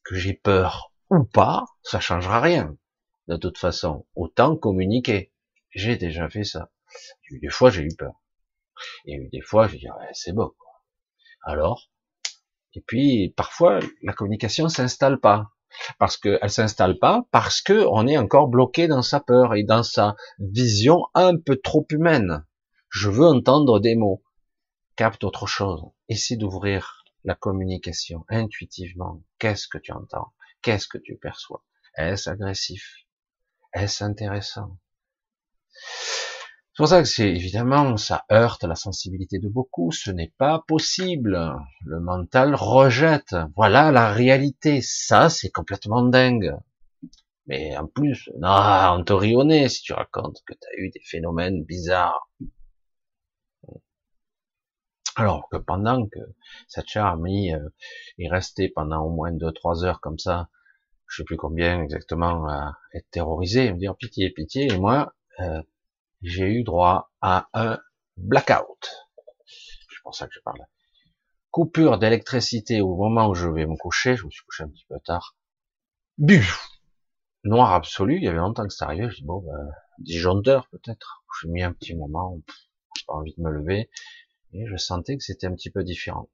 que 0.04 0.16
j'ai 0.16 0.34
peur 0.34 0.92
ou 1.10 1.24
pas, 1.24 1.66
ça 1.84 2.00
changera 2.00 2.42
rien. 2.42 2.76
De 3.28 3.38
toute 3.38 3.58
façon, 3.58 4.06
autant 4.16 4.58
communiquer. 4.58 5.32
J'ai 5.72 5.96
déjà 5.96 6.30
fait 6.30 6.44
ça. 6.44 6.70
Il 7.30 7.40
des 7.40 7.50
fois, 7.50 7.70
j'ai 7.70 7.84
eu 7.84 7.96
peur. 7.98 8.14
Il 9.06 9.24
y 9.24 9.30
des 9.30 9.42
fois, 9.42 9.68
j'ai 9.68 9.78
dit, 9.78 9.90
ouais, 9.90 10.10
c'est 10.14 10.34
beau. 10.34 10.56
Alors, 11.44 11.90
et 12.76 12.82
puis, 12.82 13.34
parfois, 13.36 13.80
la 14.02 14.14
communication 14.14 14.70
s'installe 14.70 15.20
pas. 15.20 15.52
Parce 15.98 16.18
qu'elle 16.18 16.50
s'installe 16.50 17.00
pas, 17.00 17.26
parce 17.32 17.62
que 17.62 17.86
on 17.90 18.08
est 18.08 18.18
encore 18.18 18.48
bloqué 18.48 18.88
dans 18.88 19.02
sa 19.02 19.20
peur 19.20 19.56
et 19.56 19.64
dans 19.64 19.82
sa 19.82 20.16
vision 20.40 21.06
un 21.16 21.36
peu 21.38 21.58
trop 21.58 21.86
humaine. 21.90 22.46
Je 22.90 23.10
veux 23.10 23.26
entendre 23.26 23.80
des 23.80 23.96
mots. 23.96 24.24
Capte 24.96 25.24
autre 25.24 25.48
chose. 25.48 25.84
Essaie 26.10 26.36
d'ouvrir 26.36 27.04
la 27.24 27.34
communication 27.34 28.24
intuitivement. 28.30 29.24
Qu'est-ce 29.40 29.68
que 29.68 29.80
tu 29.80 29.92
entends? 29.92 30.34
Qu'est-ce 30.62 30.88
que 30.88 31.00
tu 31.00 31.18
perçois? 31.18 31.64
Est-ce 31.96 32.30
agressif? 32.30 33.08
Est-ce 33.74 34.04
intéressant? 34.04 34.78
C'est 36.74 36.82
pour 36.82 36.88
ça 36.88 37.04
que 37.04 37.08
c'est 37.08 37.30
évidemment, 37.30 37.98
ça 37.98 38.26
heurte 38.32 38.64
la 38.64 38.74
sensibilité 38.74 39.38
de 39.38 39.48
beaucoup. 39.48 39.92
Ce 39.92 40.10
n'est 40.10 40.34
pas 40.40 40.64
possible. 40.68 41.56
Le 41.86 42.00
mental 42.00 42.56
rejette. 42.56 43.36
Voilà 43.56 43.92
la 43.92 44.12
réalité. 44.12 44.82
Ça, 44.82 45.30
c'est 45.30 45.52
complètement 45.52 46.02
dingue. 46.02 46.58
Mais 47.46 47.78
en 47.78 47.86
plus, 47.86 48.28
non, 48.40 48.50
on 48.98 49.04
te 49.04 49.68
si 49.70 49.82
tu 49.84 49.94
racontes 49.94 50.42
que 50.48 50.54
tu 50.54 50.68
as 50.68 50.80
eu 50.80 50.90
des 50.90 51.02
phénomènes 51.04 51.64
bizarres. 51.64 52.28
Alors 55.16 55.48
que 55.50 55.58
pendant 55.58 56.08
que 56.08 56.20
cette 56.68 56.88
charmie 56.88 57.54
euh, 57.54 57.70
est 58.18 58.30
restée 58.30 58.70
pendant 58.70 59.04
au 59.06 59.12
moins 59.12 59.32
deux, 59.32 59.52
trois 59.52 59.86
heures 59.86 60.02
comme 60.02 60.18
ça, 60.18 60.50
je 61.08 61.18
sais 61.18 61.24
plus 61.24 61.38
combien 61.38 61.84
exactement, 61.84 62.48
à 62.50 62.76
être 62.96 63.08
terrorisé, 63.12 63.72
me 63.72 63.78
dire 63.78 63.96
pitié, 63.96 64.32
pitié, 64.32 64.74
et 64.74 64.78
moi, 64.80 65.14
euh, 65.40 65.62
j'ai 66.24 66.48
eu 66.48 66.64
droit 66.64 67.12
à 67.22 67.50
un 67.54 67.80
blackout. 68.18 68.90
C'est 69.46 70.02
pour 70.04 70.16
ça 70.16 70.28
que 70.28 70.34
je 70.34 70.40
parle. 70.40 70.60
Coupure 71.52 72.00
d'électricité 72.00 72.82
au 72.82 72.96
moment 72.96 73.28
où 73.28 73.36
je 73.36 73.48
vais 73.48 73.66
me 73.66 73.76
coucher, 73.76 74.16
je 74.16 74.26
me 74.26 74.32
suis 74.32 74.44
couché 74.46 74.64
un 74.64 74.70
petit 74.70 74.86
peu 74.88 75.00
tard. 75.06 75.36
Buf 76.18 76.70
Noir 77.44 77.74
absolu, 77.74 78.16
il 78.16 78.24
y 78.24 78.28
avait 78.30 78.38
longtemps 78.38 78.66
que 78.66 78.74
ça 78.74 78.86
arrivait, 78.86 79.10
je 79.10 79.18
dis 79.18 79.26
bon, 79.26 79.42
ben, 79.42 79.70
disjoncteur 80.00 80.70
peut-être. 80.70 81.26
J'ai 81.42 81.50
mis 81.50 81.62
un 81.62 81.74
petit 81.74 81.94
moment, 81.94 82.40
j'ai 82.96 83.04
pas 83.06 83.16
envie 83.16 83.34
de 83.36 83.42
me 83.42 83.52
lever, 83.52 83.90
et 84.54 84.66
je 84.66 84.78
sentais 84.78 85.18
que 85.18 85.24
c'était 85.24 85.48
un 85.48 85.54
petit 85.54 85.70
peu 85.70 85.84
différent. 85.84 86.30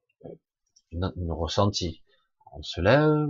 Une, 0.91 1.11
une 1.15 1.31
ressenti. 1.31 2.03
On 2.53 2.61
se 2.61 2.79
lève, 2.79 3.27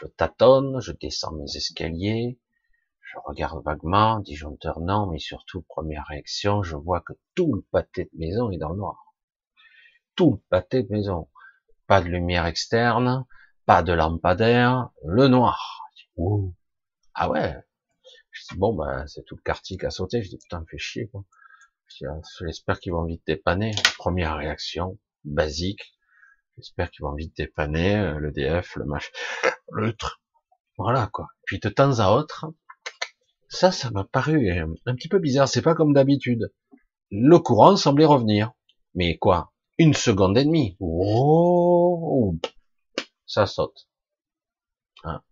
je 0.00 0.06
tâtonne, 0.16 0.80
je 0.80 0.92
descends 0.92 1.32
mes 1.32 1.54
escaliers, 1.54 2.38
je 3.14 3.18
regarde 3.24 3.62
vaguement, 3.64 4.18
disjoncteur 4.18 4.80
non, 4.80 5.06
mais 5.06 5.18
surtout, 5.18 5.62
première 5.62 6.06
réaction, 6.08 6.62
je 6.62 6.76
vois 6.76 7.00
que 7.00 7.12
tout 7.34 7.54
le 7.54 7.62
pâté 7.62 8.04
de 8.12 8.18
maison 8.18 8.50
est 8.50 8.58
dans 8.58 8.70
le 8.70 8.76
noir. 8.76 9.14
Tout 10.16 10.32
le 10.32 10.38
pâté 10.50 10.82
de 10.82 10.90
maison. 10.90 11.28
Pas 11.86 12.00
de 12.00 12.08
lumière 12.08 12.46
externe, 12.46 13.24
pas 13.66 13.82
de 13.82 13.92
lampadaire, 13.92 14.90
le 15.04 15.28
noir. 15.28 15.80
Ah 17.14 17.30
ouais. 17.30 17.56
Je 18.30 18.42
dis, 18.50 18.58
bon, 18.58 18.74
ben, 18.74 19.06
c'est 19.06 19.24
tout 19.24 19.36
le 19.36 19.42
quartier 19.42 19.76
qui 19.76 19.86
a 19.86 19.90
sauté. 19.90 20.22
Je 20.22 20.30
dis, 20.30 20.38
putain, 20.38 20.64
fait 20.68 20.78
chier, 20.78 21.08
quoi. 21.08 21.24
Ah, 22.08 22.20
j'espère 22.40 22.80
qu'ils 22.80 22.92
vont 22.92 23.04
vite 23.04 23.22
dépanner. 23.26 23.72
Première 23.98 24.36
réaction, 24.36 24.98
basique. 25.24 25.94
J'espère 26.56 26.90
qu'ils 26.90 27.04
vont 27.04 27.14
vite 27.14 27.36
dépanner 27.36 27.96
euh, 27.96 28.18
le 28.18 28.32
DF, 28.32 28.76
le 28.76 28.84
le 29.72 29.92
truc. 29.92 30.18
Voilà, 30.78 31.08
quoi. 31.12 31.28
Puis 31.44 31.60
de 31.60 31.68
temps 31.68 32.00
à 32.00 32.10
autre, 32.10 32.46
ça, 33.54 33.72
ça 33.72 33.90
m'a 33.90 34.04
paru 34.04 34.50
euh, 34.50 34.66
un 34.86 34.94
petit 34.94 35.08
peu 35.08 35.18
bizarre. 35.18 35.48
C'est 35.48 35.62
pas 35.62 35.74
comme 35.74 35.92
d'habitude. 35.92 36.52
Le 37.10 37.38
courant 37.38 37.76
semblait 37.76 38.04
revenir. 38.04 38.52
Mais 38.94 39.16
quoi? 39.16 39.52
Une 39.78 39.94
seconde 39.94 40.36
et 40.38 40.44
demie. 40.44 40.76
Oh, 40.80 42.36
ça 43.26 43.46
saute. 43.46 43.88
Hein 45.04 45.22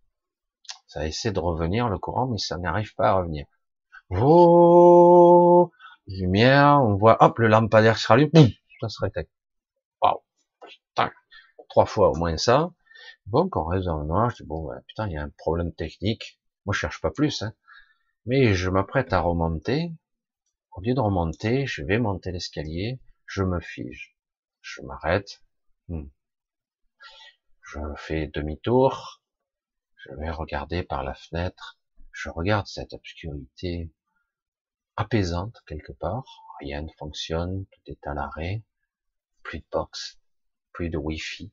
ça 0.87 1.07
essaie 1.07 1.31
de 1.31 1.39
revenir 1.39 1.89
le 1.89 1.97
courant, 1.97 2.27
mais 2.27 2.37
ça 2.37 2.57
n'arrive 2.57 2.93
pas 2.95 3.09
à 3.09 3.13
revenir. 3.15 3.45
Oh, 4.11 5.71
lumière, 6.05 6.79
on 6.83 6.95
voit, 6.95 7.17
hop, 7.23 7.39
le 7.39 7.47
lampadaire 7.47 7.97
se 7.97 8.07
rallume, 8.07 8.29
ça 8.79 8.89
se 8.89 9.01
réteint. 9.01 9.23
Waouh, 10.01 10.21
trois 11.69 11.85
fois 11.87 12.11
au 12.11 12.15
moins 12.15 12.37
ça. 12.37 12.69
Bon, 13.25 13.49
qu'on 13.49 13.63
reste 13.63 13.85
dans 13.85 13.97
le 13.97 14.05
noir, 14.05 14.29
je 14.29 14.43
dis 14.43 14.47
bon, 14.47 14.69
putain, 14.87 15.07
il 15.07 15.13
y 15.13 15.17
a 15.17 15.23
un 15.23 15.31
problème 15.37 15.73
technique. 15.73 16.39
Moi, 16.65 16.73
je 16.73 16.79
cherche 16.79 17.01
pas 17.01 17.09
plus. 17.09 17.41
Hein. 17.41 17.53
Mais 18.25 18.53
je 18.53 18.69
m'apprête 18.69 19.11
à 19.11 19.19
remonter. 19.19 19.91
Au 20.71 20.81
lieu 20.81 20.93
de 20.93 20.99
remonter, 21.01 21.67
je 21.67 21.83
vais 21.83 21.99
monter 21.99 22.31
l'escalier. 22.31 23.01
Je 23.25 23.43
me 23.43 23.59
fige. 23.59 24.15
Je 24.61 24.81
m'arrête. 24.81 25.43
Hmm. 25.89 26.07
Je 27.61 27.79
fais 27.97 28.27
demi-tour. 28.27 29.21
Je 29.97 30.13
vais 30.15 30.29
regarder 30.29 30.83
par 30.83 31.03
la 31.03 31.13
fenêtre. 31.13 31.77
Je 32.13 32.29
regarde 32.29 32.67
cette 32.67 32.93
obscurité 32.93 33.91
apaisante 34.95 35.61
quelque 35.67 35.91
part. 35.91 36.23
Rien 36.61 36.81
ne 36.81 36.91
fonctionne. 36.97 37.65
Tout 37.65 37.91
est 37.91 38.07
à 38.07 38.13
l'arrêt. 38.13 38.63
Plus 39.43 39.59
de 39.59 39.65
box. 39.69 40.21
Plus 40.71 40.89
de 40.89 40.97
wifi. 40.97 41.51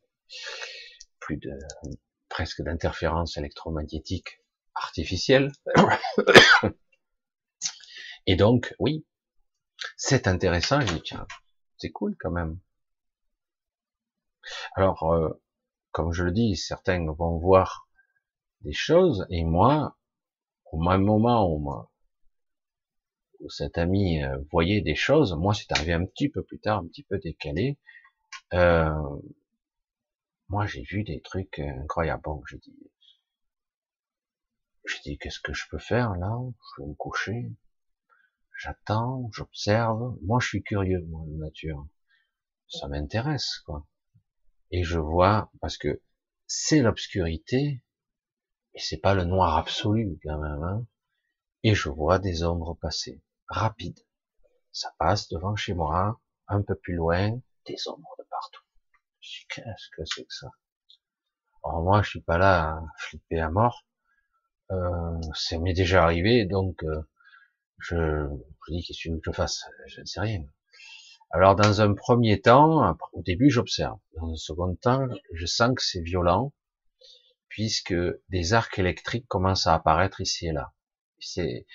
Plus 1.18 1.36
de 1.36 1.50
presque 2.28 2.62
d'interférences 2.62 3.36
électromagnétiques 3.36 4.40
artificielle. 4.74 5.52
Et 8.26 8.36
donc, 8.36 8.74
oui, 8.78 9.04
c'est 9.96 10.28
intéressant. 10.28 10.80
Je 10.80 10.94
dis, 10.94 11.02
tiens, 11.02 11.26
c'est 11.78 11.90
cool 11.90 12.16
quand 12.20 12.30
même. 12.30 12.58
Alors, 14.74 15.12
euh, 15.12 15.30
comme 15.92 16.12
je 16.12 16.24
le 16.24 16.32
dis, 16.32 16.56
certains 16.56 17.04
vont 17.12 17.38
voir 17.38 17.88
des 18.62 18.72
choses, 18.72 19.26
et 19.30 19.44
moi, 19.44 19.96
au 20.72 20.78
même 20.80 21.02
moment 21.02 21.46
où, 21.52 21.58
moi, 21.58 21.90
où 23.40 23.48
cet 23.48 23.78
ami 23.78 24.22
euh, 24.22 24.38
voyait 24.52 24.82
des 24.82 24.94
choses, 24.94 25.34
moi 25.34 25.54
c'est 25.54 25.72
arrivé 25.72 25.92
un 25.92 26.04
petit 26.04 26.28
peu 26.28 26.42
plus 26.42 26.58
tard, 26.60 26.78
un 26.80 26.86
petit 26.86 27.02
peu 27.02 27.18
décalé, 27.18 27.78
euh, 28.54 28.90
moi 30.48 30.66
j'ai 30.66 30.82
vu 30.82 31.04
des 31.04 31.20
trucs 31.22 31.58
incroyables. 31.58 32.22
Bon, 32.22 32.42
je 32.46 32.56
dis, 32.56 32.76
je 34.90 35.02
dis, 35.02 35.18
qu'est-ce 35.18 35.40
que 35.40 35.52
je 35.52 35.68
peux 35.70 35.78
faire 35.78 36.16
là? 36.16 36.36
Je 36.76 36.82
vais 36.82 36.88
me 36.88 36.94
coucher. 36.94 37.52
J'attends, 38.58 39.30
j'observe. 39.32 40.16
Moi, 40.22 40.38
je 40.40 40.48
suis 40.48 40.62
curieux, 40.62 41.04
moi, 41.08 41.24
de 41.26 41.36
nature. 41.36 41.86
Ça 42.68 42.88
m'intéresse, 42.88 43.60
quoi. 43.66 43.86
Et 44.70 44.84
je 44.84 44.98
vois, 44.98 45.50
parce 45.60 45.76
que 45.76 46.02
c'est 46.46 46.82
l'obscurité, 46.82 47.82
mais 48.74 48.80
c'est 48.80 49.00
pas 49.00 49.14
le 49.14 49.24
noir 49.24 49.56
absolu, 49.56 50.18
quand 50.22 50.38
même. 50.38 50.62
Hein 50.62 50.86
et 51.62 51.74
je 51.74 51.88
vois 51.90 52.18
des 52.18 52.42
ombres 52.42 52.74
passer, 52.74 53.22
rapides. 53.48 54.06
Ça 54.72 54.94
passe 54.98 55.28
devant 55.28 55.56
chez 55.56 55.74
moi, 55.74 56.20
un 56.48 56.62
peu 56.62 56.74
plus 56.74 56.94
loin, 56.94 57.38
des 57.66 57.88
ombres 57.88 58.14
de 58.18 58.24
partout. 58.30 58.62
Qu'est-ce 59.50 59.90
que 59.94 60.04
c'est 60.06 60.24
que 60.24 60.32
ça? 60.32 60.48
Alors 61.62 61.82
moi, 61.82 62.02
je 62.02 62.10
suis 62.10 62.22
pas 62.22 62.38
là 62.38 62.76
à 62.76 62.82
flipper 62.96 63.40
à 63.40 63.50
mort. 63.50 63.84
Euh, 64.70 65.20
ça 65.34 65.58
m'est 65.58 65.72
déjà 65.74 66.04
arrivé, 66.04 66.44
donc 66.44 66.82
euh, 66.84 67.02
je, 67.78 67.96
je 68.66 68.72
dis 68.72 68.84
qu'est-ce 68.84 69.08
que 69.08 69.20
je 69.24 69.32
fasse? 69.32 69.64
Je 69.86 70.00
ne 70.00 70.06
sais 70.06 70.20
rien. 70.20 70.44
Alors 71.32 71.56
dans 71.56 71.80
un 71.80 71.94
premier 71.94 72.40
temps, 72.40 72.96
au 73.12 73.22
début 73.22 73.50
j'observe. 73.50 73.98
Dans 74.16 74.30
un 74.30 74.36
second 74.36 74.74
temps, 74.76 75.06
je 75.32 75.46
sens 75.46 75.74
que 75.74 75.82
c'est 75.82 76.00
violent, 76.00 76.52
puisque 77.48 77.94
des 78.28 78.52
arcs 78.52 78.78
électriques 78.78 79.26
commencent 79.28 79.66
à 79.66 79.74
apparaître 79.74 80.20
ici 80.20 80.48
et 80.48 80.52
là. 80.52 80.72
C'est, 81.18 81.66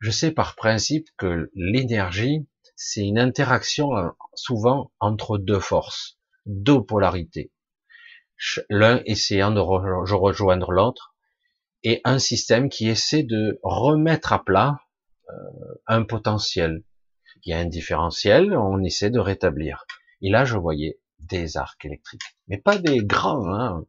je 0.00 0.10
sais 0.10 0.32
par 0.32 0.56
principe 0.56 1.08
que 1.16 1.50
l'énergie, 1.54 2.46
c'est 2.76 3.06
une 3.06 3.18
interaction 3.18 3.96
euh, 3.96 4.08
souvent 4.34 4.92
entre 5.00 5.38
deux 5.38 5.60
forces, 5.60 6.18
deux 6.46 6.82
polarités. 6.82 7.52
L'un 8.70 9.02
essayant 9.04 9.50
de 9.50 9.60
rejoindre 9.60 10.70
l'autre, 10.70 11.16
et 11.84 12.00
un 12.04 12.18
système 12.18 12.68
qui 12.68 12.88
essaie 12.88 13.22
de 13.22 13.58
remettre 13.62 14.32
à 14.32 14.44
plat 14.44 14.80
euh, 15.30 15.34
un 15.86 16.04
potentiel. 16.04 16.82
Il 17.44 17.50
y 17.50 17.52
a 17.54 17.58
un 17.58 17.66
différentiel, 17.66 18.56
on 18.56 18.82
essaie 18.82 19.10
de 19.10 19.20
rétablir. 19.20 19.86
Et 20.22 20.30
là, 20.30 20.44
je 20.44 20.56
voyais 20.56 21.00
des 21.18 21.56
arcs 21.56 21.84
électriques, 21.84 22.36
mais 22.48 22.58
pas 22.58 22.78
des 22.78 22.98
grands, 22.98 23.52
hein. 23.52 23.84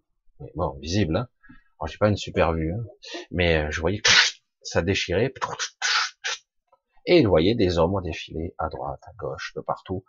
bon, 0.55 0.77
visibles. 0.79 1.17
Hein. 1.17 1.27
J'ai 1.87 1.97
pas 1.97 2.09
une 2.09 2.17
super 2.17 2.53
vue, 2.53 2.73
hein. 2.73 2.83
mais 3.31 3.65
euh, 3.65 3.71
je 3.71 3.81
voyais 3.81 4.01
ça 4.61 4.81
déchirait, 4.81 5.33
et 7.05 7.23
je 7.23 7.27
voyais 7.27 7.55
des 7.55 7.79
hommes 7.79 7.99
défiler 8.03 8.53
à 8.59 8.69
droite, 8.69 9.01
à 9.03 9.13
gauche, 9.17 9.53
de 9.55 9.61
partout, 9.61 10.03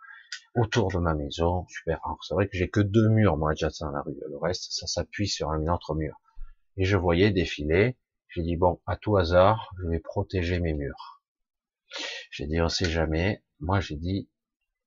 autour 0.55 0.91
de 0.91 0.99
ma 0.99 1.15
maison. 1.15 1.65
Super. 1.67 1.99
C'est 2.21 2.35
vrai 2.35 2.47
que 2.47 2.55
j'ai 2.55 2.69
que 2.69 2.81
deux 2.81 3.09
murs, 3.09 3.37
moi, 3.37 3.53
déjà 3.53 3.69
dans 3.79 3.89
la 3.89 4.01
rue. 4.01 4.15
Le 4.29 4.37
reste, 4.37 4.67
ça 4.71 4.85
s'appuie 4.85 5.27
sur 5.27 5.49
un 5.49 5.67
autre 5.67 5.95
mur 5.95 6.19
et 6.81 6.85
je 6.85 6.97
voyais 6.97 7.29
défiler. 7.29 7.95
J'ai 8.29 8.41
dit 8.41 8.55
bon, 8.55 8.81
à 8.87 8.97
tout 8.97 9.15
hasard, 9.15 9.69
je 9.77 9.87
vais 9.87 9.99
protéger 9.99 10.59
mes 10.59 10.73
murs. 10.73 11.21
J'ai 12.31 12.47
dit, 12.47 12.59
on 12.59 12.69
sait 12.69 12.89
jamais. 12.89 13.43
Moi, 13.59 13.81
j'ai 13.81 13.97
dit, 13.97 14.31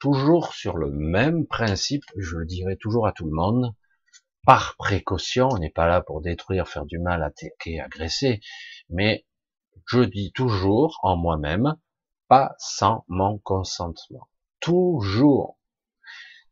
toujours 0.01 0.55
sur 0.55 0.77
le 0.77 0.91
même 0.91 1.47
principe, 1.47 2.03
je 2.17 2.37
le 2.37 2.47
dirai 2.47 2.77
toujours 2.79 3.07
à 3.07 3.13
tout 3.13 3.27
le 3.27 3.31
monde, 3.31 3.77
par 4.45 4.75
précaution, 4.77 5.51
on 5.53 5.59
n'est 5.59 5.71
pas 5.71 5.87
là 5.87 6.01
pour 6.01 6.21
détruire, 6.21 6.67
faire 6.67 6.85
du 6.85 6.99
mal, 6.99 7.23
attaquer, 7.23 7.79
agresser, 7.79 8.41
mais 8.89 9.25
je 9.87 10.01
dis 10.01 10.33
toujours 10.33 10.99
en 11.05 11.17
moi-même, 11.17 11.77
pas 12.27 12.57
sans 12.59 13.05
mon 13.07 13.39
consentement. 13.39 14.29
Toujours. 14.59 15.61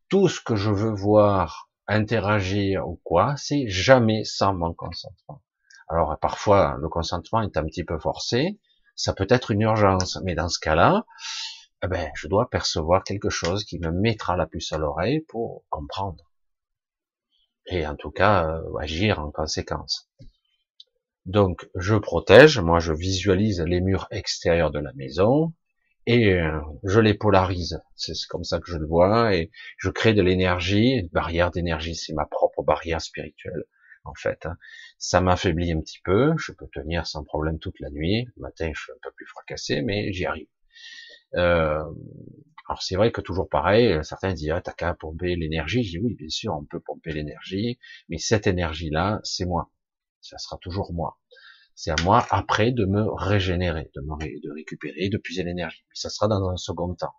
Tout 0.09 0.29
ce 0.29 0.41
que 0.41 0.55
je 0.55 0.71
veux 0.71 0.95
voir, 0.95 1.69
interagir 1.89 2.89
ou 2.89 3.01
quoi, 3.05 3.35
c'est 3.37 3.69
jamais 3.69 4.25
sans 4.25 4.55
mon 4.55 4.73
consentement. 4.75 5.43
Alors 5.89 6.19
parfois, 6.21 6.77
le 6.81 6.89
consentement 6.89 7.43
est 7.43 7.57
un 7.57 7.65
petit 7.65 7.85
peu 7.85 7.99
forcé, 7.99 8.59
ça 8.95 9.13
peut 9.13 9.27
être 9.29 9.51
une 9.51 9.63
urgence, 9.63 10.19
mais 10.25 10.35
dans 10.35 10.49
ce 10.49 10.59
cas-là, 10.61 11.05
eh 11.85 11.89
ben, 11.89 12.11
je 12.15 12.29
dois 12.29 12.49
percevoir 12.49 13.03
quelque 13.05 13.31
chose 13.31 13.65
qui 13.65 13.79
me 13.79 13.91
mettra 13.91 14.37
la 14.37 14.47
puce 14.47 14.73
à 14.73 14.79
l'oreille 14.79 15.21
pour 15.21 15.65
comprendre. 15.69 16.25
Et 17.67 17.87
en 17.87 17.97
tout 17.97 18.11
cas, 18.11 18.49
euh, 18.49 18.77
agir 18.79 19.19
en 19.19 19.31
conséquence. 19.31 20.09
Donc, 21.27 21.69
je 21.77 21.95
protège, 21.95 22.59
moi 22.59 22.81
je 22.81 22.93
visualise 22.93 23.61
les 23.61 23.81
murs 23.81 24.09
extérieurs 24.11 24.71
de 24.71 24.81
la 24.81 24.93
maison, 24.95 25.53
et 26.07 26.33
euh, 26.35 26.61
je 26.85 27.01
les 27.01 27.15
polarise. 27.15 27.81
C'est 27.97 28.15
comme 28.29 28.45
ça 28.45 28.61
que 28.61 28.71
je 28.71 28.79
le 28.79 28.87
vois, 28.87 29.35
et 29.35 29.51
je 29.79 29.91
crée 29.91 30.15
de 30.15 30.23
l'énergie, 30.23 30.93
une 30.99 31.09
barrière 31.09 31.51
d'énergie, 31.51 31.95
c'est 31.95 32.13
ma 32.15 32.27
propre 32.27 32.63
barrière 32.63 33.01
spirituelle, 33.01 33.65
en 34.05 34.15
fait. 34.15 34.47
Hein. 34.47 34.57
Ça 34.99 35.21
m'affaiblit 35.21 35.73
un 35.73 35.81
petit 35.81 36.01
peu, 36.05 36.33
je 36.39 36.53
peux 36.53 36.69
tenir 36.73 37.07
sans 37.07 37.25
problème 37.25 37.59
toute 37.59 37.79
la 37.81 37.91
nuit, 37.91 38.27
le 38.37 38.43
matin 38.43 38.71
je 38.75 38.81
suis 38.81 38.93
un 38.93 38.99
peu 39.03 39.11
plus 39.13 39.27
fracassé, 39.27 39.83
mais 39.83 40.13
j'y 40.13 40.27
arrive. 40.27 40.49
Euh, 41.35 41.83
alors 42.69 42.83
c'est 42.83 42.97
vrai 42.97 43.11
que 43.13 43.21
toujours 43.21 43.49
pareil, 43.49 43.99
certains 44.05 44.33
disent 44.35 44.51
ah 44.51 44.61
t'as 44.61 44.73
qu'à 44.73 44.95
pomper 44.95 45.37
l'énergie. 45.37 45.83
Je 45.83 45.99
dis 45.99 45.99
oui 45.99 46.15
bien 46.15 46.29
sûr 46.29 46.55
on 46.55 46.65
peut 46.65 46.81
pomper 46.81 47.13
l'énergie, 47.13 47.79
mais 48.09 48.19
cette 48.19 48.47
énergie 48.47 48.91
là 48.91 49.21
c'est 49.25 49.47
moi, 49.47 49.71
ça 50.21 50.39
sera 50.39 50.59
toujours 50.59 50.93
moi. 50.93 51.19
C'est 51.75 51.91
à 51.91 51.97
moi 52.05 52.27
après 52.31 52.73
de 52.73 52.85
me 52.85 53.05
régénérer, 53.11 53.91
de 53.95 54.01
me 54.03 54.17
de 54.19 54.55
récupérer, 54.55 55.09
de 55.09 55.19
puiser 55.19 55.43
l'énergie. 55.43 55.85
Mais 55.89 55.95
ça 55.95 56.11
sera 56.11 56.29
dans 56.29 56.49
un 56.49 56.57
second 56.57 56.95
temps. 56.95 57.15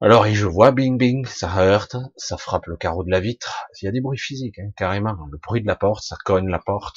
Alors 0.00 0.26
et 0.26 0.34
je 0.34 0.46
vois 0.46 0.70
bing 0.70 0.96
bing, 0.96 1.26
ça 1.26 1.58
heurte, 1.58 1.96
ça 2.16 2.36
frappe 2.36 2.66
le 2.66 2.76
carreau 2.76 3.02
de 3.04 3.10
la 3.10 3.20
vitre. 3.20 3.66
Il 3.80 3.86
y 3.86 3.88
a 3.88 3.92
des 3.92 4.00
bruits 4.00 4.18
physiques 4.18 4.58
hein, 4.58 4.70
carrément. 4.76 5.16
Le 5.30 5.38
bruit 5.38 5.60
de 5.60 5.66
la 5.66 5.76
porte, 5.76 6.04
ça 6.04 6.16
cogne 6.24 6.48
la 6.48 6.60
porte 6.60 6.96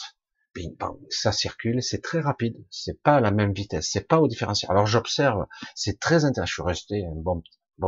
bing 0.53 0.75
bang, 0.77 0.97
ça 1.09 1.31
circule, 1.31 1.81
c'est 1.81 2.01
très 2.01 2.19
rapide, 2.19 2.55
c'est 2.69 3.01
pas 3.01 3.15
à 3.15 3.21
la 3.21 3.31
même 3.31 3.53
vitesse, 3.53 3.89
c'est 3.91 4.07
pas 4.07 4.19
au 4.19 4.27
différentiel. 4.27 4.71
Alors 4.71 4.85
j'observe, 4.85 5.45
c'est 5.75 5.99
très 5.99 6.25
intéressant. 6.25 6.49
Je 6.49 6.53
suis 6.53 6.63
resté 6.63 7.05
un 7.05 7.15
bon, 7.15 7.41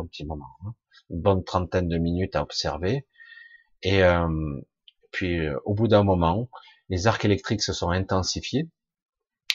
petit 0.08 0.26
moment, 0.26 0.50
hein, 0.66 0.74
une 1.10 1.22
bonne 1.22 1.44
trentaine 1.44 1.88
de 1.88 1.98
minutes 1.98 2.36
à 2.36 2.42
observer, 2.42 3.08
et 3.82 4.04
euh, 4.04 4.28
puis 5.12 5.40
euh, 5.40 5.58
au 5.66 5.74
bout 5.74 5.88
d'un 5.88 6.04
moment, 6.04 6.50
les 6.94 7.08
arcs 7.08 7.26
électriques 7.26 7.64
se 7.64 7.74
sont 7.74 7.90
intensifiés, 7.90 8.70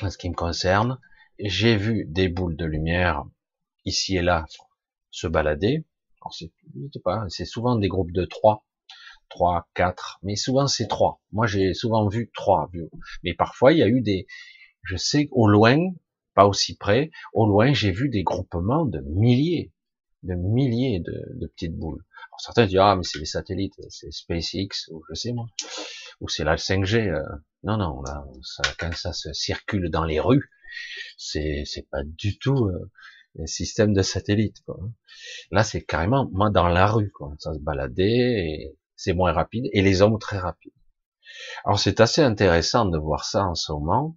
en 0.03 0.11
ce 0.11 0.19
qui 0.19 0.29
me 0.29 0.35
concerne. 0.35 0.99
J'ai 1.39 1.77
vu 1.77 2.05
des 2.09 2.29
boules 2.29 2.57
de 2.57 2.65
lumière 2.65 3.25
ici 3.85 4.17
et 4.17 4.23
là 4.23 4.45
se 5.13 5.29
balader. 5.29 5.85
C'est 6.33 7.45
souvent 7.45 7.77
des 7.77 7.87
groupes 7.87 8.11
de 8.11 8.25
trois 8.25 8.65
3, 9.29 9.69
4, 9.75 10.19
mais 10.25 10.35
souvent 10.35 10.67
c'est 10.67 10.89
3. 10.89 11.21
Moi 11.31 11.47
j'ai 11.47 11.75
souvent 11.75 12.09
vu 12.09 12.33
3, 12.35 12.73
mais 13.23 13.35
parfois 13.35 13.73
il 13.73 13.79
y 13.79 13.83
a 13.85 13.87
eu 13.87 14.01
des, 14.01 14.27
je 14.83 14.97
sais 14.97 15.29
au 15.31 15.47
loin, 15.47 15.79
pas 16.35 16.47
aussi 16.47 16.77
près, 16.77 17.13
au 17.33 17.47
loin 17.47 17.73
j'ai 17.73 17.93
vu 17.93 18.09
des 18.09 18.25
groupements 18.25 18.85
de 18.85 18.99
milliers, 19.01 19.71
de 20.25 20.35
milliers 20.35 20.99
de, 20.99 21.47
petites 21.47 21.77
boules. 21.77 22.05
Certains 22.39 22.67
disent 22.67 22.79
ah 22.81 22.97
mais 22.97 23.05
c'est 23.05 23.21
les 23.21 23.27
satellites, 23.27 23.75
c'est 23.91 24.11
SpaceX 24.11 24.89
ou 24.91 25.05
je 25.09 25.15
sais 25.15 25.33
moi, 25.33 25.47
ou 26.21 26.29
c'est 26.29 26.45
la 26.45 26.57
5G. 26.57 27.09
Euh. 27.09 27.23
Non 27.65 27.77
non 27.77 28.03
là, 28.03 28.25
ça, 28.43 28.63
quand 28.79 28.95
ça 28.95 29.13
se 29.13 29.33
circule 29.33 29.91
dans 29.91 30.05
les 30.05 30.21
rues, 30.21 30.51
c'est 31.17 31.65
c'est 31.67 31.89
pas 31.91 32.03
du 32.05 32.39
tout 32.39 32.67
euh, 32.67 32.91
un 33.41 33.47
système 33.47 33.93
de 33.93 34.03
satellite. 34.03 34.63
Quoi. 34.65 34.79
Là 35.51 35.65
c'est 35.65 35.83
carrément 35.83 36.29
moi 36.33 36.51
dans 36.51 36.69
la 36.69 36.87
rue 36.87 37.11
quoi, 37.11 37.35
ça 37.39 37.55
se 37.55 37.59
baladait 37.59 38.77
c'est 38.99 39.15
moins 39.15 39.33
rapide, 39.33 39.65
et 39.73 39.81
les 39.81 40.03
hommes 40.03 40.19
très 40.19 40.39
rapides. 40.39 40.73
Alors 41.65 41.79
c'est 41.79 42.01
assez 42.01 42.23
intéressant 42.23 42.85
de 42.85 42.99
voir 42.99 43.25
ça 43.25 43.45
en 43.45 43.55
ce 43.55 43.73
moment. 43.73 44.17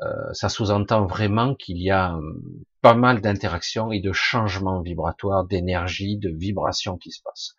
Euh, 0.00 0.32
ça 0.32 0.48
sous-entend 0.48 1.06
vraiment 1.06 1.54
qu'il 1.54 1.80
y 1.80 1.90
a 1.90 2.14
hum, 2.14 2.42
pas 2.80 2.94
mal 2.94 3.20
d'interactions 3.20 3.92
et 3.92 4.00
de 4.00 4.12
changements 4.12 4.80
vibratoires, 4.80 5.44
d'énergie, 5.44 6.16
de 6.18 6.30
vibrations 6.30 6.96
qui 6.96 7.12
se 7.12 7.22
passent. 7.22 7.54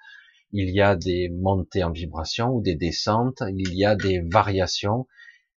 Il 0.54 0.70
y 0.70 0.82
a 0.82 0.96
des 0.96 1.30
montées 1.30 1.84
en 1.84 1.92
vibration 1.92 2.50
ou 2.50 2.62
des 2.62 2.76
descentes, 2.76 3.44
il 3.50 3.74
y 3.74 3.86
a 3.86 3.96
des 3.96 4.22
variations, 4.22 5.08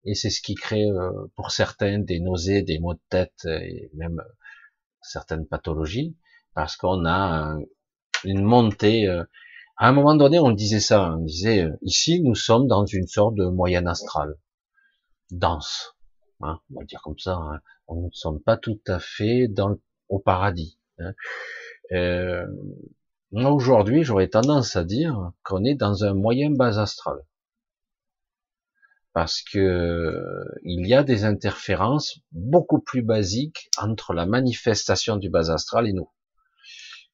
et 0.05 0.15
c'est 0.15 0.31
ce 0.31 0.41
qui 0.41 0.55
crée 0.55 0.87
euh, 0.87 1.11
pour 1.37 1.51
certains 1.51 1.99
des 2.01 2.21
nausées, 2.21 2.63
des 2.63 2.79
maux 2.79 2.95
de 2.95 3.01
tête 3.09 3.45
et 3.45 3.91
même 3.95 4.23
certaines 5.03 5.47
pathologies, 5.47 6.17
parce 6.55 6.77
qu'on 6.77 7.07
a 7.07 7.57
une 8.25 8.43
montée 8.43 9.07
euh, 9.09 9.25
à 9.79 9.89
un 9.89 9.93
moment 9.93 10.15
donné, 10.15 10.39
on 10.39 10.53
disait 10.53 10.81
ça, 10.81 11.13
on 11.13 11.25
disait, 11.25 11.65
euh, 11.65 11.77
ici, 11.83 12.23
nous 12.23 12.35
sommes 12.35 12.67
dans 12.67 12.87
une 12.87 13.07
sorte 13.07 13.35
de 13.35 13.45
moyenne 13.45 13.87
astrale, 13.87 14.37
dense, 15.31 15.95
hein, 16.41 16.61
on 16.75 16.81
va 16.81 16.85
dire 16.87 17.03
comme 17.03 17.19
ça, 17.19 17.35
hein. 17.35 17.61
on 17.87 18.07
ne 18.07 18.11
sommes 18.13 18.43
pas 18.43 18.57
tout 18.57 18.81
à 18.87 18.99
fait 18.99 19.49
dans 19.49 19.77
au 20.09 20.19
paradis. 20.19 20.79
Hein. 20.99 21.13
Euh, 21.93 22.47
aujourd'hui, 23.45 24.05
j'aurais 24.05 24.29
tendance 24.29 24.77
à 24.77 24.85
dire 24.85 25.33
qu'on 25.43 25.65
est 25.65 25.75
dans 25.75 26.05
un 26.05 26.15
moyen 26.15 26.51
bas 26.51 26.81
astral. 26.81 27.19
Parce 29.13 29.43
que 29.43 30.13
il 30.63 30.87
y 30.87 30.95
a 30.95 31.03
des 31.03 31.25
interférences 31.25 32.21
beaucoup 32.33 32.81
plus 32.81 33.03
basiques 33.03 33.71
entre 33.79 34.13
la 34.13 34.27
manifestation 34.27 35.17
du 35.17 35.31
bas 35.31 35.51
astral 35.51 35.89
et 35.89 35.93
nous. 35.93 36.11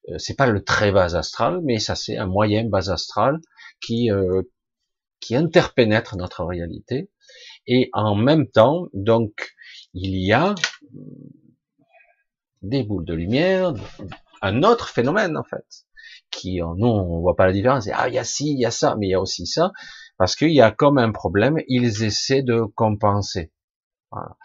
Euh, 0.09 0.17
c'est 0.17 0.35
pas 0.35 0.47
le 0.47 0.63
très 0.63 0.91
bas 0.91 1.15
astral, 1.15 1.61
mais 1.63 1.79
ça 1.79 1.95
c'est 1.95 2.17
un 2.17 2.27
moyen 2.27 2.65
bas 2.65 2.91
astral 2.91 3.39
qui 3.81 4.11
euh, 4.11 4.43
qui 5.23 5.35
interpénètre 5.35 6.17
notre 6.17 6.43
réalité. 6.43 7.09
Et 7.65 7.89
en 7.93 8.15
même 8.15 8.47
temps, 8.47 8.89
donc, 8.93 9.53
il 9.93 10.15
y 10.15 10.33
a 10.33 10.53
des 12.61 12.83
boules 12.83 13.05
de 13.05 13.13
lumière, 13.13 13.73
un 14.41 14.63
autre 14.63 14.89
phénomène 14.89 15.37
en 15.37 15.43
fait, 15.43 15.82
qui 16.33 16.59
nous 16.59 16.87
on 16.87 17.21
voit 17.21 17.35
pas 17.35 17.45
la 17.45 17.53
différence. 17.53 17.87
Ah 17.93 18.09
il 18.09 18.15
y 18.15 18.19
a 18.19 18.23
ci, 18.23 18.51
il 18.51 18.59
y 18.59 18.65
a 18.65 18.71
ça, 18.71 18.95
mais 18.97 19.07
il 19.07 19.11
y 19.11 19.15
a 19.15 19.21
aussi 19.21 19.45
ça, 19.45 19.71
parce 20.17 20.35
qu'il 20.35 20.53
y 20.53 20.61
a 20.61 20.71
comme 20.71 20.97
un 20.97 21.11
problème, 21.11 21.57
ils 21.67 22.03
essaient 22.03 22.43
de 22.43 22.61
compenser. 22.75 23.51
Voilà. 24.11 24.37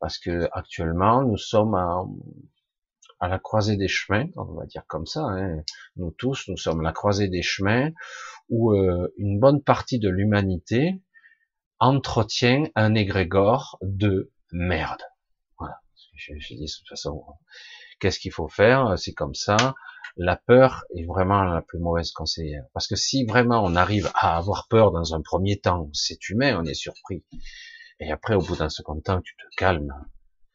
Parce 0.00 0.18
que 0.18 0.48
actuellement 0.52 1.22
nous 1.22 1.36
sommes 1.36 1.74
en, 1.74 2.14
à 3.20 3.28
la 3.28 3.38
croisée 3.38 3.76
des 3.76 3.88
chemins, 3.88 4.26
on 4.36 4.54
va 4.54 4.66
dire 4.66 4.84
comme 4.86 5.06
ça. 5.06 5.22
Hein. 5.22 5.62
Nous 5.96 6.10
tous, 6.12 6.44
nous 6.48 6.56
sommes 6.56 6.80
à 6.80 6.84
la 6.84 6.92
croisée 6.92 7.28
des 7.28 7.42
chemins 7.42 7.90
où 8.48 8.72
euh, 8.72 9.12
une 9.18 9.38
bonne 9.40 9.62
partie 9.62 9.98
de 9.98 10.08
l'humanité 10.08 11.02
entretient 11.80 12.64
un 12.74 12.94
égrégore 12.94 13.78
de 13.82 14.32
merde. 14.52 15.02
Voilà. 15.58 15.80
Je, 16.14 16.32
je 16.38 16.54
dis 16.54 16.66
de 16.66 16.78
toute 16.78 16.88
façon, 16.88 17.24
qu'est-ce 18.00 18.18
qu'il 18.18 18.32
faut 18.32 18.48
faire? 18.48 18.98
C'est 18.98 19.14
comme 19.14 19.34
ça. 19.34 19.74
La 20.18 20.36
peur 20.36 20.84
est 20.96 21.06
vraiment 21.06 21.44
la 21.44 21.62
plus 21.62 21.78
mauvaise 21.78 22.10
conseillère. 22.10 22.64
Parce 22.74 22.86
que 22.86 22.96
si 22.96 23.24
vraiment 23.24 23.64
on 23.64 23.76
arrive 23.76 24.10
à 24.14 24.36
avoir 24.36 24.66
peur 24.68 24.90
dans 24.90 25.14
un 25.14 25.22
premier 25.22 25.58
temps, 25.58 25.88
c'est 25.92 26.28
humain, 26.28 26.60
on 26.60 26.64
est 26.64 26.74
surpris. 26.74 27.24
Et 28.00 28.10
après, 28.10 28.34
au 28.34 28.40
bout 28.40 28.56
d'un 28.56 28.68
second 28.68 29.00
temps, 29.00 29.22
tu 29.22 29.34
te 29.36 29.56
calmes. 29.56 29.94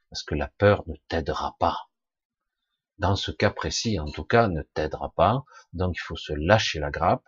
Parce 0.10 0.24
que 0.24 0.36
la 0.36 0.52
peur 0.58 0.84
ne 0.88 0.96
t'aidera 1.08 1.56
pas 1.60 1.78
dans 2.98 3.16
ce 3.16 3.32
cas 3.32 3.50
précis, 3.50 4.00
en 4.00 4.10
tout 4.10 4.24
cas, 4.24 4.48
ne 4.48 4.62
t'aidera 4.74 5.14
pas. 5.16 5.44
Donc, 5.74 5.96
il 5.96 6.02
faut 6.02 6.16
se 6.16 6.34
lâcher 6.34 6.80
la 6.80 6.92
grappe 6.92 7.28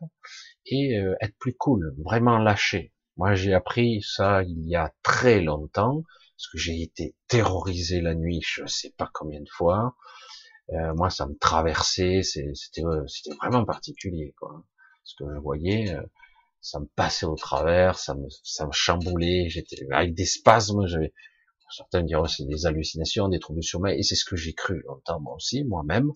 et 0.66 0.98
euh, 1.00 1.16
être 1.22 1.38
plus 1.38 1.56
cool, 1.56 1.96
vraiment 2.04 2.38
lâcher. 2.38 2.94
Moi, 3.18 3.36
j'ai 3.36 3.54
appris 3.54 4.02
ça 4.02 4.44
il 4.44 4.68
y 4.68 4.76
a 4.76 4.94
très 5.04 5.42
longtemps, 5.42 6.04
parce 6.38 6.48
que 6.52 6.58
j'ai 6.58 6.82
été 6.82 7.16
terrorisé 7.28 8.02
la 8.02 8.14
nuit, 8.14 8.42
je 8.46 8.64
ne 8.64 8.68
sais 8.68 8.94
pas 8.98 9.10
combien 9.14 9.42
de 9.42 9.50
fois. 9.50 9.96
Euh, 10.72 10.94
moi, 10.96 11.10
ça 11.10 11.28
me 11.28 11.36
traversait, 11.38 12.22
c'était 12.24 12.82
vraiment 13.42 13.66
particulier, 13.66 14.34
quoi. 14.38 14.64
Ce 15.04 15.16
que 15.16 15.26
je 15.32 15.40
voyais, 15.40 15.94
euh, 15.94 16.02
ça 16.62 16.80
me 16.80 16.88
passait 16.96 17.28
au 17.28 17.36
travers, 17.36 18.00
ça 18.00 18.16
me 18.16 18.28
ça 18.44 18.66
me 18.66 18.72
chamboulait, 18.72 19.48
j'étais 19.50 19.86
avec 19.92 20.16
des 20.16 20.26
spasmes, 20.26 20.88
j'avais 20.88 21.14
Certains 21.70 22.04
diront 22.04 22.26
c'est 22.28 22.46
des 22.46 22.66
hallucinations, 22.66 23.28
des 23.28 23.40
troubles 23.40 23.60
du 23.60 23.68
sommeil, 23.68 24.00
et 24.00 24.04
c'est 24.04 24.16
ce 24.16 24.26
que 24.26 24.36
j'ai 24.36 24.54
cru 24.54 24.82
longtemps 24.88 25.20
moi 25.20 25.36
aussi, 25.36 25.64
moi-même. 25.64 26.12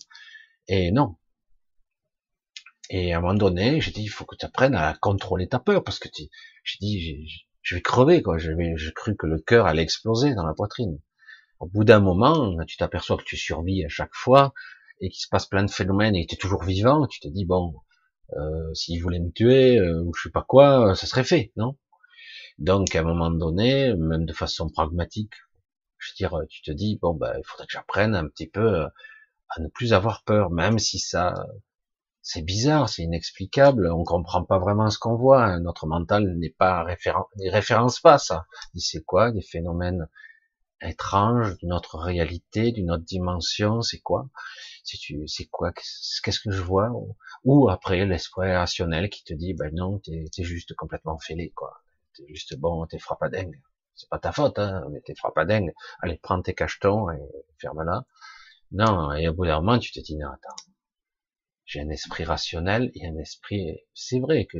Et 0.67 0.91
non. 0.91 1.17
Et 2.89 3.13
à 3.13 3.17
un 3.17 3.21
moment 3.21 3.33
donné, 3.35 3.81
j'ai 3.81 3.91
dit, 3.91 4.03
il 4.03 4.09
faut 4.09 4.25
que 4.25 4.35
tu 4.35 4.45
apprennes 4.45 4.75
à 4.75 4.95
contrôler 4.99 5.47
ta 5.47 5.59
peur, 5.59 5.83
parce 5.83 5.99
que 5.99 6.09
j'ai 6.15 6.77
dit, 6.81 7.27
je 7.61 7.75
vais 7.75 7.81
crever, 7.81 8.21
quoi. 8.21 8.37
J'ai 8.37 8.55
cru 8.95 9.15
que 9.15 9.27
le 9.27 9.39
cœur 9.39 9.65
allait 9.65 9.83
exploser 9.83 10.33
dans 10.35 10.45
la 10.45 10.53
poitrine. 10.53 10.99
Au 11.59 11.67
bout 11.67 11.83
d'un 11.83 11.99
moment, 11.99 12.55
tu 12.65 12.77
t'aperçois 12.77 13.17
que 13.17 13.23
tu 13.23 13.37
survis 13.37 13.83
à 13.85 13.89
chaque 13.89 14.13
fois 14.15 14.53
et 15.01 15.09
qu'il 15.09 15.21
se 15.21 15.27
passe 15.29 15.45
plein 15.45 15.63
de 15.63 15.71
phénomènes 15.71 16.15
et 16.15 16.25
tu 16.25 16.35
es 16.35 16.37
toujours 16.37 16.63
vivant, 16.63 17.05
tu 17.07 17.19
te 17.19 17.27
dis 17.27 17.45
bon, 17.45 17.75
euh, 18.37 18.73
s'il 18.73 19.01
voulait 19.01 19.19
me 19.19 19.31
tuer 19.31 19.77
euh, 19.77 20.01
ou 20.03 20.13
je 20.15 20.23
sais 20.23 20.31
pas 20.31 20.43
quoi, 20.47 20.95
ça 20.95 21.07
serait 21.07 21.23
fait, 21.23 21.51
non? 21.57 21.77
Donc 22.59 22.95
à 22.95 22.99
un 22.99 23.03
moment 23.03 23.31
donné, 23.31 23.93
même 23.95 24.25
de 24.25 24.33
façon 24.33 24.69
pragmatique, 24.69 25.33
je 25.97 26.11
veux 26.11 26.15
dire, 26.17 26.39
tu 26.49 26.61
te 26.61 26.71
dis 26.71 26.97
bon 27.01 27.13
ben 27.13 27.33
il 27.37 27.45
faudrait 27.45 27.65
que 27.67 27.73
j'apprenne 27.73 28.15
un 28.15 28.27
petit 28.27 28.47
peu 28.47 28.83
à 29.49 29.61
ne 29.61 29.67
plus 29.67 29.93
avoir 29.93 30.23
peur, 30.23 30.51
même 30.51 30.79
si 30.79 30.99
ça 30.99 31.33
c'est 32.21 32.41
bizarre, 32.43 32.89
c'est 32.89 33.03
inexplicable, 33.03 33.91
on 33.91 34.03
comprend 34.03 34.43
pas 34.43 34.59
vraiment 34.59 34.89
ce 34.89 34.99
qu'on 34.99 35.15
voit, 35.15 35.59
notre 35.59 35.87
mental 35.87 36.37
n'est 36.37 36.55
pas 36.57 36.83
référent, 36.83 37.27
référence 37.49 37.99
pas 37.99 38.17
ça. 38.17 38.45
Il 38.75 38.81
c'est 38.81 39.03
quoi 39.03 39.31
des 39.31 39.41
phénomènes 39.41 40.07
étranges 40.81 41.57
d'une 41.57 41.73
autre 41.73 41.97
réalité, 41.97 42.71
d'une 42.71 42.91
autre 42.91 43.03
dimension, 43.03 43.81
c'est 43.81 43.99
quoi? 43.99 44.29
C'est 44.83 45.45
quoi 45.45 45.71
Qu'est-ce 45.73 46.39
que 46.39 46.51
je 46.51 46.61
vois? 46.61 46.89
Ou 47.43 47.69
après 47.69 48.05
l'esprit 48.05 48.53
rationnel 48.55 49.09
qui 49.09 49.23
te 49.23 49.33
dit 49.33 49.53
ben 49.53 49.73
non, 49.73 49.99
t'es 49.99 50.25
es 50.37 50.43
juste 50.43 50.75
complètement 50.75 51.17
fêlé 51.19 51.51
quoi. 51.51 51.83
T'es 52.15 52.25
juste 52.29 52.57
bon, 52.57 52.85
t'es 52.87 52.99
frappadingue. 52.99 53.61
C'est 53.95 54.09
pas 54.09 54.19
ta 54.19 54.31
faute, 54.31 54.59
hein, 54.59 54.85
mais 54.91 55.01
t'es 55.01 55.15
frappadingue. 55.15 55.73
Allez, 56.01 56.17
prends 56.21 56.41
tes 56.41 56.55
cachetons 56.55 57.11
et 57.11 57.19
ferme-la. 57.57 58.05
Non, 58.71 59.13
et 59.13 59.27
au 59.27 59.33
bout 59.33 59.45
d'un 59.45 59.61
moment, 59.61 59.79
tu 59.79 59.91
te 59.91 59.99
dis 59.99 60.15
non, 60.15 60.29
attends, 60.29 60.55
j'ai 61.65 61.81
un 61.81 61.89
esprit 61.89 62.23
rationnel 62.23 62.91
et 62.95 63.07
un 63.07 63.17
esprit, 63.17 63.77
c'est 63.93 64.19
vrai 64.19 64.45
que 64.45 64.57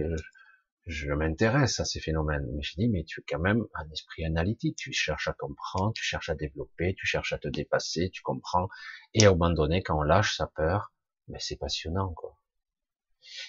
m'intéresse 1.13 1.79
à 1.79 1.85
ces 1.85 1.99
phénomènes, 1.99 2.47
mais 2.55 2.63
je 2.63 2.75
dis, 2.75 2.89
mais 2.89 3.03
tu 3.03 3.21
es 3.21 3.23
quand 3.27 3.39
même 3.39 3.65
un 3.75 3.89
esprit 3.91 4.25
analytique, 4.25 4.75
tu 4.77 4.91
cherches 4.93 5.27
à 5.27 5.33
comprendre, 5.33 5.93
tu 5.93 6.03
cherches 6.03 6.29
à 6.29 6.35
développer, 6.35 6.95
tu 6.95 7.05
cherches 7.05 7.33
à 7.33 7.37
te 7.37 7.47
dépasser, 7.47 8.09
tu 8.11 8.21
comprends, 8.21 8.69
et 9.13 9.25
à 9.25 9.29
un 9.29 9.31
moment 9.31 9.51
donné, 9.51 9.83
quand 9.83 9.97
on 9.97 10.03
lâche 10.03 10.37
sa 10.37 10.47
peur, 10.47 10.91
mais 11.27 11.39
c'est 11.39 11.57
passionnant, 11.57 12.13
quoi. 12.13 12.37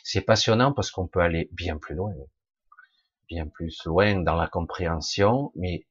C'est 0.05 0.20
passionnant 0.20 0.72
parce 0.72 0.90
qu'on 0.90 1.07
peut 1.07 1.20
aller 1.20 1.48
bien 1.53 1.79
plus 1.79 1.94
loin, 1.94 2.14
bien 3.29 3.46
plus 3.46 3.85
loin 3.87 4.20
dans 4.20 4.37
la 4.37 4.48
compréhension, 4.48 5.53
mais 5.55 5.87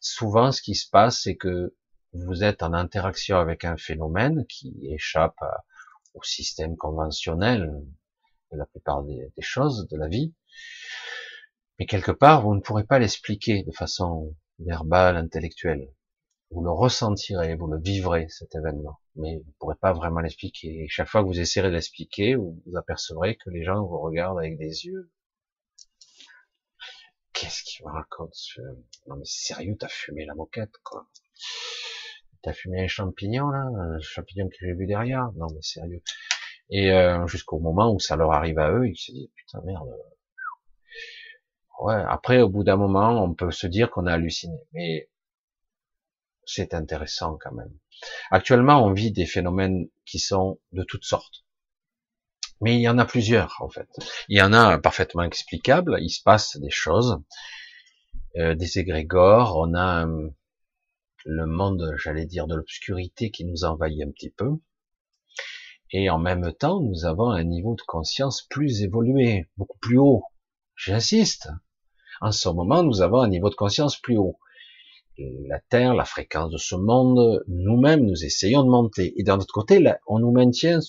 souvent, 0.00 0.52
ce 0.52 0.62
qui 0.62 0.74
se 0.74 0.88
passe, 0.88 1.22
c'est 1.22 1.36
que 1.36 1.74
vous 2.12 2.42
êtes 2.42 2.62
en 2.62 2.72
interaction 2.72 3.36
avec 3.38 3.64
un 3.64 3.76
phénomène 3.76 4.46
qui 4.46 4.74
échappe 4.90 5.38
au 6.14 6.22
système 6.22 6.76
conventionnel 6.76 7.84
de 8.50 8.56
la 8.56 8.66
plupart 8.66 9.02
des, 9.04 9.30
choses 9.40 9.86
de 9.88 9.96
la 9.96 10.08
vie. 10.08 10.34
Mais 11.78 11.86
quelque 11.86 12.10
part, 12.12 12.42
vous 12.42 12.54
ne 12.54 12.60
pourrez 12.60 12.84
pas 12.84 12.98
l'expliquer 12.98 13.62
de 13.62 13.72
façon 13.72 14.34
verbale, 14.58 15.16
intellectuelle. 15.16 15.88
Vous 16.50 16.62
le 16.62 16.70
ressentirez, 16.70 17.56
vous 17.56 17.66
le 17.66 17.78
vivrez, 17.78 18.26
cet 18.30 18.54
événement. 18.54 18.98
Mais 19.16 19.36
vous 19.36 19.48
ne 19.48 19.52
pourrez 19.58 19.76
pas 19.76 19.92
vraiment 19.92 20.20
l'expliquer. 20.20 20.84
Et 20.84 20.88
chaque 20.88 21.08
fois 21.08 21.22
que 21.22 21.28
vous 21.28 21.40
essayerez 21.40 21.68
de 21.68 21.74
l'expliquer, 21.74 22.34
vous, 22.36 22.60
vous 22.66 22.76
apercevrez 22.76 23.36
que 23.36 23.50
les 23.50 23.64
gens 23.64 23.84
vous 23.84 24.00
regardent 24.00 24.38
avec 24.38 24.56
des 24.58 24.86
yeux. 24.86 25.10
Qu'est-ce 27.32 27.62
qu'il 27.62 27.86
me 27.86 27.92
raconte 27.92 28.34
Non 29.06 29.16
mais 29.16 29.24
sérieux, 29.24 29.76
t'as 29.78 29.88
fumé 29.88 30.24
la 30.24 30.34
moquette, 30.34 30.76
quoi. 30.82 31.06
T'as 32.42 32.52
fumé 32.52 32.82
un 32.82 32.88
champignon 32.88 33.48
là, 33.50 33.60
un 33.60 34.00
champignon 34.00 34.48
que 34.48 34.56
j'ai 34.60 34.72
vu 34.72 34.86
derrière. 34.86 35.30
Non 35.36 35.46
mais 35.54 35.62
sérieux. 35.62 36.02
Et 36.70 36.90
euh, 36.92 37.26
jusqu'au 37.26 37.60
moment 37.60 37.92
où 37.92 38.00
ça 38.00 38.16
leur 38.16 38.32
arrive 38.32 38.58
à 38.58 38.72
eux, 38.72 38.88
ils 38.88 38.96
se 38.96 39.12
disent 39.12 39.30
putain 39.36 39.60
merde. 39.64 39.88
Ouais. 41.78 42.02
Après, 42.08 42.40
au 42.40 42.48
bout 42.48 42.64
d'un 42.64 42.76
moment, 42.76 43.22
on 43.22 43.34
peut 43.34 43.50
se 43.50 43.66
dire 43.66 43.90
qu'on 43.90 44.06
a 44.06 44.12
halluciné, 44.12 44.58
mais 44.72 45.08
c'est 46.44 46.74
intéressant 46.74 47.38
quand 47.40 47.52
même. 47.52 47.72
Actuellement, 48.30 48.84
on 48.84 48.92
vit 48.92 49.12
des 49.12 49.26
phénomènes 49.26 49.88
qui 50.06 50.18
sont 50.18 50.60
de 50.72 50.82
toutes 50.82 51.04
sortes. 51.04 51.44
Mais 52.60 52.74
il 52.74 52.80
y 52.80 52.88
en 52.88 52.98
a 52.98 53.04
plusieurs, 53.04 53.56
en 53.60 53.68
fait. 53.68 53.88
Il 54.28 54.36
y 54.36 54.42
en 54.42 54.52
a 54.52 54.78
parfaitement 54.78 55.22
explicables. 55.22 55.98
Il 56.00 56.10
se 56.10 56.22
passe 56.22 56.56
des 56.56 56.70
choses, 56.70 57.22
euh, 58.36 58.54
des 58.54 58.78
égrégores. 58.78 59.56
On 59.58 59.74
a 59.74 60.06
le 61.24 61.46
monde, 61.46 61.94
j'allais 61.98 62.26
dire, 62.26 62.46
de 62.46 62.56
l'obscurité 62.56 63.30
qui 63.30 63.44
nous 63.44 63.64
envahit 63.64 64.02
un 64.02 64.10
petit 64.10 64.30
peu. 64.30 64.50
Et 65.90 66.10
en 66.10 66.18
même 66.18 66.52
temps, 66.52 66.80
nous 66.80 67.04
avons 67.04 67.30
un 67.30 67.44
niveau 67.44 67.74
de 67.74 67.82
conscience 67.82 68.42
plus 68.42 68.82
évolué, 68.82 69.48
beaucoup 69.56 69.78
plus 69.78 69.98
haut. 69.98 70.24
J'insiste. 70.74 71.48
En 72.20 72.32
ce 72.32 72.48
moment, 72.48 72.82
nous 72.82 73.02
avons 73.02 73.20
un 73.20 73.28
niveau 73.28 73.50
de 73.50 73.54
conscience 73.54 73.96
plus 73.96 74.16
haut. 74.16 74.38
La 75.48 75.60
Terre, 75.60 75.94
la 75.94 76.04
fréquence 76.04 76.50
de 76.50 76.58
ce 76.58 76.76
monde, 76.76 77.42
nous-mêmes, 77.48 78.04
nous 78.04 78.24
essayons 78.24 78.62
de 78.62 78.70
monter. 78.70 79.14
Et 79.16 79.24
d'un 79.24 79.36
autre 79.36 79.52
côté, 79.52 79.84
on 80.06 80.18
nous 80.18 80.32
maintient 80.32 80.80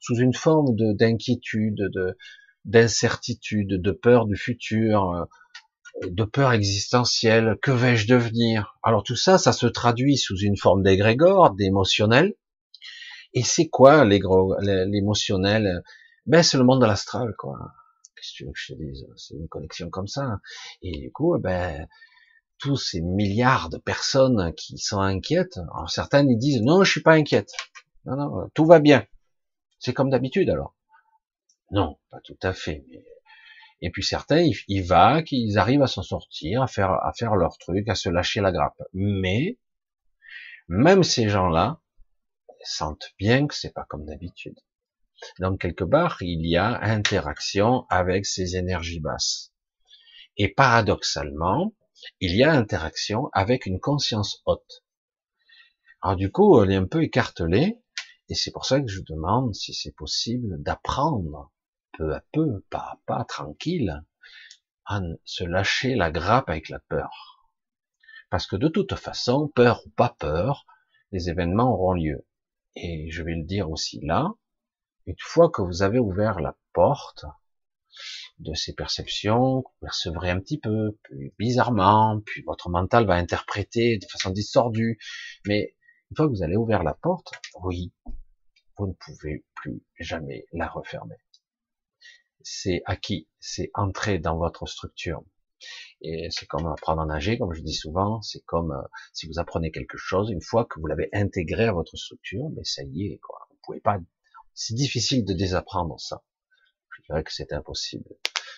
sous 0.00 0.16
une 0.16 0.34
forme 0.34 0.74
d'inquiétude, 0.76 1.88
de, 1.92 2.16
d'incertitude, 2.64 3.80
de 3.80 3.90
peur 3.90 4.26
du 4.26 4.36
futur, 4.36 5.26
de 6.02 6.24
peur 6.24 6.52
existentielle, 6.52 7.58
que 7.60 7.70
vais-je 7.70 8.06
devenir? 8.06 8.78
Alors 8.82 9.02
tout 9.02 9.16
ça, 9.16 9.38
ça 9.38 9.52
se 9.52 9.66
traduit 9.66 10.16
sous 10.16 10.38
une 10.38 10.56
forme 10.56 10.82
d'égrégore, 10.82 11.50
d'émotionnel. 11.54 12.34
Et 13.34 13.42
c'est 13.42 13.68
quoi 13.68 14.04
l'émotionnel? 14.04 15.82
Ben 16.26 16.42
c'est 16.42 16.58
le 16.58 16.64
monde 16.64 16.80
de 16.82 16.86
l'astral, 16.86 17.34
quoi. 17.38 17.58
Je 18.54 18.74
te 18.74 18.80
C'est 19.16 19.34
une 19.34 19.48
connexion 19.48 19.90
comme 19.90 20.08
ça. 20.08 20.40
Et 20.82 20.98
du 20.98 21.12
coup, 21.12 21.36
ben 21.38 21.86
tous 22.58 22.76
ces 22.76 23.00
milliards 23.00 23.70
de 23.70 23.78
personnes 23.78 24.52
qui 24.54 24.78
sont 24.78 25.00
inquiètes, 25.00 25.56
alors 25.56 25.90
certaines 25.90 26.30
ils 26.30 26.38
disent 26.38 26.62
non, 26.62 26.84
je 26.84 26.90
suis 26.90 27.02
pas 27.02 27.14
inquiète. 27.14 27.50
Non, 28.04 28.16
non, 28.16 28.50
tout 28.54 28.66
va 28.66 28.78
bien. 28.78 29.06
C'est 29.78 29.92
comme 29.92 30.10
d'habitude 30.10 30.48
alors. 30.48 30.76
Non, 31.72 31.98
pas 32.10 32.20
tout 32.20 32.38
à 32.42 32.52
fait. 32.52 32.84
Et 33.80 33.90
puis 33.90 34.04
certains, 34.04 34.40
ils, 34.40 34.54
ils 34.68 34.84
va, 34.84 35.22
qu'ils 35.22 35.58
arrivent 35.58 35.82
à 35.82 35.88
s'en 35.88 36.02
sortir, 36.02 36.62
à 36.62 36.68
faire, 36.68 36.92
à 36.92 37.12
faire 37.12 37.34
leur 37.34 37.58
truc, 37.58 37.88
à 37.88 37.96
se 37.96 38.08
lâcher 38.08 38.40
la 38.40 38.52
grappe. 38.52 38.80
Mais, 38.92 39.58
même 40.68 41.02
ces 41.02 41.28
gens-là 41.28 41.80
sentent 42.62 43.12
bien 43.18 43.48
que 43.48 43.54
c'est 43.54 43.72
pas 43.72 43.84
comme 43.88 44.04
d'habitude. 44.04 44.58
Donc 45.38 45.60
quelque 45.60 45.84
part, 45.84 46.18
il 46.20 46.46
y 46.46 46.56
a 46.56 46.80
interaction 46.82 47.86
avec 47.88 48.26
ces 48.26 48.56
énergies 48.56 49.00
basses. 49.00 49.52
Et 50.36 50.48
paradoxalement, 50.48 51.74
il 52.20 52.34
y 52.36 52.42
a 52.42 52.52
interaction 52.52 53.28
avec 53.32 53.66
une 53.66 53.80
conscience 53.80 54.42
haute. 54.46 54.84
Alors 56.00 56.16
du 56.16 56.30
coup, 56.30 56.60
elle 56.60 56.72
est 56.72 56.76
un 56.76 56.86
peu 56.86 57.02
écartelée, 57.02 57.80
et 58.28 58.34
c'est 58.34 58.50
pour 58.50 58.64
ça 58.64 58.80
que 58.80 58.88
je 58.88 59.02
demande 59.02 59.54
si 59.54 59.74
c'est 59.74 59.94
possible 59.94 60.62
d'apprendre 60.62 61.52
peu 61.92 62.14
à 62.14 62.24
peu, 62.32 62.64
pas 62.70 62.78
à 62.78 63.00
pas, 63.06 63.24
tranquille, 63.24 64.02
à 64.86 65.00
se 65.24 65.44
lâcher 65.44 65.94
la 65.94 66.10
grappe 66.10 66.48
avec 66.48 66.68
la 66.68 66.80
peur. 66.80 67.42
Parce 68.30 68.46
que 68.46 68.56
de 68.56 68.68
toute 68.68 68.94
façon, 68.94 69.48
peur 69.54 69.82
ou 69.86 69.90
pas 69.90 70.16
peur, 70.18 70.64
les 71.12 71.28
événements 71.28 71.74
auront 71.74 71.92
lieu. 71.92 72.26
Et 72.74 73.10
je 73.10 73.22
vais 73.22 73.34
le 73.34 73.44
dire 73.44 73.70
aussi 73.70 74.00
là, 74.02 74.32
une 75.06 75.16
fois 75.18 75.50
que 75.50 75.62
vous 75.62 75.82
avez 75.82 75.98
ouvert 75.98 76.40
la 76.40 76.56
porte 76.72 77.24
de 78.38 78.54
ces 78.54 78.74
perceptions, 78.74 79.56
vous 79.56 79.74
percevrez 79.80 80.30
un 80.30 80.40
petit 80.40 80.58
peu, 80.58 80.98
puis 81.02 81.32
bizarrement, 81.38 82.20
puis 82.24 82.42
votre 82.46 82.70
mental 82.70 83.06
va 83.06 83.14
interpréter 83.14 83.98
de 83.98 84.06
façon 84.06 84.30
distordue, 84.30 84.98
mais 85.46 85.76
une 86.10 86.16
fois 86.16 86.26
que 86.26 86.32
vous 86.32 86.42
allez 86.42 86.56
ouvrir 86.56 86.82
la 86.82 86.94
porte, 86.94 87.32
oui, 87.62 87.92
vous 88.76 88.86
ne 88.86 88.94
pouvez 88.94 89.44
plus 89.54 89.82
jamais 89.98 90.46
la 90.52 90.68
refermer 90.68 91.16
c'est 92.44 92.82
acquis, 92.86 93.28
c'est 93.40 93.70
entré 93.74 94.18
dans 94.18 94.36
votre 94.36 94.66
structure. 94.66 95.22
Et 96.00 96.28
c'est 96.30 96.46
comme 96.46 96.66
apprendre 96.66 97.02
à 97.02 97.06
nager, 97.06 97.38
comme 97.38 97.52
je 97.52 97.62
dis 97.62 97.74
souvent, 97.74 98.20
c'est 98.22 98.44
comme 98.44 98.72
euh, 98.72 98.82
si 99.12 99.28
vous 99.28 99.38
apprenez 99.38 99.70
quelque 99.70 99.96
chose, 99.96 100.30
une 100.30 100.42
fois 100.42 100.64
que 100.64 100.80
vous 100.80 100.86
l'avez 100.86 101.08
intégré 101.12 101.66
à 101.66 101.72
votre 101.72 101.96
structure, 101.96 102.48
mais 102.56 102.64
ça 102.64 102.82
y 102.82 103.12
est, 103.12 103.18
quoi. 103.18 103.46
Vous 103.50 103.58
pouvez 103.62 103.80
pas, 103.80 103.98
c'est 104.54 104.74
difficile 104.74 105.24
de 105.24 105.32
désapprendre 105.32 105.98
ça. 106.00 106.22
Je 106.90 107.02
dirais 107.08 107.24
que 107.24 107.32
c'est 107.32 107.52
impossible. 107.52 108.10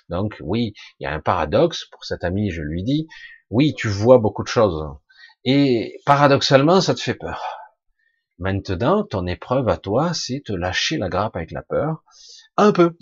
Donc 0.09 0.37
oui, 0.41 0.75
il 0.99 1.05
y 1.05 1.07
a 1.07 1.13
un 1.13 1.21
paradoxe 1.21 1.87
pour 1.91 2.05
cet 2.05 2.25
ami, 2.25 2.51
je 2.51 2.63
lui 2.63 2.83
dis, 2.83 3.07
oui, 3.51 3.75
tu 3.75 3.89
vois 3.89 4.19
beaucoup 4.19 4.43
de 4.43 4.49
choses. 4.49 4.85
Et 5.45 6.01
paradoxalement, 6.07 6.81
ça 6.81 6.95
te 6.95 7.01
fait 7.01 7.15
peur. 7.15 7.43
Maintenant, 8.39 9.05
ton 9.05 9.27
épreuve 9.27 9.69
à 9.69 9.77
toi, 9.77 10.13
c'est 10.13 10.43
te 10.45 10.53
lâcher 10.53 10.99
la 10.99 11.09
grappe 11.09 11.37
avec 11.37 11.53
la 11.53 11.63
peur, 11.63 12.03
un 12.57 12.73
peu, 12.73 12.97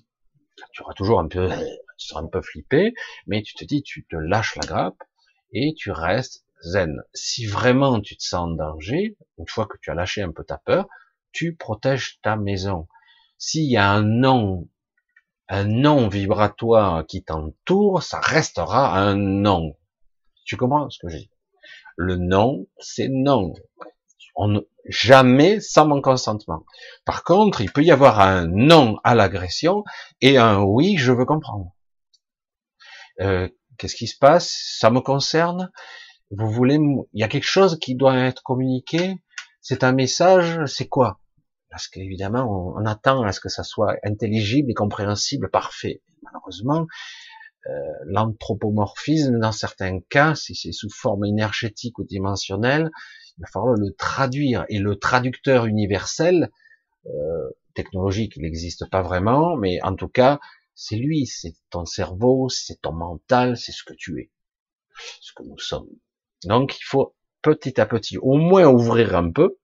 tu 0.73 0.83
auras 0.83 0.95
toujours 0.95 1.21
un 1.21 1.29
peu, 1.29 1.49
tu 1.99 2.07
seras 2.07 2.21
un 2.21 2.27
peu 2.27 2.43
flippé, 2.43 2.93
mais 3.27 3.43
tu 3.43 3.55
te 3.55 3.65
dis, 3.65 3.83
tu 3.83 4.05
te 4.05 4.17
lâches 4.17 4.57
la 4.57 4.67
grappe 4.67 5.03
et 5.53 5.75
tu 5.77 5.91
restes 5.91 6.45
zen. 6.63 7.03
Si 7.15 7.47
vraiment 7.47 8.01
tu 8.01 8.17
te 8.17 8.23
sens 8.23 8.51
en 8.51 8.55
danger, 8.55 9.17
une 9.39 9.49
fois 9.49 9.67
que 9.67 9.77
tu 9.81 9.91
as 9.91 9.95
lâché 9.95 10.23
un 10.23 10.33
peu 10.33 10.45
ta 10.45 10.59
peur, 10.59 10.87
tu 11.33 11.55
protèges 11.55 12.21
ta 12.23 12.37
maison. 12.37 12.89
S'il 13.39 13.71
y 13.71 13.77
a 13.77 13.91
un 13.91 14.03
nom, 14.03 14.69
un 15.49 15.65
nom 15.65 16.09
vibratoire 16.09 17.07
qui 17.07 17.25
t'entoure, 17.25 18.03
ça 18.03 18.21
restera 18.21 18.99
un 18.99 19.17
nom. 19.17 19.77
Tu 20.45 20.57
comprends 20.57 20.89
ce 20.91 20.99
que 20.99 21.09
je 21.09 21.19
dis? 21.19 21.31
Le 21.97 22.17
non, 22.17 22.67
c'est 22.79 23.09
non. 23.09 23.53
On, 24.35 24.63
jamais 24.87 25.61
sans 25.61 25.87
mon 25.87 26.01
consentement. 26.01 26.65
Par 27.05 27.23
contre, 27.23 27.61
il 27.61 27.71
peut 27.71 27.83
y 27.83 27.91
avoir 27.91 28.21
un 28.21 28.47
non 28.47 28.99
à 29.05 29.15
l'agression 29.15 29.85
et 30.21 30.39
un 30.39 30.63
oui, 30.63 30.97
je 30.97 31.13
veux 31.13 31.27
comprendre. 31.27 31.73
Euh, 33.21 33.49
Qu'est-ce 33.79 33.97
qui 33.97 34.07
se 34.07 34.19
passe? 34.19 34.77
Ça 34.79 34.91
me 34.91 35.01
concerne 35.01 35.71
Vous 36.31 36.49
voulez 36.49 36.77
Il 36.77 37.21
y 37.21 37.25
a 37.25 37.29
quelque 37.29 37.49
chose 37.49 37.79
qui 37.81 37.95
doit 37.95 38.17
être 38.17 38.43
communiqué 38.43 39.17
C'est 39.61 39.83
un 39.83 39.93
message 39.93 40.65
C'est 40.67 40.89
quoi? 40.89 41.22
Parce 41.73 41.89
qu'évidemment, 41.89 42.45
on, 42.45 42.81
on, 42.81 42.87
attend 42.87 43.23
à 43.23 43.33
ce 43.33 43.41
que 43.41 43.49
ça 43.49 43.65
soit 43.65 43.97
intelligible 44.05 44.71
et 44.71 44.75
compréhensible, 44.75 45.51
parfait. 45.51 46.03
Malheureusement, 46.23 46.87
euh, 47.67 47.71
l'anthropomorphisme, 48.05 49.39
dans 49.39 49.53
certains 49.53 50.01
cas, 50.01 50.35
si 50.35 50.55
c'est 50.55 50.73
sous 50.73 50.91
forme 50.91 51.25
énergétique 51.25 51.99
ou 51.99 52.05
dimensionnelle, 52.05 52.91
il 53.39 53.41
va 53.41 53.47
falloir 53.47 53.75
le 53.75 53.93
traduire. 53.95 54.67
Et 54.69 54.79
le 54.79 54.97
traducteur 54.97 55.67
universel, 55.67 56.51
euh, 57.07 57.51
technologique, 57.75 58.35
il 58.37 58.43
n'existe 58.43 58.89
pas 58.91 59.03
vraiment, 59.03 59.57
mais 59.57 59.81
en 59.83 59.97
tout 59.97 60.09
cas, 60.09 60.41
c'est 60.75 60.97
lui, 60.97 61.27
c'est 61.27 61.55
ton 61.71 61.87
cerveau, 61.87 62.51
c'est 62.51 62.81
ton 62.83 62.93
mental, 62.93 63.57
c'est 63.57 63.73
ce 63.73 63.83
que 63.83 63.95
tu 63.95 64.21
es, 64.21 64.31
ce 65.21 65.33
que 65.33 65.43
nous 65.43 65.59
sommes. 65.59 65.89
Donc, 66.45 66.79
il 66.79 66.85
faut 66.85 67.15
petit 67.41 67.81
à 67.81 67.87
petit, 67.87 68.19
au 68.19 68.37
moins 68.37 68.67
ouvrir 68.67 69.17
un 69.17 69.31
peu, 69.31 69.59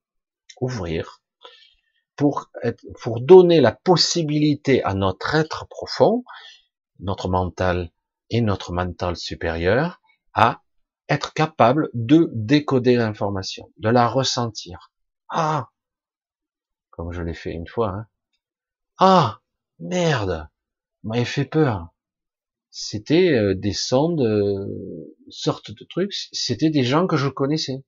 ouvrir, 0.60 1.22
pour, 2.18 2.50
être, 2.62 2.84
pour 3.00 3.20
donner 3.20 3.62
la 3.62 3.72
possibilité 3.72 4.82
à 4.82 4.92
notre 4.92 5.34
être 5.36 5.66
profond, 5.68 6.24
notre 7.00 7.28
mental 7.28 7.90
et 8.28 8.42
notre 8.42 8.72
mental 8.72 9.16
supérieur, 9.16 10.02
à 10.34 10.62
être 11.08 11.32
capable 11.32 11.88
de 11.94 12.28
décoder 12.34 12.96
l'information, 12.96 13.72
de 13.78 13.88
la 13.88 14.08
ressentir. 14.08 14.90
Ah, 15.30 15.68
comme 16.90 17.12
je 17.12 17.22
l'ai 17.22 17.34
fait 17.34 17.52
une 17.52 17.68
fois. 17.68 17.90
Hein. 17.90 18.06
Ah, 18.98 19.40
merde, 19.78 20.48
m'avait 21.04 21.24
fait 21.24 21.44
peur. 21.44 21.94
C'était 22.70 23.30
euh, 23.30 23.54
des 23.54 23.72
sondes, 23.72 24.20
euh, 24.20 25.16
sortes 25.30 25.70
de 25.70 25.84
trucs. 25.84 26.12
C'était 26.32 26.70
des 26.70 26.82
gens 26.82 27.06
que 27.06 27.16
je 27.16 27.28
connaissais. 27.28 27.84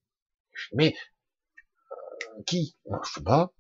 Mais 0.73 0.95
euh, 1.91 2.43
qui? 2.47 2.77
Je 2.87 3.11
sais 3.13 3.23
pas. 3.23 3.53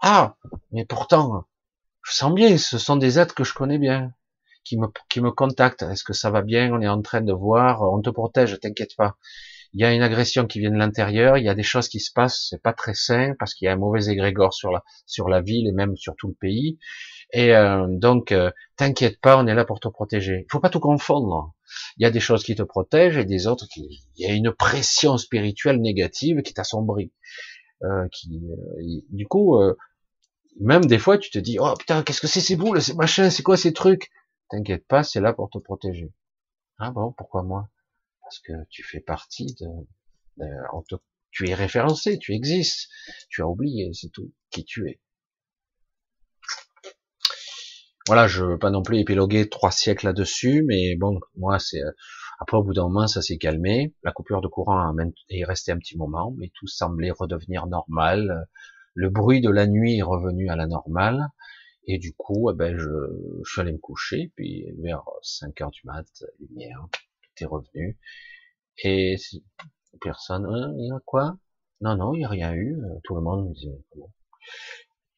Ah, 0.00 0.36
mais 0.72 0.84
pourtant, 0.84 1.46
je 2.02 2.12
sens 2.12 2.32
bien. 2.34 2.56
Ce 2.58 2.78
sont 2.78 2.96
des 2.96 3.18
êtres 3.18 3.34
que 3.34 3.44
je 3.44 3.54
connais 3.54 3.78
bien 3.78 4.12
qui 4.64 4.78
me, 4.78 4.86
qui 5.08 5.20
me 5.20 5.30
contactent. 5.30 5.82
Est-ce 5.82 6.04
que 6.04 6.12
ça 6.12 6.30
va 6.30 6.42
bien? 6.42 6.72
On 6.72 6.80
est 6.80 6.88
en 6.88 7.02
train 7.02 7.20
de 7.22 7.32
voir. 7.32 7.82
On 7.82 8.00
te 8.00 8.10
protège, 8.10 8.58
t'inquiète 8.60 8.96
pas. 8.96 9.16
Il 9.74 9.80
y 9.80 9.84
a 9.84 9.92
une 9.92 10.02
agression 10.02 10.46
qui 10.46 10.60
vient 10.60 10.70
de 10.70 10.76
l'intérieur. 10.76 11.36
Il 11.36 11.44
y 11.44 11.48
a 11.48 11.54
des 11.54 11.62
choses 11.62 11.88
qui 11.88 12.00
se 12.00 12.12
passent. 12.12 12.46
C'est 12.50 12.62
pas 12.62 12.72
très 12.72 12.94
sain 12.94 13.34
parce 13.38 13.54
qu'il 13.54 13.66
y 13.66 13.68
a 13.68 13.72
un 13.72 13.76
mauvais 13.76 14.08
égrégore 14.08 14.54
sur 14.54 14.70
la 14.70 14.82
sur 15.06 15.28
la 15.28 15.40
ville 15.40 15.66
et 15.68 15.72
même 15.72 15.96
sur 15.96 16.16
tout 16.16 16.28
le 16.28 16.34
pays. 16.34 16.78
Et 17.32 17.54
euh, 17.54 17.86
donc, 17.88 18.32
euh, 18.32 18.50
t'inquiète 18.76 19.20
pas, 19.20 19.36
on 19.36 19.46
est 19.46 19.54
là 19.54 19.64
pour 19.64 19.80
te 19.80 19.88
protéger. 19.88 20.44
Il 20.46 20.50
faut 20.50 20.60
pas 20.60 20.70
tout 20.70 20.80
confondre. 20.80 21.52
Il 21.98 22.02
y 22.02 22.06
a 22.06 22.10
des 22.10 22.20
choses 22.20 22.44
qui 22.44 22.54
te 22.54 22.62
protègent 22.62 23.18
et 23.18 23.26
des 23.26 23.46
autres 23.46 23.66
qui. 23.68 24.02
Il 24.16 24.26
y 24.26 24.30
a 24.30 24.34
une 24.34 24.52
pression 24.52 25.18
spirituelle 25.18 25.80
négative 25.80 26.42
qui 26.42 26.54
t'assombrit. 26.54 27.12
Euh, 27.84 28.08
qui, 28.08 28.40
euh, 28.50 29.02
du 29.10 29.26
coup, 29.28 29.56
même 30.60 30.84
des 30.86 30.98
fois, 30.98 31.18
tu 31.18 31.30
te 31.30 31.38
dis, 31.38 31.58
oh 31.60 31.74
putain, 31.78 32.02
qu'est-ce 32.02 32.20
que 32.20 32.26
c'est 32.26 32.40
ces 32.40 32.56
boules, 32.56 32.82
ces 32.82 32.94
machins, 32.94 33.30
c'est 33.30 33.42
quoi 33.42 33.56
ces 33.56 33.72
trucs? 33.72 34.10
T'inquiète 34.50 34.86
pas, 34.86 35.04
c'est 35.04 35.20
là 35.20 35.32
pour 35.32 35.50
te 35.50 35.58
protéger. 35.58 36.12
Ah 36.78 36.90
bon, 36.90 37.12
pourquoi 37.16 37.42
moi? 37.42 37.68
Parce 38.22 38.40
que 38.40 38.52
tu 38.70 38.82
fais 38.82 39.00
partie 39.00 39.54
de... 39.60 40.44
tu 41.30 41.48
es 41.48 41.54
référencé, 41.54 42.18
tu 42.18 42.34
existes. 42.34 42.88
Tu 43.28 43.42
as 43.42 43.46
oublié, 43.46 43.92
c'est 43.92 44.10
tout, 44.10 44.32
qui 44.50 44.64
tu 44.64 44.88
es. 44.88 45.00
Voilà, 48.06 48.26
je 48.26 48.42
veux 48.42 48.58
pas 48.58 48.70
non 48.70 48.82
plus 48.82 48.98
épiloguer 48.98 49.48
trois 49.50 49.70
siècles 49.70 50.06
là-dessus, 50.06 50.64
mais 50.66 50.96
bon, 50.96 51.20
moi, 51.36 51.58
c'est 51.58 51.82
après 52.38 52.56
au 52.56 52.62
bout 52.62 52.74
d'un 52.74 52.84
moment, 52.84 53.06
ça 53.06 53.22
s'est 53.22 53.38
calmé. 53.38 53.94
La 54.02 54.12
coupure 54.12 54.40
de 54.40 54.48
courant 54.48 54.94
est 55.28 55.44
restée 55.44 55.72
un 55.72 55.78
petit 55.78 55.96
moment, 55.96 56.32
mais 56.36 56.50
tout 56.54 56.66
semblait 56.66 57.10
redevenir 57.10 57.66
normal. 57.66 58.48
Le 58.94 59.10
bruit 59.10 59.40
de 59.40 59.50
la 59.50 59.66
nuit 59.66 59.98
est 59.98 60.02
revenu 60.02 60.48
à 60.48 60.56
la 60.56 60.66
normale. 60.66 61.28
Et 61.86 61.98
du 61.98 62.12
coup, 62.12 62.50
eh 62.50 62.54
ben, 62.54 62.76
je, 62.76 62.88
je, 63.44 63.50
suis 63.50 63.60
allé 63.62 63.72
me 63.72 63.78
coucher, 63.78 64.30
puis 64.36 64.66
vers 64.82 65.04
5 65.22 65.60
heures 65.62 65.70
du 65.70 65.80
mat, 65.84 66.06
lumière, 66.38 66.86
tout 66.92 67.44
est 67.44 67.46
revenu. 67.46 67.98
Et 68.84 69.16
personne, 70.00 70.46
hein, 70.46 70.74
il 70.78 70.88
y 70.88 70.92
a 70.92 71.00
quoi? 71.06 71.38
Non, 71.80 71.96
non, 71.96 72.14
il 72.14 72.18
n'y 72.18 72.24
a 72.24 72.28
rien 72.28 72.52
eu. 72.54 72.76
Tout 73.04 73.14
le 73.14 73.22
monde 73.22 73.48
me 73.48 73.54
disait, 73.54 73.82
bon? 73.96 74.10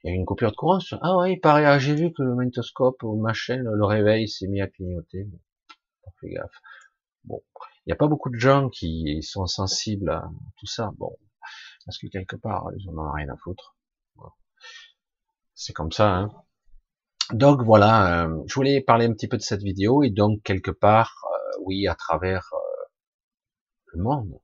il 0.02 0.08
y 0.08 0.10
a 0.10 0.14
eu 0.14 0.16
une 0.16 0.24
coupure 0.24 0.50
de 0.50 0.56
courant. 0.56 0.78
Ah 1.02 1.18
ouais, 1.18 1.34
il 1.34 1.40
paraît, 1.40 1.64
ah, 1.66 1.78
j'ai 1.78 1.94
vu 1.94 2.12
que 2.12 2.22
le 2.22 2.34
magnétoscope 2.34 3.02
ou 3.02 3.20
machin, 3.20 3.62
le 3.62 3.84
réveil 3.84 4.28
s'est 4.28 4.46
mis 4.46 4.60
à 4.60 4.68
clignoter. 4.68 5.24
Bon, 5.24 6.12
fais 6.20 6.30
gaffe. 6.30 6.60
Bon, 7.24 7.42
il 7.84 7.90
n'y 7.90 7.92
a 7.92 7.96
pas 7.96 8.08
beaucoup 8.08 8.30
de 8.30 8.38
gens 8.38 8.68
qui 8.68 9.22
sont 9.22 9.46
sensibles 9.46 10.10
à 10.10 10.30
tout 10.58 10.66
ça. 10.66 10.90
Bon, 10.98 11.16
parce 11.84 11.98
que 11.98 12.06
quelque 12.06 12.36
part, 12.36 12.68
ils 12.76 12.88
en 12.88 12.98
ont 12.98 13.12
rien 13.12 13.28
à 13.28 13.36
foutre. 13.36 13.76
C'est 15.54 15.74
comme 15.74 15.92
ça, 15.92 16.08
hein. 16.08 16.30
Donc 17.32 17.62
voilà, 17.62 18.24
euh, 18.24 18.42
je 18.46 18.54
voulais 18.54 18.80
parler 18.80 19.06
un 19.06 19.12
petit 19.12 19.28
peu 19.28 19.36
de 19.36 19.42
cette 19.42 19.62
vidéo 19.62 20.02
et 20.02 20.10
donc 20.10 20.42
quelque 20.42 20.72
part, 20.72 21.14
euh, 21.24 21.62
oui, 21.64 21.86
à 21.86 21.94
travers 21.94 22.48
euh, 22.54 22.84
le 23.92 24.02
monde, 24.02 24.40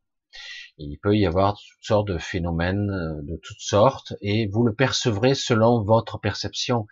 il 0.78 0.98
peut 0.98 1.16
y 1.16 1.26
avoir 1.26 1.54
toutes 1.54 1.84
sortes 1.84 2.08
de 2.08 2.18
phénomènes 2.18 2.86
de 3.22 3.40
toutes 3.42 3.60
sortes 3.60 4.12
et 4.20 4.46
vous 4.48 4.62
le 4.62 4.74
percevrez 4.74 5.34
selon 5.34 5.82
votre 5.82 6.18
perception. 6.18 6.86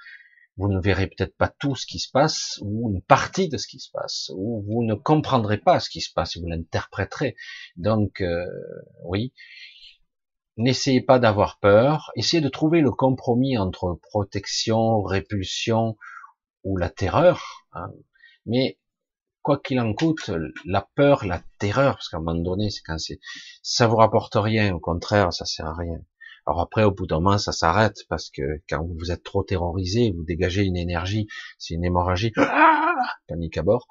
Vous 0.57 0.69
ne 0.69 0.81
verrez 0.81 1.09
peut-être 1.09 1.37
pas 1.37 1.49
tout 1.49 1.75
ce 1.75 1.87
qui 1.87 1.99
se 1.99 2.11
passe 2.11 2.59
ou 2.63 2.91
une 2.93 3.03
partie 3.03 3.49
de 3.49 3.57
ce 3.57 3.67
qui 3.67 3.81
se 3.81 3.91
passe 3.91 4.31
ou 4.37 4.63
vous 4.69 4.85
ne 4.85 4.95
comprendrez 4.95 5.59
pas 5.59 5.81
ce 5.81 5.91
qui 5.91 6.01
se 6.01 6.13
passe, 6.13 6.37
vous 6.37 6.47
l'interpréterez. 6.47 7.35
Donc 7.77 8.23
oui, 9.05 9.33
N'essayez 10.57 11.01
pas 11.01 11.19
d'avoir 11.19 11.59
peur, 11.59 12.13
essayez 12.15 12.41
de 12.41 12.49
trouver 12.49 12.81
le 12.81 12.93
compromis 12.93 13.59
entre 13.59 13.99
protection, 14.03 15.03
répulsion 15.03 15.97
ou 16.63 16.77
la 16.77 16.91
terreur. 16.91 17.67
Hein. 17.73 17.91
Mais 18.47 18.79
quoi 19.43 19.59
qu'il 19.59 19.81
en 19.81 19.93
coûte, 19.95 20.31
la 20.65 20.89
peur, 20.95 21.27
la 21.27 21.43
terreur, 21.59 21.95
parce 21.95 22.09
qu'à 22.09 22.19
un 22.19 22.21
moment 22.21 22.41
donné, 22.41 22.71
c'est 22.71 22.83
quand 22.83 22.99
c'est, 22.99 23.19
ça 23.63 23.89
vous 23.89 23.97
rapporte 23.97 24.37
rien, 24.37 24.73
au 24.73 24.79
contraire, 24.79 25.33
ça 25.33 25.45
sert 25.45 25.67
à 25.67 25.75
rien. 25.75 25.99
Alors 26.47 26.61
après, 26.61 26.85
au 26.85 26.91
bout 26.91 27.07
d'un 27.07 27.21
moment, 27.21 27.39
ça 27.39 27.53
s'arrête 27.53 28.05
parce 28.09 28.31
que 28.31 28.61
quand 28.69 28.87
vous 28.87 29.11
êtes 29.11 29.23
trop 29.23 29.43
terrorisé, 29.43 30.13
vous 30.15 30.25
dégagez 30.25 30.65
une 30.65 30.77
énergie, 30.77 31.27
c'est 31.59 31.75
une 31.75 31.85
hémorragie, 31.85 32.33
ah, 32.37 32.95
panique 33.29 33.57
à 33.57 33.63
bord, 33.63 33.87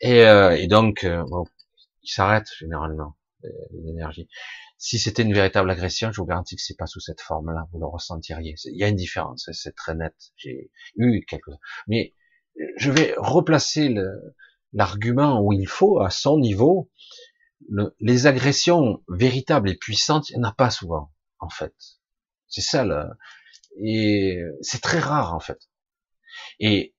et, 0.00 0.24
euh, 0.24 0.56
et 0.56 0.68
donc, 0.68 1.04
euh, 1.04 1.24
bon, 1.28 1.44
il 2.02 2.08
s'arrête 2.08 2.46
généralement 2.58 3.16
euh, 3.44 3.48
l'énergie. 3.84 4.28
Si 4.78 4.98
c'était 4.98 5.22
une 5.22 5.32
véritable 5.32 5.70
agression, 5.70 6.12
je 6.12 6.20
vous 6.20 6.26
garantis 6.26 6.54
que 6.54 6.62
c'est 6.62 6.76
pas 6.76 6.86
sous 6.86 7.00
cette 7.00 7.20
forme-là, 7.20 7.66
vous 7.72 7.80
le 7.80 7.86
ressentiriez. 7.86 8.54
Il 8.66 8.78
y 8.78 8.84
a 8.84 8.88
une 8.88 8.96
différence, 8.96 9.48
c'est 9.52 9.74
très 9.74 9.94
net. 9.94 10.14
J'ai 10.36 10.70
eu 10.96 11.24
quelques, 11.26 11.50
mais 11.88 12.14
je 12.76 12.90
vais 12.90 13.14
replacer 13.16 13.92
l'argument 14.72 15.40
où 15.40 15.52
il 15.52 15.66
faut, 15.66 16.00
à 16.00 16.10
son 16.10 16.38
niveau. 16.38 16.90
Le, 17.68 17.96
les 18.00 18.26
agressions 18.26 19.02
véritables 19.08 19.70
et 19.70 19.76
puissantes, 19.76 20.30
il 20.30 20.38
n'y 20.38 20.44
en 20.44 20.48
a 20.50 20.52
pas 20.52 20.70
souvent, 20.70 21.10
en 21.46 21.50
fait. 21.50 21.74
C'est 22.48 22.62
ça, 22.62 22.84
là. 22.84 23.10
et 23.82 24.40
c'est 24.62 24.82
très 24.82 24.98
rare, 24.98 25.34
en 25.34 25.40
fait. 25.40 25.68
Et 26.60 26.94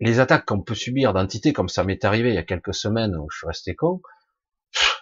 les 0.00 0.20
attaques 0.20 0.46
qu'on 0.46 0.62
peut 0.62 0.74
subir 0.74 1.12
d'entités, 1.12 1.52
comme 1.52 1.68
ça 1.68 1.84
m'est 1.84 2.04
arrivé 2.04 2.30
il 2.30 2.34
y 2.34 2.38
a 2.38 2.44
quelques 2.44 2.74
semaines 2.74 3.16
où 3.16 3.28
je 3.30 3.38
suis 3.38 3.46
resté 3.46 3.74
con, 3.74 4.00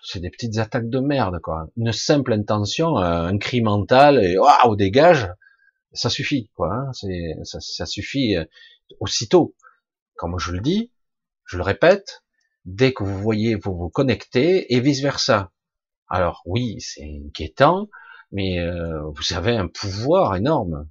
c'est 0.02 0.20
des 0.20 0.30
petites 0.30 0.58
attaques 0.58 0.88
de 0.88 1.00
merde, 1.00 1.40
quoi. 1.42 1.68
Une 1.76 1.92
simple 1.92 2.32
intention, 2.32 2.98
euh, 2.98 3.26
un 3.26 3.38
cri 3.38 3.60
mental, 3.60 4.24
et 4.24 4.38
waouh, 4.38 4.76
dégage, 4.76 5.28
ça 5.92 6.10
suffit, 6.10 6.50
quoi. 6.54 6.72
Hein. 6.72 6.92
C'est, 6.92 7.34
ça, 7.42 7.86
suffit 7.86 8.36
euh, 8.36 8.44
aussitôt. 9.00 9.54
Comme 10.14 10.38
je 10.38 10.52
le 10.52 10.60
dis, 10.60 10.92
je 11.44 11.56
le 11.56 11.62
répète, 11.62 12.22
dès 12.64 12.92
que 12.92 13.04
vous 13.04 13.18
voyez, 13.18 13.54
vous 13.54 13.76
vous 13.76 13.90
connectez, 13.90 14.74
et 14.74 14.80
vice 14.80 15.02
versa. 15.02 15.52
Alors 16.08 16.42
oui, 16.46 16.80
c'est 16.80 17.20
inquiétant, 17.26 17.88
mais 18.32 18.60
euh, 18.60 19.02
vous 19.10 19.34
avez 19.34 19.56
un 19.56 19.68
pouvoir 19.68 20.36
énorme. 20.36 20.88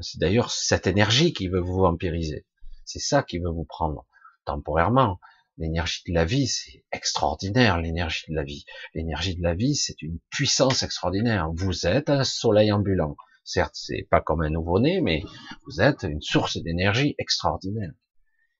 C'est 0.00 0.20
d'ailleurs 0.20 0.50
cette 0.50 0.86
énergie 0.86 1.32
qui 1.32 1.48
veut 1.48 1.60
vous 1.60 1.80
vampiriser. 1.80 2.46
C'est 2.84 3.00
ça 3.00 3.22
qui 3.22 3.38
veut 3.38 3.50
vous 3.50 3.64
prendre 3.64 4.06
temporairement. 4.44 5.18
L'énergie 5.58 6.02
de 6.06 6.12
la 6.12 6.26
vie, 6.26 6.46
c'est 6.46 6.84
extraordinaire, 6.92 7.80
l'énergie 7.80 8.26
de 8.28 8.34
la 8.34 8.44
vie. 8.44 8.66
L'énergie 8.94 9.36
de 9.36 9.42
la 9.42 9.54
vie, 9.54 9.74
c'est 9.74 10.02
une 10.02 10.18
puissance 10.30 10.82
extraordinaire. 10.82 11.50
Vous 11.54 11.86
êtes 11.86 12.10
un 12.10 12.24
soleil 12.24 12.70
ambulant. 12.72 13.16
Certes, 13.42 13.74
c'est 13.74 14.06
pas 14.10 14.20
comme 14.20 14.42
un 14.42 14.50
nouveau-né, 14.50 15.00
mais 15.00 15.22
vous 15.66 15.80
êtes 15.80 16.02
une 16.02 16.20
source 16.20 16.58
d'énergie 16.58 17.14
extraordinaire. 17.18 17.92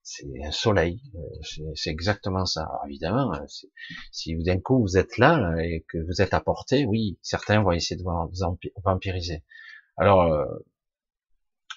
C'est 0.09 0.29
un 0.45 0.53
soleil, 0.53 1.03
euh, 1.17 1.73
c'est 1.75 1.91
exactement 1.91 2.47
ça. 2.47 2.63
Alors 2.63 2.85
évidemment, 2.87 3.35
euh, 3.35 3.45
si 4.13 4.37
d'un 4.37 4.61
coup 4.61 4.81
vous 4.81 4.97
êtes 4.97 5.19
là 5.19 5.57
et 5.61 5.85
que 5.89 5.99
vous 5.99 6.23
êtes 6.23 6.33
à 6.33 6.41
portée, 6.41 6.87
oui, 6.87 7.19
certains 7.23 7.61
vont 7.61 7.73
essayer 7.73 7.97
de 7.97 8.05
vous 8.05 8.57
vampiriser. 8.85 9.43
Alors, 9.97 10.23
euh, 10.33 10.47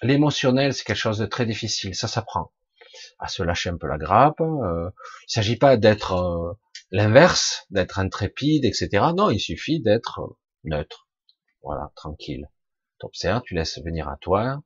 l'émotionnel, 0.02 0.72
c'est 0.72 0.84
quelque 0.84 0.96
chose 0.96 1.18
de 1.18 1.26
très 1.26 1.44
difficile, 1.44 1.96
ça 1.96 2.06
s'apprend 2.06 2.52
à 3.18 3.26
se 3.26 3.42
lâcher 3.42 3.70
un 3.70 3.76
peu 3.76 3.88
la 3.88 3.98
grappe. 3.98 4.40
il 4.40 4.92
s'agit 5.26 5.56
pas 5.56 5.76
d'être 5.76 6.56
l'inverse, 6.92 7.66
d'être 7.70 7.98
intrépide, 7.98 8.64
etc. 8.64 9.06
Non, 9.16 9.30
il 9.30 9.40
suffit 9.40 9.80
d'être 9.80 10.36
neutre, 10.62 11.08
voilà, 11.64 11.90
tranquille. 11.96 12.48
Tu 13.00 13.06
observes, 13.06 13.42
tu 13.44 13.54
laisses 13.54 13.80
venir 13.84 14.08
à 14.08 14.16
toi, 14.18 14.62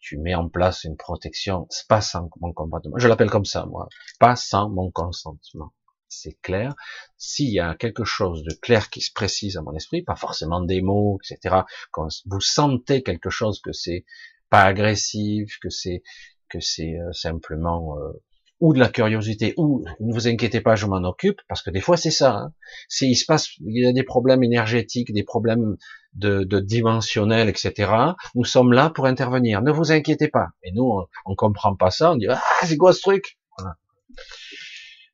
tu 0.00 0.18
mets 0.18 0.34
en 0.34 0.48
place 0.48 0.84
une 0.84 0.96
protection, 0.96 1.66
pas 1.88 2.00
sans 2.00 2.30
mon 2.40 2.52
consentement. 2.52 2.96
Je 2.98 3.08
l'appelle 3.08 3.30
comme 3.30 3.44
ça, 3.44 3.66
moi. 3.66 3.88
Pas 4.18 4.36
sans 4.36 4.68
mon 4.68 4.90
consentement. 4.90 5.72
C'est 6.08 6.40
clair. 6.40 6.74
S'il 7.18 7.50
y 7.50 7.60
a 7.60 7.74
quelque 7.74 8.04
chose 8.04 8.42
de 8.42 8.54
clair 8.54 8.88
qui 8.88 9.00
se 9.00 9.12
précise 9.12 9.56
à 9.56 9.62
mon 9.62 9.74
esprit, 9.74 10.02
pas 10.02 10.16
forcément 10.16 10.62
des 10.62 10.80
mots, 10.80 11.18
etc., 11.22 11.62
quand 11.90 12.08
vous 12.26 12.40
sentez 12.40 13.02
quelque 13.02 13.30
chose 13.30 13.60
que 13.60 13.72
c'est 13.72 14.04
pas 14.48 14.62
agressif, 14.62 15.58
que 15.60 15.68
c'est 15.68 16.02
que 16.48 16.60
c'est 16.60 16.98
euh, 16.98 17.12
simplement 17.12 17.98
euh, 17.98 18.12
ou 18.60 18.72
de 18.72 18.78
la 18.78 18.88
curiosité, 18.88 19.54
ou 19.56 19.84
ne 20.00 20.12
vous 20.12 20.26
inquiétez 20.28 20.60
pas, 20.60 20.74
je 20.74 20.86
m'en 20.86 21.08
occupe, 21.08 21.40
parce 21.48 21.62
que 21.62 21.70
des 21.70 21.80
fois 21.80 21.96
c'est 21.96 22.10
ça. 22.10 22.36
Hein. 22.36 22.52
il 23.00 23.14
se 23.14 23.24
passe, 23.24 23.48
il 23.60 23.84
y 23.84 23.86
a 23.86 23.92
des 23.92 24.02
problèmes 24.02 24.42
énergétiques, 24.42 25.12
des 25.12 25.22
problèmes 25.22 25.76
de, 26.14 26.44
de 26.44 26.60
dimensionnel, 26.60 27.48
etc. 27.48 27.92
Nous 28.34 28.44
sommes 28.44 28.72
là 28.72 28.90
pour 28.90 29.06
intervenir. 29.06 29.62
Ne 29.62 29.70
vous 29.70 29.92
inquiétez 29.92 30.28
pas. 30.28 30.48
Et 30.62 30.72
nous, 30.72 30.84
on, 30.84 31.06
on 31.26 31.34
comprend 31.34 31.76
pas 31.76 31.90
ça. 31.90 32.12
On 32.12 32.16
dit 32.16 32.26
ah 32.28 32.42
c'est 32.64 32.76
quoi 32.76 32.92
ce 32.92 33.00
truc? 33.00 33.38
Voilà. 33.58 33.76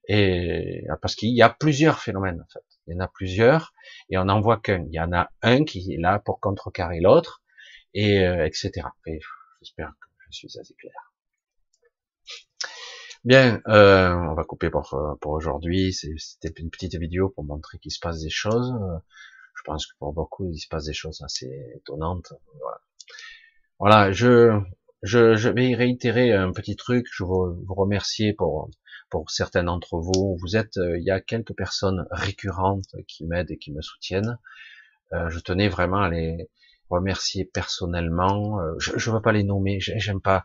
Et 0.09 0.85
parce 1.01 1.15
qu'il 1.15 1.35
y 1.35 1.43
a 1.43 1.51
plusieurs 1.51 1.99
phénomènes 1.99 2.41
en 2.41 2.53
fait. 2.53 2.65
Il 2.87 2.95
y 2.95 2.97
en 2.97 3.01
a 3.01 3.09
plusieurs 3.09 3.73
et 4.11 4.19
on 4.19 4.25
n'en 4.25 4.41
voit 4.41 4.59
qu'un. 4.59 4.85
Il 4.91 4.95
y 4.95 5.01
en 5.01 5.13
a 5.13 5.31
un 5.43 5.65
qui 5.65 5.95
est 5.95 6.01
là 6.01 6.19
pour 6.19 6.41
contrecarrer 6.41 7.01
l'autre 7.01 7.43
et 7.95 8.21
euh, 8.21 8.47
etc. 8.47 8.87
J'espère 9.07 9.89
que 9.89 10.07
je 10.31 10.37
suis 10.37 10.59
assez 10.59 10.75
clair. 10.75 11.14
Bien, 13.25 13.63
euh, 13.69 14.13
on 14.13 14.35
va 14.35 14.45
couper 14.45 14.69
pour, 14.69 15.17
pour 15.21 15.33
aujourd'hui. 15.33 15.95
C'était 15.95 16.61
une 16.61 16.71
petite 16.71 16.97
vidéo 16.97 17.31
pour 17.31 17.45
montrer 17.45 17.79
qu'il 17.79 17.91
se 17.91 17.99
passe 17.99 18.21
des 18.21 18.31
choses. 18.31 18.73
Je 19.55 19.63
pense 19.65 19.87
que 19.87 19.97
pour 19.99 20.13
beaucoup, 20.13 20.51
il 20.53 20.59
se 20.59 20.69
passe 20.69 20.85
des 20.85 20.93
choses 20.93 21.23
assez 21.23 21.51
étonnantes. 21.75 22.35
Voilà, 22.61 22.81
voilà 23.79 24.13
je, 24.13 24.61
je, 25.03 25.37
je 25.37 25.49
vais 25.49 25.75
réitérer 25.75 26.33
un 26.33 26.53
petit 26.53 26.77
truc. 26.77 27.07
Je 27.11 27.25
veux 27.25 27.55
vous 27.65 27.75
remercier 27.75 28.35
pour, 28.35 28.69
pour 29.09 29.31
certains 29.31 29.65
d'entre 29.65 29.97
vous. 29.97 30.37
Vous 30.41 30.57
êtes, 30.57 30.77
euh, 30.77 30.99
il 30.99 31.05
y 31.05 31.11
a 31.11 31.21
quelques 31.21 31.55
personnes 31.55 32.07
récurrentes 32.11 32.95
qui 33.09 33.25
m'aident 33.25 33.53
et 33.53 33.59
qui 33.59 33.73
me 33.73 33.81
soutiennent. 33.81 34.39
Euh, 35.15 35.31
je 35.31 35.39
tenais 35.39 35.69
vraiment 35.69 36.03
à 36.03 36.11
les, 36.11 36.51
remercier 36.91 37.45
personnellement. 37.45 38.61
Euh, 38.61 38.75
je 38.79 39.11
ne 39.11 39.15
veux 39.15 39.23
pas 39.23 39.33
les 39.33 39.45
nommer, 39.45 39.79
j'aime 39.81 40.21
pas 40.21 40.45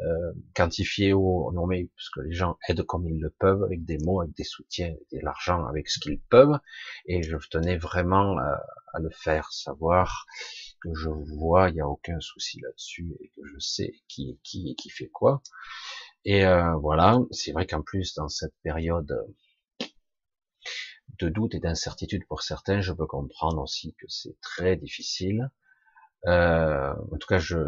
euh, 0.00 0.32
quantifier 0.54 1.12
ou 1.12 1.50
nommer, 1.52 1.90
parce 1.96 2.10
que 2.10 2.20
les 2.20 2.32
gens 2.32 2.58
aident 2.68 2.82
comme 2.82 3.06
ils 3.06 3.20
le 3.20 3.30
peuvent, 3.30 3.62
avec 3.62 3.84
des 3.84 3.98
mots, 3.98 4.20
avec 4.20 4.34
des 4.34 4.44
soutiens, 4.44 4.88
avec 4.88 5.06
de 5.12 5.24
l'argent, 5.24 5.66
avec 5.66 5.88
ce 5.88 5.98
qu'ils 6.00 6.20
peuvent. 6.20 6.58
Et 7.06 7.22
je 7.22 7.36
tenais 7.50 7.76
vraiment 7.76 8.36
à, 8.38 8.60
le 8.98 9.10
faire, 9.10 9.52
savoir 9.52 10.24
que 10.80 10.88
je 10.94 11.10
vois, 11.10 11.68
il 11.68 11.74
n'y 11.74 11.82
a 11.82 11.86
aucun 11.86 12.18
souci 12.20 12.60
là-dessus, 12.60 13.14
et 13.20 13.28
que 13.36 13.42
je 13.44 13.58
sais 13.58 13.92
qui 14.08 14.30
est 14.30 14.38
qui 14.42 14.70
et 14.70 14.74
qui 14.74 14.88
fait 14.88 15.08
quoi. 15.08 15.42
Et 16.24 16.46
euh, 16.46 16.74
voilà, 16.76 17.18
c'est 17.30 17.52
vrai 17.52 17.66
qu'en 17.66 17.82
plus, 17.82 18.14
dans 18.14 18.28
cette 18.28 18.54
période 18.62 19.14
de 21.18 21.28
doute 21.28 21.54
et 21.54 21.60
d'incertitude 21.60 22.26
pour 22.26 22.42
certains, 22.42 22.80
je 22.80 22.92
peux 22.92 23.06
comprendre 23.06 23.62
aussi 23.62 23.94
que 23.98 24.06
c'est 24.08 24.38
très 24.40 24.76
difficile. 24.76 25.50
Euh, 26.26 26.92
en 26.92 27.16
tout 27.18 27.26
cas, 27.28 27.38
je, 27.38 27.58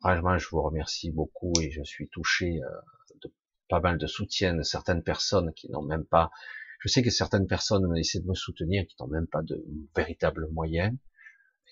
franchement, 0.00 0.38
je 0.38 0.48
vous 0.50 0.62
remercie 0.62 1.10
beaucoup 1.10 1.52
et 1.60 1.70
je 1.70 1.82
suis 1.82 2.08
touché 2.08 2.60
euh, 2.62 2.68
de 3.22 3.32
pas 3.68 3.80
mal 3.80 3.98
de 3.98 4.06
soutien 4.06 4.54
de 4.54 4.62
certaines 4.62 5.02
personnes 5.02 5.52
qui 5.54 5.70
n'ont 5.70 5.82
même 5.82 6.04
pas. 6.04 6.30
Je 6.80 6.88
sais 6.88 7.02
que 7.02 7.10
certaines 7.10 7.46
personnes 7.46 7.96
essaient 7.96 8.20
de 8.20 8.28
me 8.28 8.34
soutenir 8.34 8.86
qui 8.86 8.96
n'ont 9.00 9.08
même 9.08 9.26
pas 9.26 9.42
de 9.42 9.64
véritables 9.96 10.48
moyens. 10.52 10.96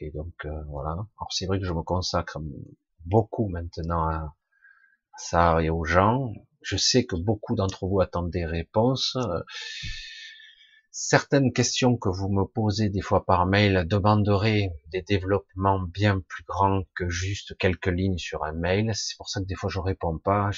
Et 0.00 0.10
donc 0.10 0.34
euh, 0.44 0.62
voilà. 0.68 0.90
Alors 0.90 1.28
c'est 1.30 1.46
vrai 1.46 1.60
que 1.60 1.66
je 1.66 1.72
me 1.72 1.82
consacre 1.82 2.38
beaucoup 3.04 3.48
maintenant 3.48 4.08
à, 4.08 4.34
ça 5.16 5.62
et 5.62 5.70
aux 5.70 5.84
gens. 5.84 6.32
Je 6.62 6.76
sais 6.76 7.04
que 7.04 7.16
beaucoup 7.16 7.54
d'entre 7.54 7.86
vous 7.86 8.00
attendent 8.00 8.30
des 8.30 8.46
réponses 8.46 9.16
certaines 10.96 11.52
questions 11.52 11.96
que 11.96 12.08
vous 12.08 12.28
me 12.28 12.44
posez 12.44 12.88
des 12.88 13.00
fois 13.00 13.24
par 13.26 13.46
mail 13.46 13.84
demanderaient 13.84 14.70
des 14.92 15.02
développements 15.02 15.80
bien 15.80 16.20
plus 16.28 16.44
grands 16.44 16.84
que 16.94 17.08
juste 17.08 17.58
quelques 17.58 17.88
lignes 17.88 18.16
sur 18.16 18.44
un 18.44 18.52
mail. 18.52 18.92
C'est 18.94 19.16
pour 19.16 19.28
ça 19.28 19.40
que 19.40 19.46
des 19.46 19.56
fois 19.56 19.68
je 19.68 19.80
réponds 19.80 20.18
pas. 20.18 20.50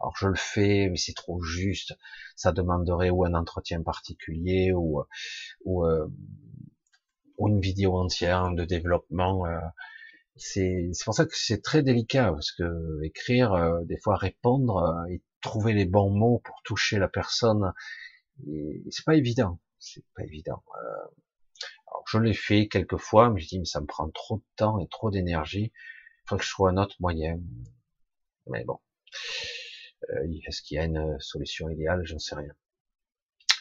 Alors 0.00 0.14
je 0.18 0.28
le 0.28 0.34
fais, 0.34 0.90
mais 0.90 0.98
c'est 0.98 1.14
trop 1.14 1.40
juste. 1.40 1.96
Ça 2.36 2.52
demanderait 2.52 3.08
ou 3.08 3.24
un 3.24 3.32
entretien 3.32 3.82
particulier 3.82 4.72
ou 4.72 5.02
ou, 5.64 5.86
euh, 5.86 6.06
une 7.38 7.60
vidéo 7.62 7.96
entière 7.96 8.50
de 8.50 8.64
développement. 8.66 9.46
Euh. 9.46 9.58
c'est 10.36 10.90
pour 11.02 11.14
ça 11.14 11.24
que 11.24 11.34
c'est 11.34 11.62
très 11.62 11.82
délicat 11.82 12.30
parce 12.30 12.52
que 12.52 13.02
écrire, 13.02 13.54
euh, 13.54 13.82
des 13.84 13.96
fois 13.96 14.16
répondre 14.16 15.06
et 15.08 15.22
trouver 15.40 15.72
les 15.72 15.86
bons 15.86 16.10
mots 16.10 16.42
pour 16.44 16.60
toucher 16.62 16.98
la 16.98 17.08
personne 17.08 17.72
c'est 18.90 19.04
pas 19.04 19.16
évident, 19.16 19.60
c'est 19.78 20.04
pas 20.14 20.24
évident. 20.24 20.62
Euh, 20.76 21.14
je 22.10 22.18
l'ai 22.18 22.34
fait 22.34 22.68
quelques 22.68 22.96
fois, 22.96 23.30
mais 23.30 23.40
je 23.40 23.48
dis 23.48 23.58
mais 23.58 23.64
ça 23.64 23.80
me 23.80 23.86
prend 23.86 24.08
trop 24.10 24.38
de 24.38 24.44
temps 24.56 24.78
et 24.80 24.88
trop 24.88 25.10
d'énergie. 25.10 25.72
Il 25.74 26.28
faut 26.28 26.36
que 26.36 26.44
je 26.44 26.50
trouve 26.50 26.68
un 26.68 26.76
autre 26.76 26.96
moyen. 27.00 27.40
Mais 28.46 28.64
bon, 28.64 28.78
euh, 30.10 30.26
est-ce 30.46 30.62
qu'il 30.62 30.76
y 30.76 30.80
a 30.80 30.84
une 30.84 31.18
solution 31.20 31.68
idéale? 31.68 32.02
Je 32.04 32.14
ne 32.14 32.18
sais 32.18 32.34
rien. 32.34 32.52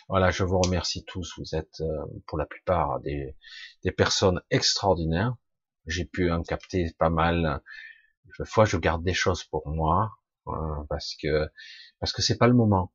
Voilà, 0.10 0.32
je 0.32 0.44
vous 0.44 0.60
remercie 0.60 1.06
tous. 1.06 1.34
Vous 1.38 1.56
êtes 1.56 1.80
euh, 1.82 2.06
pour 2.28 2.38
la 2.38 2.46
plupart 2.46 3.00
des, 3.00 3.36
des 3.84 3.92
personnes 3.92 4.42
extraordinaires. 4.50 5.36
J'ai 5.86 6.06
pu 6.06 6.32
en 6.32 6.44
capter 6.44 6.94
pas 6.98 7.10
mal. 7.10 7.62
Des 8.40 8.46
fois, 8.46 8.66
je 8.66 8.78
garde 8.78 9.04
des 9.04 9.14
choses 9.14 9.44
pour 9.44 9.68
moi 9.68 10.12
parce 10.90 11.16
que 11.22 11.50
parce 12.00 12.12
que 12.12 12.22
c'est 12.22 12.38
pas 12.38 12.48
le 12.48 12.54
moment. 12.54 12.92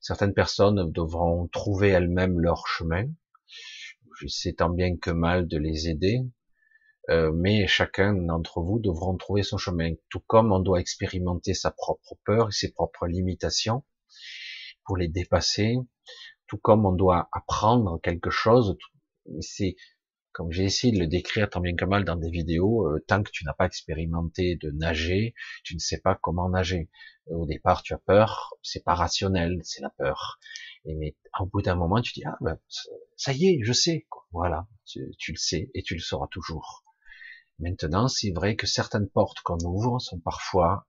Certaines 0.00 0.34
personnes 0.34 0.90
devront 0.92 1.46
trouver 1.48 1.90
elles-mêmes 1.90 2.40
leur 2.40 2.66
chemin. 2.66 3.06
J'essaie 4.18 4.54
tant 4.54 4.70
bien 4.70 4.96
que 4.96 5.10
mal 5.10 5.46
de 5.46 5.58
les 5.58 5.88
aider, 5.88 6.20
euh, 7.10 7.32
mais 7.34 7.66
chacun 7.66 8.14
d'entre 8.14 8.62
vous 8.62 8.78
devront 8.78 9.16
trouver 9.16 9.42
son 9.42 9.58
chemin. 9.58 9.94
Tout 10.08 10.20
comme 10.26 10.52
on 10.52 10.60
doit 10.60 10.80
expérimenter 10.80 11.54
sa 11.54 11.70
propre 11.70 12.16
peur 12.24 12.48
et 12.48 12.52
ses 12.52 12.72
propres 12.72 13.06
limitations 13.06 13.84
pour 14.84 14.96
les 14.96 15.08
dépasser, 15.08 15.76
tout 16.46 16.58
comme 16.58 16.86
on 16.86 16.92
doit 16.92 17.28
apprendre 17.32 18.00
quelque 18.02 18.30
chose. 18.30 18.76
C'est 19.40 19.76
comme 20.32 20.52
j'ai 20.52 20.64
essayé 20.64 20.92
de 20.92 20.98
le 20.98 21.06
décrire 21.06 21.50
tant 21.50 21.60
bien 21.60 21.74
que 21.74 21.84
mal 21.84 22.04
dans 22.04 22.16
des 22.16 22.30
vidéos, 22.30 22.86
euh, 22.86 23.04
tant 23.06 23.22
que 23.22 23.30
tu 23.30 23.44
n'as 23.44 23.52
pas 23.52 23.66
expérimenté 23.66 24.56
de 24.56 24.70
nager, 24.70 25.34
tu 25.64 25.74
ne 25.74 25.80
sais 25.80 26.00
pas 26.00 26.14
comment 26.14 26.48
nager. 26.48 26.88
Au 27.26 27.46
départ, 27.46 27.82
tu 27.82 27.94
as 27.94 27.98
peur, 27.98 28.54
c'est 28.62 28.84
pas 28.84 28.94
rationnel, 28.94 29.60
c'est 29.62 29.82
la 29.82 29.90
peur. 29.90 30.38
Et 30.84 30.94
mais 30.94 31.16
au 31.38 31.46
bout 31.46 31.62
d'un 31.62 31.74
moment, 31.76 32.00
tu 32.00 32.12
dis 32.12 32.24
ah 32.24 32.36
ben 32.40 32.58
ça 33.16 33.32
y 33.32 33.46
est, 33.46 33.60
je 33.62 33.72
sais. 33.72 34.06
Voilà, 34.32 34.68
tu, 34.86 35.32
le 35.32 35.36
sais 35.36 35.70
et 35.74 35.82
tu 35.82 35.94
le 35.94 36.00
sauras 36.00 36.28
toujours. 36.28 36.84
Maintenant, 37.58 38.08
c'est 38.08 38.30
vrai 38.30 38.56
que 38.56 38.66
certaines 38.66 39.08
portes 39.08 39.40
qu'on 39.40 39.58
ouvre 39.58 39.98
sont 40.00 40.20
parfois, 40.20 40.86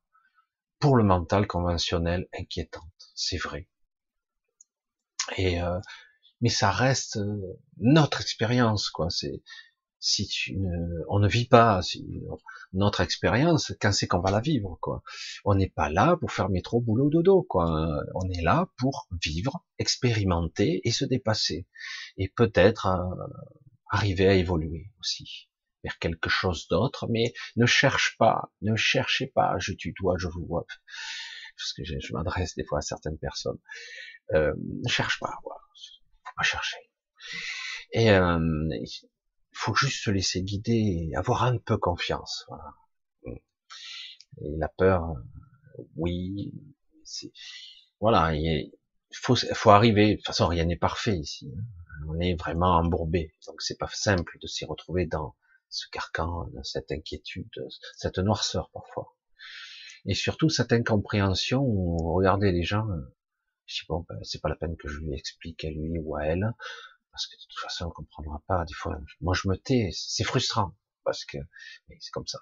pour 0.79 0.95
le 0.95 1.03
mental 1.03 1.47
conventionnel, 1.47 2.27
inquiétantes. 2.37 2.83
C'est 3.15 3.37
vrai. 3.37 3.67
Et 5.37 5.61
euh, 5.61 5.79
mais 6.41 6.49
ça 6.49 6.71
reste 6.71 7.17
euh, 7.17 7.59
notre 7.77 8.21
expérience, 8.21 8.89
quoi. 8.89 9.09
C'est 9.09 9.41
si 10.01 10.27
tu 10.27 10.57
ne, 10.57 11.03
on 11.09 11.19
ne 11.19 11.27
vit 11.27 11.47
pas 11.47 11.79
notre 12.73 13.01
expérience, 13.01 13.71
quand 13.79 13.91
c'est 13.91 14.07
qu'on 14.07 14.19
va 14.19 14.31
la 14.31 14.41
vivre, 14.41 14.79
quoi. 14.81 15.03
On 15.45 15.53
n'est 15.53 15.69
pas 15.69 15.89
là 15.89 16.17
pour 16.19 16.31
faire 16.31 16.49
métro, 16.49 16.81
boulot, 16.81 17.09
dodo, 17.09 17.43
quoi. 17.43 18.03
On 18.15 18.27
est 18.31 18.41
là 18.41 18.67
pour 18.77 19.07
vivre, 19.23 19.63
expérimenter 19.77 20.81
et 20.83 20.91
se 20.91 21.05
dépasser, 21.05 21.67
et 22.17 22.29
peut-être 22.29 22.87
euh, 22.87 23.27
arriver 23.91 24.27
à 24.27 24.33
évoluer 24.33 24.91
aussi 24.99 25.49
vers 25.83 25.99
quelque 25.99 26.29
chose 26.29 26.67
d'autre. 26.67 27.07
Mais 27.07 27.33
ne 27.55 27.67
cherche 27.67 28.17
pas, 28.17 28.51
ne 28.61 28.75
cherchez 28.75 29.27
pas. 29.27 29.53
Je 29.59 29.73
tutoie, 29.73 30.15
je 30.17 30.27
vous 30.27 30.45
vois, 30.47 30.65
parce 31.55 31.73
que 31.73 31.83
je, 31.83 32.13
m'adresse 32.13 32.55
des 32.55 32.65
fois 32.65 32.79
à 32.79 32.81
certaines 32.81 33.19
personnes. 33.19 33.59
Euh, 34.33 34.53
ne 34.57 34.89
cherche 34.89 35.19
pas. 35.19 35.37
Chercher. 36.43 36.77
Et 37.93 38.11
euh, 38.11 38.39
il 38.71 38.87
faut 39.51 39.75
juste 39.75 40.03
se 40.03 40.11
laisser 40.11 40.41
guider 40.43 41.09
et 41.09 41.15
avoir 41.15 41.43
un 41.43 41.57
peu 41.57 41.77
confiance. 41.77 42.45
Voilà. 42.47 42.73
Et 43.25 44.55
la 44.57 44.69
peur, 44.69 45.13
oui, 45.95 46.53
c'est, 47.03 47.31
voilà, 47.99 48.33
il 48.33 48.71
faut, 49.13 49.35
faut 49.35 49.71
arriver. 49.71 50.11
De 50.11 50.15
toute 50.15 50.25
façon, 50.25 50.47
rien 50.47 50.65
n'est 50.65 50.77
parfait 50.77 51.17
ici. 51.17 51.51
Hein. 51.57 51.63
On 52.07 52.19
est 52.19 52.33
vraiment 52.33 52.77
embourbé, 52.77 53.35
donc 53.45 53.61
c'est 53.61 53.77
pas 53.77 53.89
simple 53.93 54.37
de 54.41 54.47
s'y 54.47 54.65
retrouver 54.65 55.05
dans 55.05 55.35
ce 55.69 55.87
carcan, 55.91 56.47
dans 56.53 56.63
cette 56.63 56.91
inquiétude, 56.91 57.49
cette 57.95 58.17
noirceur 58.17 58.69
parfois. 58.71 59.15
Et 60.05 60.15
surtout 60.15 60.49
cette 60.49 60.73
incompréhension 60.73 61.61
où 61.61 62.13
regardez 62.15 62.51
les 62.51 62.63
gens, 62.63 62.89
euh, 62.89 63.15
je 63.65 63.81
dis 63.81 63.85
bon, 63.87 64.05
ben, 64.07 64.17
c'est 64.23 64.41
pas 64.41 64.49
la 64.49 64.55
peine 64.55 64.75
que 64.77 64.87
je 64.87 64.99
lui 64.99 65.13
explique 65.13 65.63
à 65.65 65.69
lui 65.69 65.97
ou 65.99 66.15
à 66.15 66.25
elle, 66.25 66.53
parce 67.11 67.27
que 67.27 67.35
de 67.35 67.41
toute 67.41 67.59
façon 67.59 67.85
on 67.85 67.91
comprendra 67.91 68.41
pas. 68.47 68.65
Des 68.65 68.73
fois, 68.73 68.99
moi 69.21 69.33
je 69.33 69.47
me 69.47 69.55
tais, 69.55 69.89
c'est 69.93 70.23
frustrant 70.23 70.75
parce 71.03 71.25
que 71.25 71.37
c'est 71.99 72.11
comme 72.11 72.27
ça. 72.27 72.39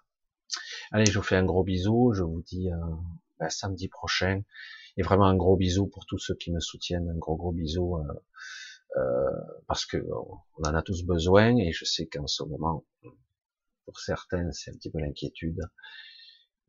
Allez, 0.92 1.06
je 1.06 1.18
vous 1.18 1.24
fais 1.24 1.36
un 1.36 1.46
gros 1.46 1.64
bisou, 1.64 2.14
je 2.14 2.24
vous 2.24 2.42
dis 2.42 2.70
euh, 2.72 3.50
samedi 3.50 3.88
prochain, 3.88 4.42
et 4.98 5.04
vraiment 5.04 5.26
un 5.26 5.36
gros 5.36 5.58
bisou 5.58 5.88
pour 5.88 6.06
tous 6.06 6.18
ceux 6.18 6.36
qui 6.36 6.52
me 6.52 6.60
soutiennent, 6.60 7.10
un 7.10 7.18
gros 7.18 7.36
gros 7.36 7.52
bisou. 7.52 7.98
Euh, 7.98 8.14
euh, 8.98 9.30
parce 9.68 9.86
que 9.86 9.98
on 9.98 10.64
en 10.68 10.74
a 10.74 10.82
tous 10.82 11.04
besoin 11.04 11.56
et 11.58 11.72
je 11.72 11.86
sais 11.86 12.08
qu'en 12.08 12.26
ce 12.26 12.44
moment, 12.44 12.86
pour 13.86 14.00
certains, 14.00 14.52
c'est 14.52 14.72
un 14.72 14.74
petit 14.74 14.90
peu 14.90 15.00
l'inquiétude. 15.00 15.62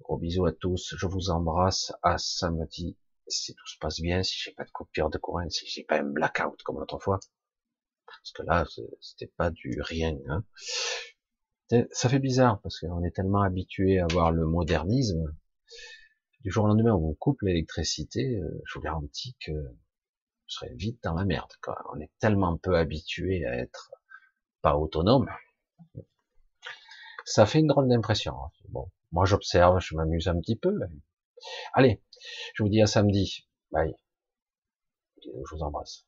Gros 0.00 0.18
bisous 0.18 0.46
à 0.46 0.52
tous, 0.52 0.94
je 0.96 1.06
vous 1.06 1.30
embrasse. 1.30 1.92
À 2.02 2.18
samedi, 2.18 2.96
si 3.30 3.54
tout 3.54 3.66
se 3.66 3.78
passe 3.78 4.00
bien, 4.00 4.22
si 4.22 4.38
j'ai 4.38 4.52
pas 4.52 4.64
de 4.64 4.70
coupure 4.70 5.10
de 5.10 5.18
courant, 5.18 5.48
si 5.48 5.66
j'ai 5.66 5.84
pas 5.84 6.00
un 6.00 6.04
blackout 6.04 6.62
comme 6.62 6.78
l'autre 6.78 6.98
fois, 6.98 7.20
parce 8.06 8.32
que 8.32 8.42
là, 8.42 8.64
c'était 9.00 9.32
pas 9.36 9.50
du 9.50 9.80
rien. 9.80 10.16
Hein. 10.28 10.44
Ça 11.92 12.08
fait 12.08 12.18
bizarre 12.18 12.60
parce 12.60 12.80
qu'on 12.80 13.04
est 13.04 13.14
tellement 13.14 13.42
habitué 13.42 14.00
à 14.00 14.06
voir 14.08 14.32
le 14.32 14.44
modernisme. 14.44 15.36
Du 16.40 16.50
jour 16.50 16.64
au 16.64 16.68
lendemain, 16.68 16.92
on 16.92 17.14
coupe 17.14 17.42
l'électricité. 17.42 18.36
Euh, 18.36 18.62
je 18.64 18.74
vous 18.74 18.80
garantis 18.80 19.36
que 19.44 19.52
serait 20.46 20.74
vite 20.74 20.98
dans 21.04 21.14
la 21.14 21.24
merde. 21.24 21.52
Quoi. 21.62 21.78
On 21.92 22.00
est 22.00 22.10
tellement 22.18 22.56
peu 22.56 22.76
habitué 22.76 23.44
à 23.46 23.56
être 23.56 23.92
pas 24.62 24.76
autonome. 24.76 25.28
Ça 27.24 27.46
fait 27.46 27.60
une 27.60 27.68
drôle 27.68 27.88
d'impression. 27.88 28.34
Bon, 28.70 28.90
moi 29.12 29.24
j'observe, 29.24 29.78
je 29.80 29.94
m'amuse 29.94 30.28
un 30.28 30.40
petit 30.40 30.56
peu. 30.56 30.76
Allez, 31.74 32.02
je 32.54 32.62
vous 32.62 32.68
dis 32.68 32.82
à 32.82 32.86
samedi. 32.86 33.48
Bye. 33.70 33.94
Je 35.24 35.54
vous 35.54 35.62
embrasse. 35.62 36.06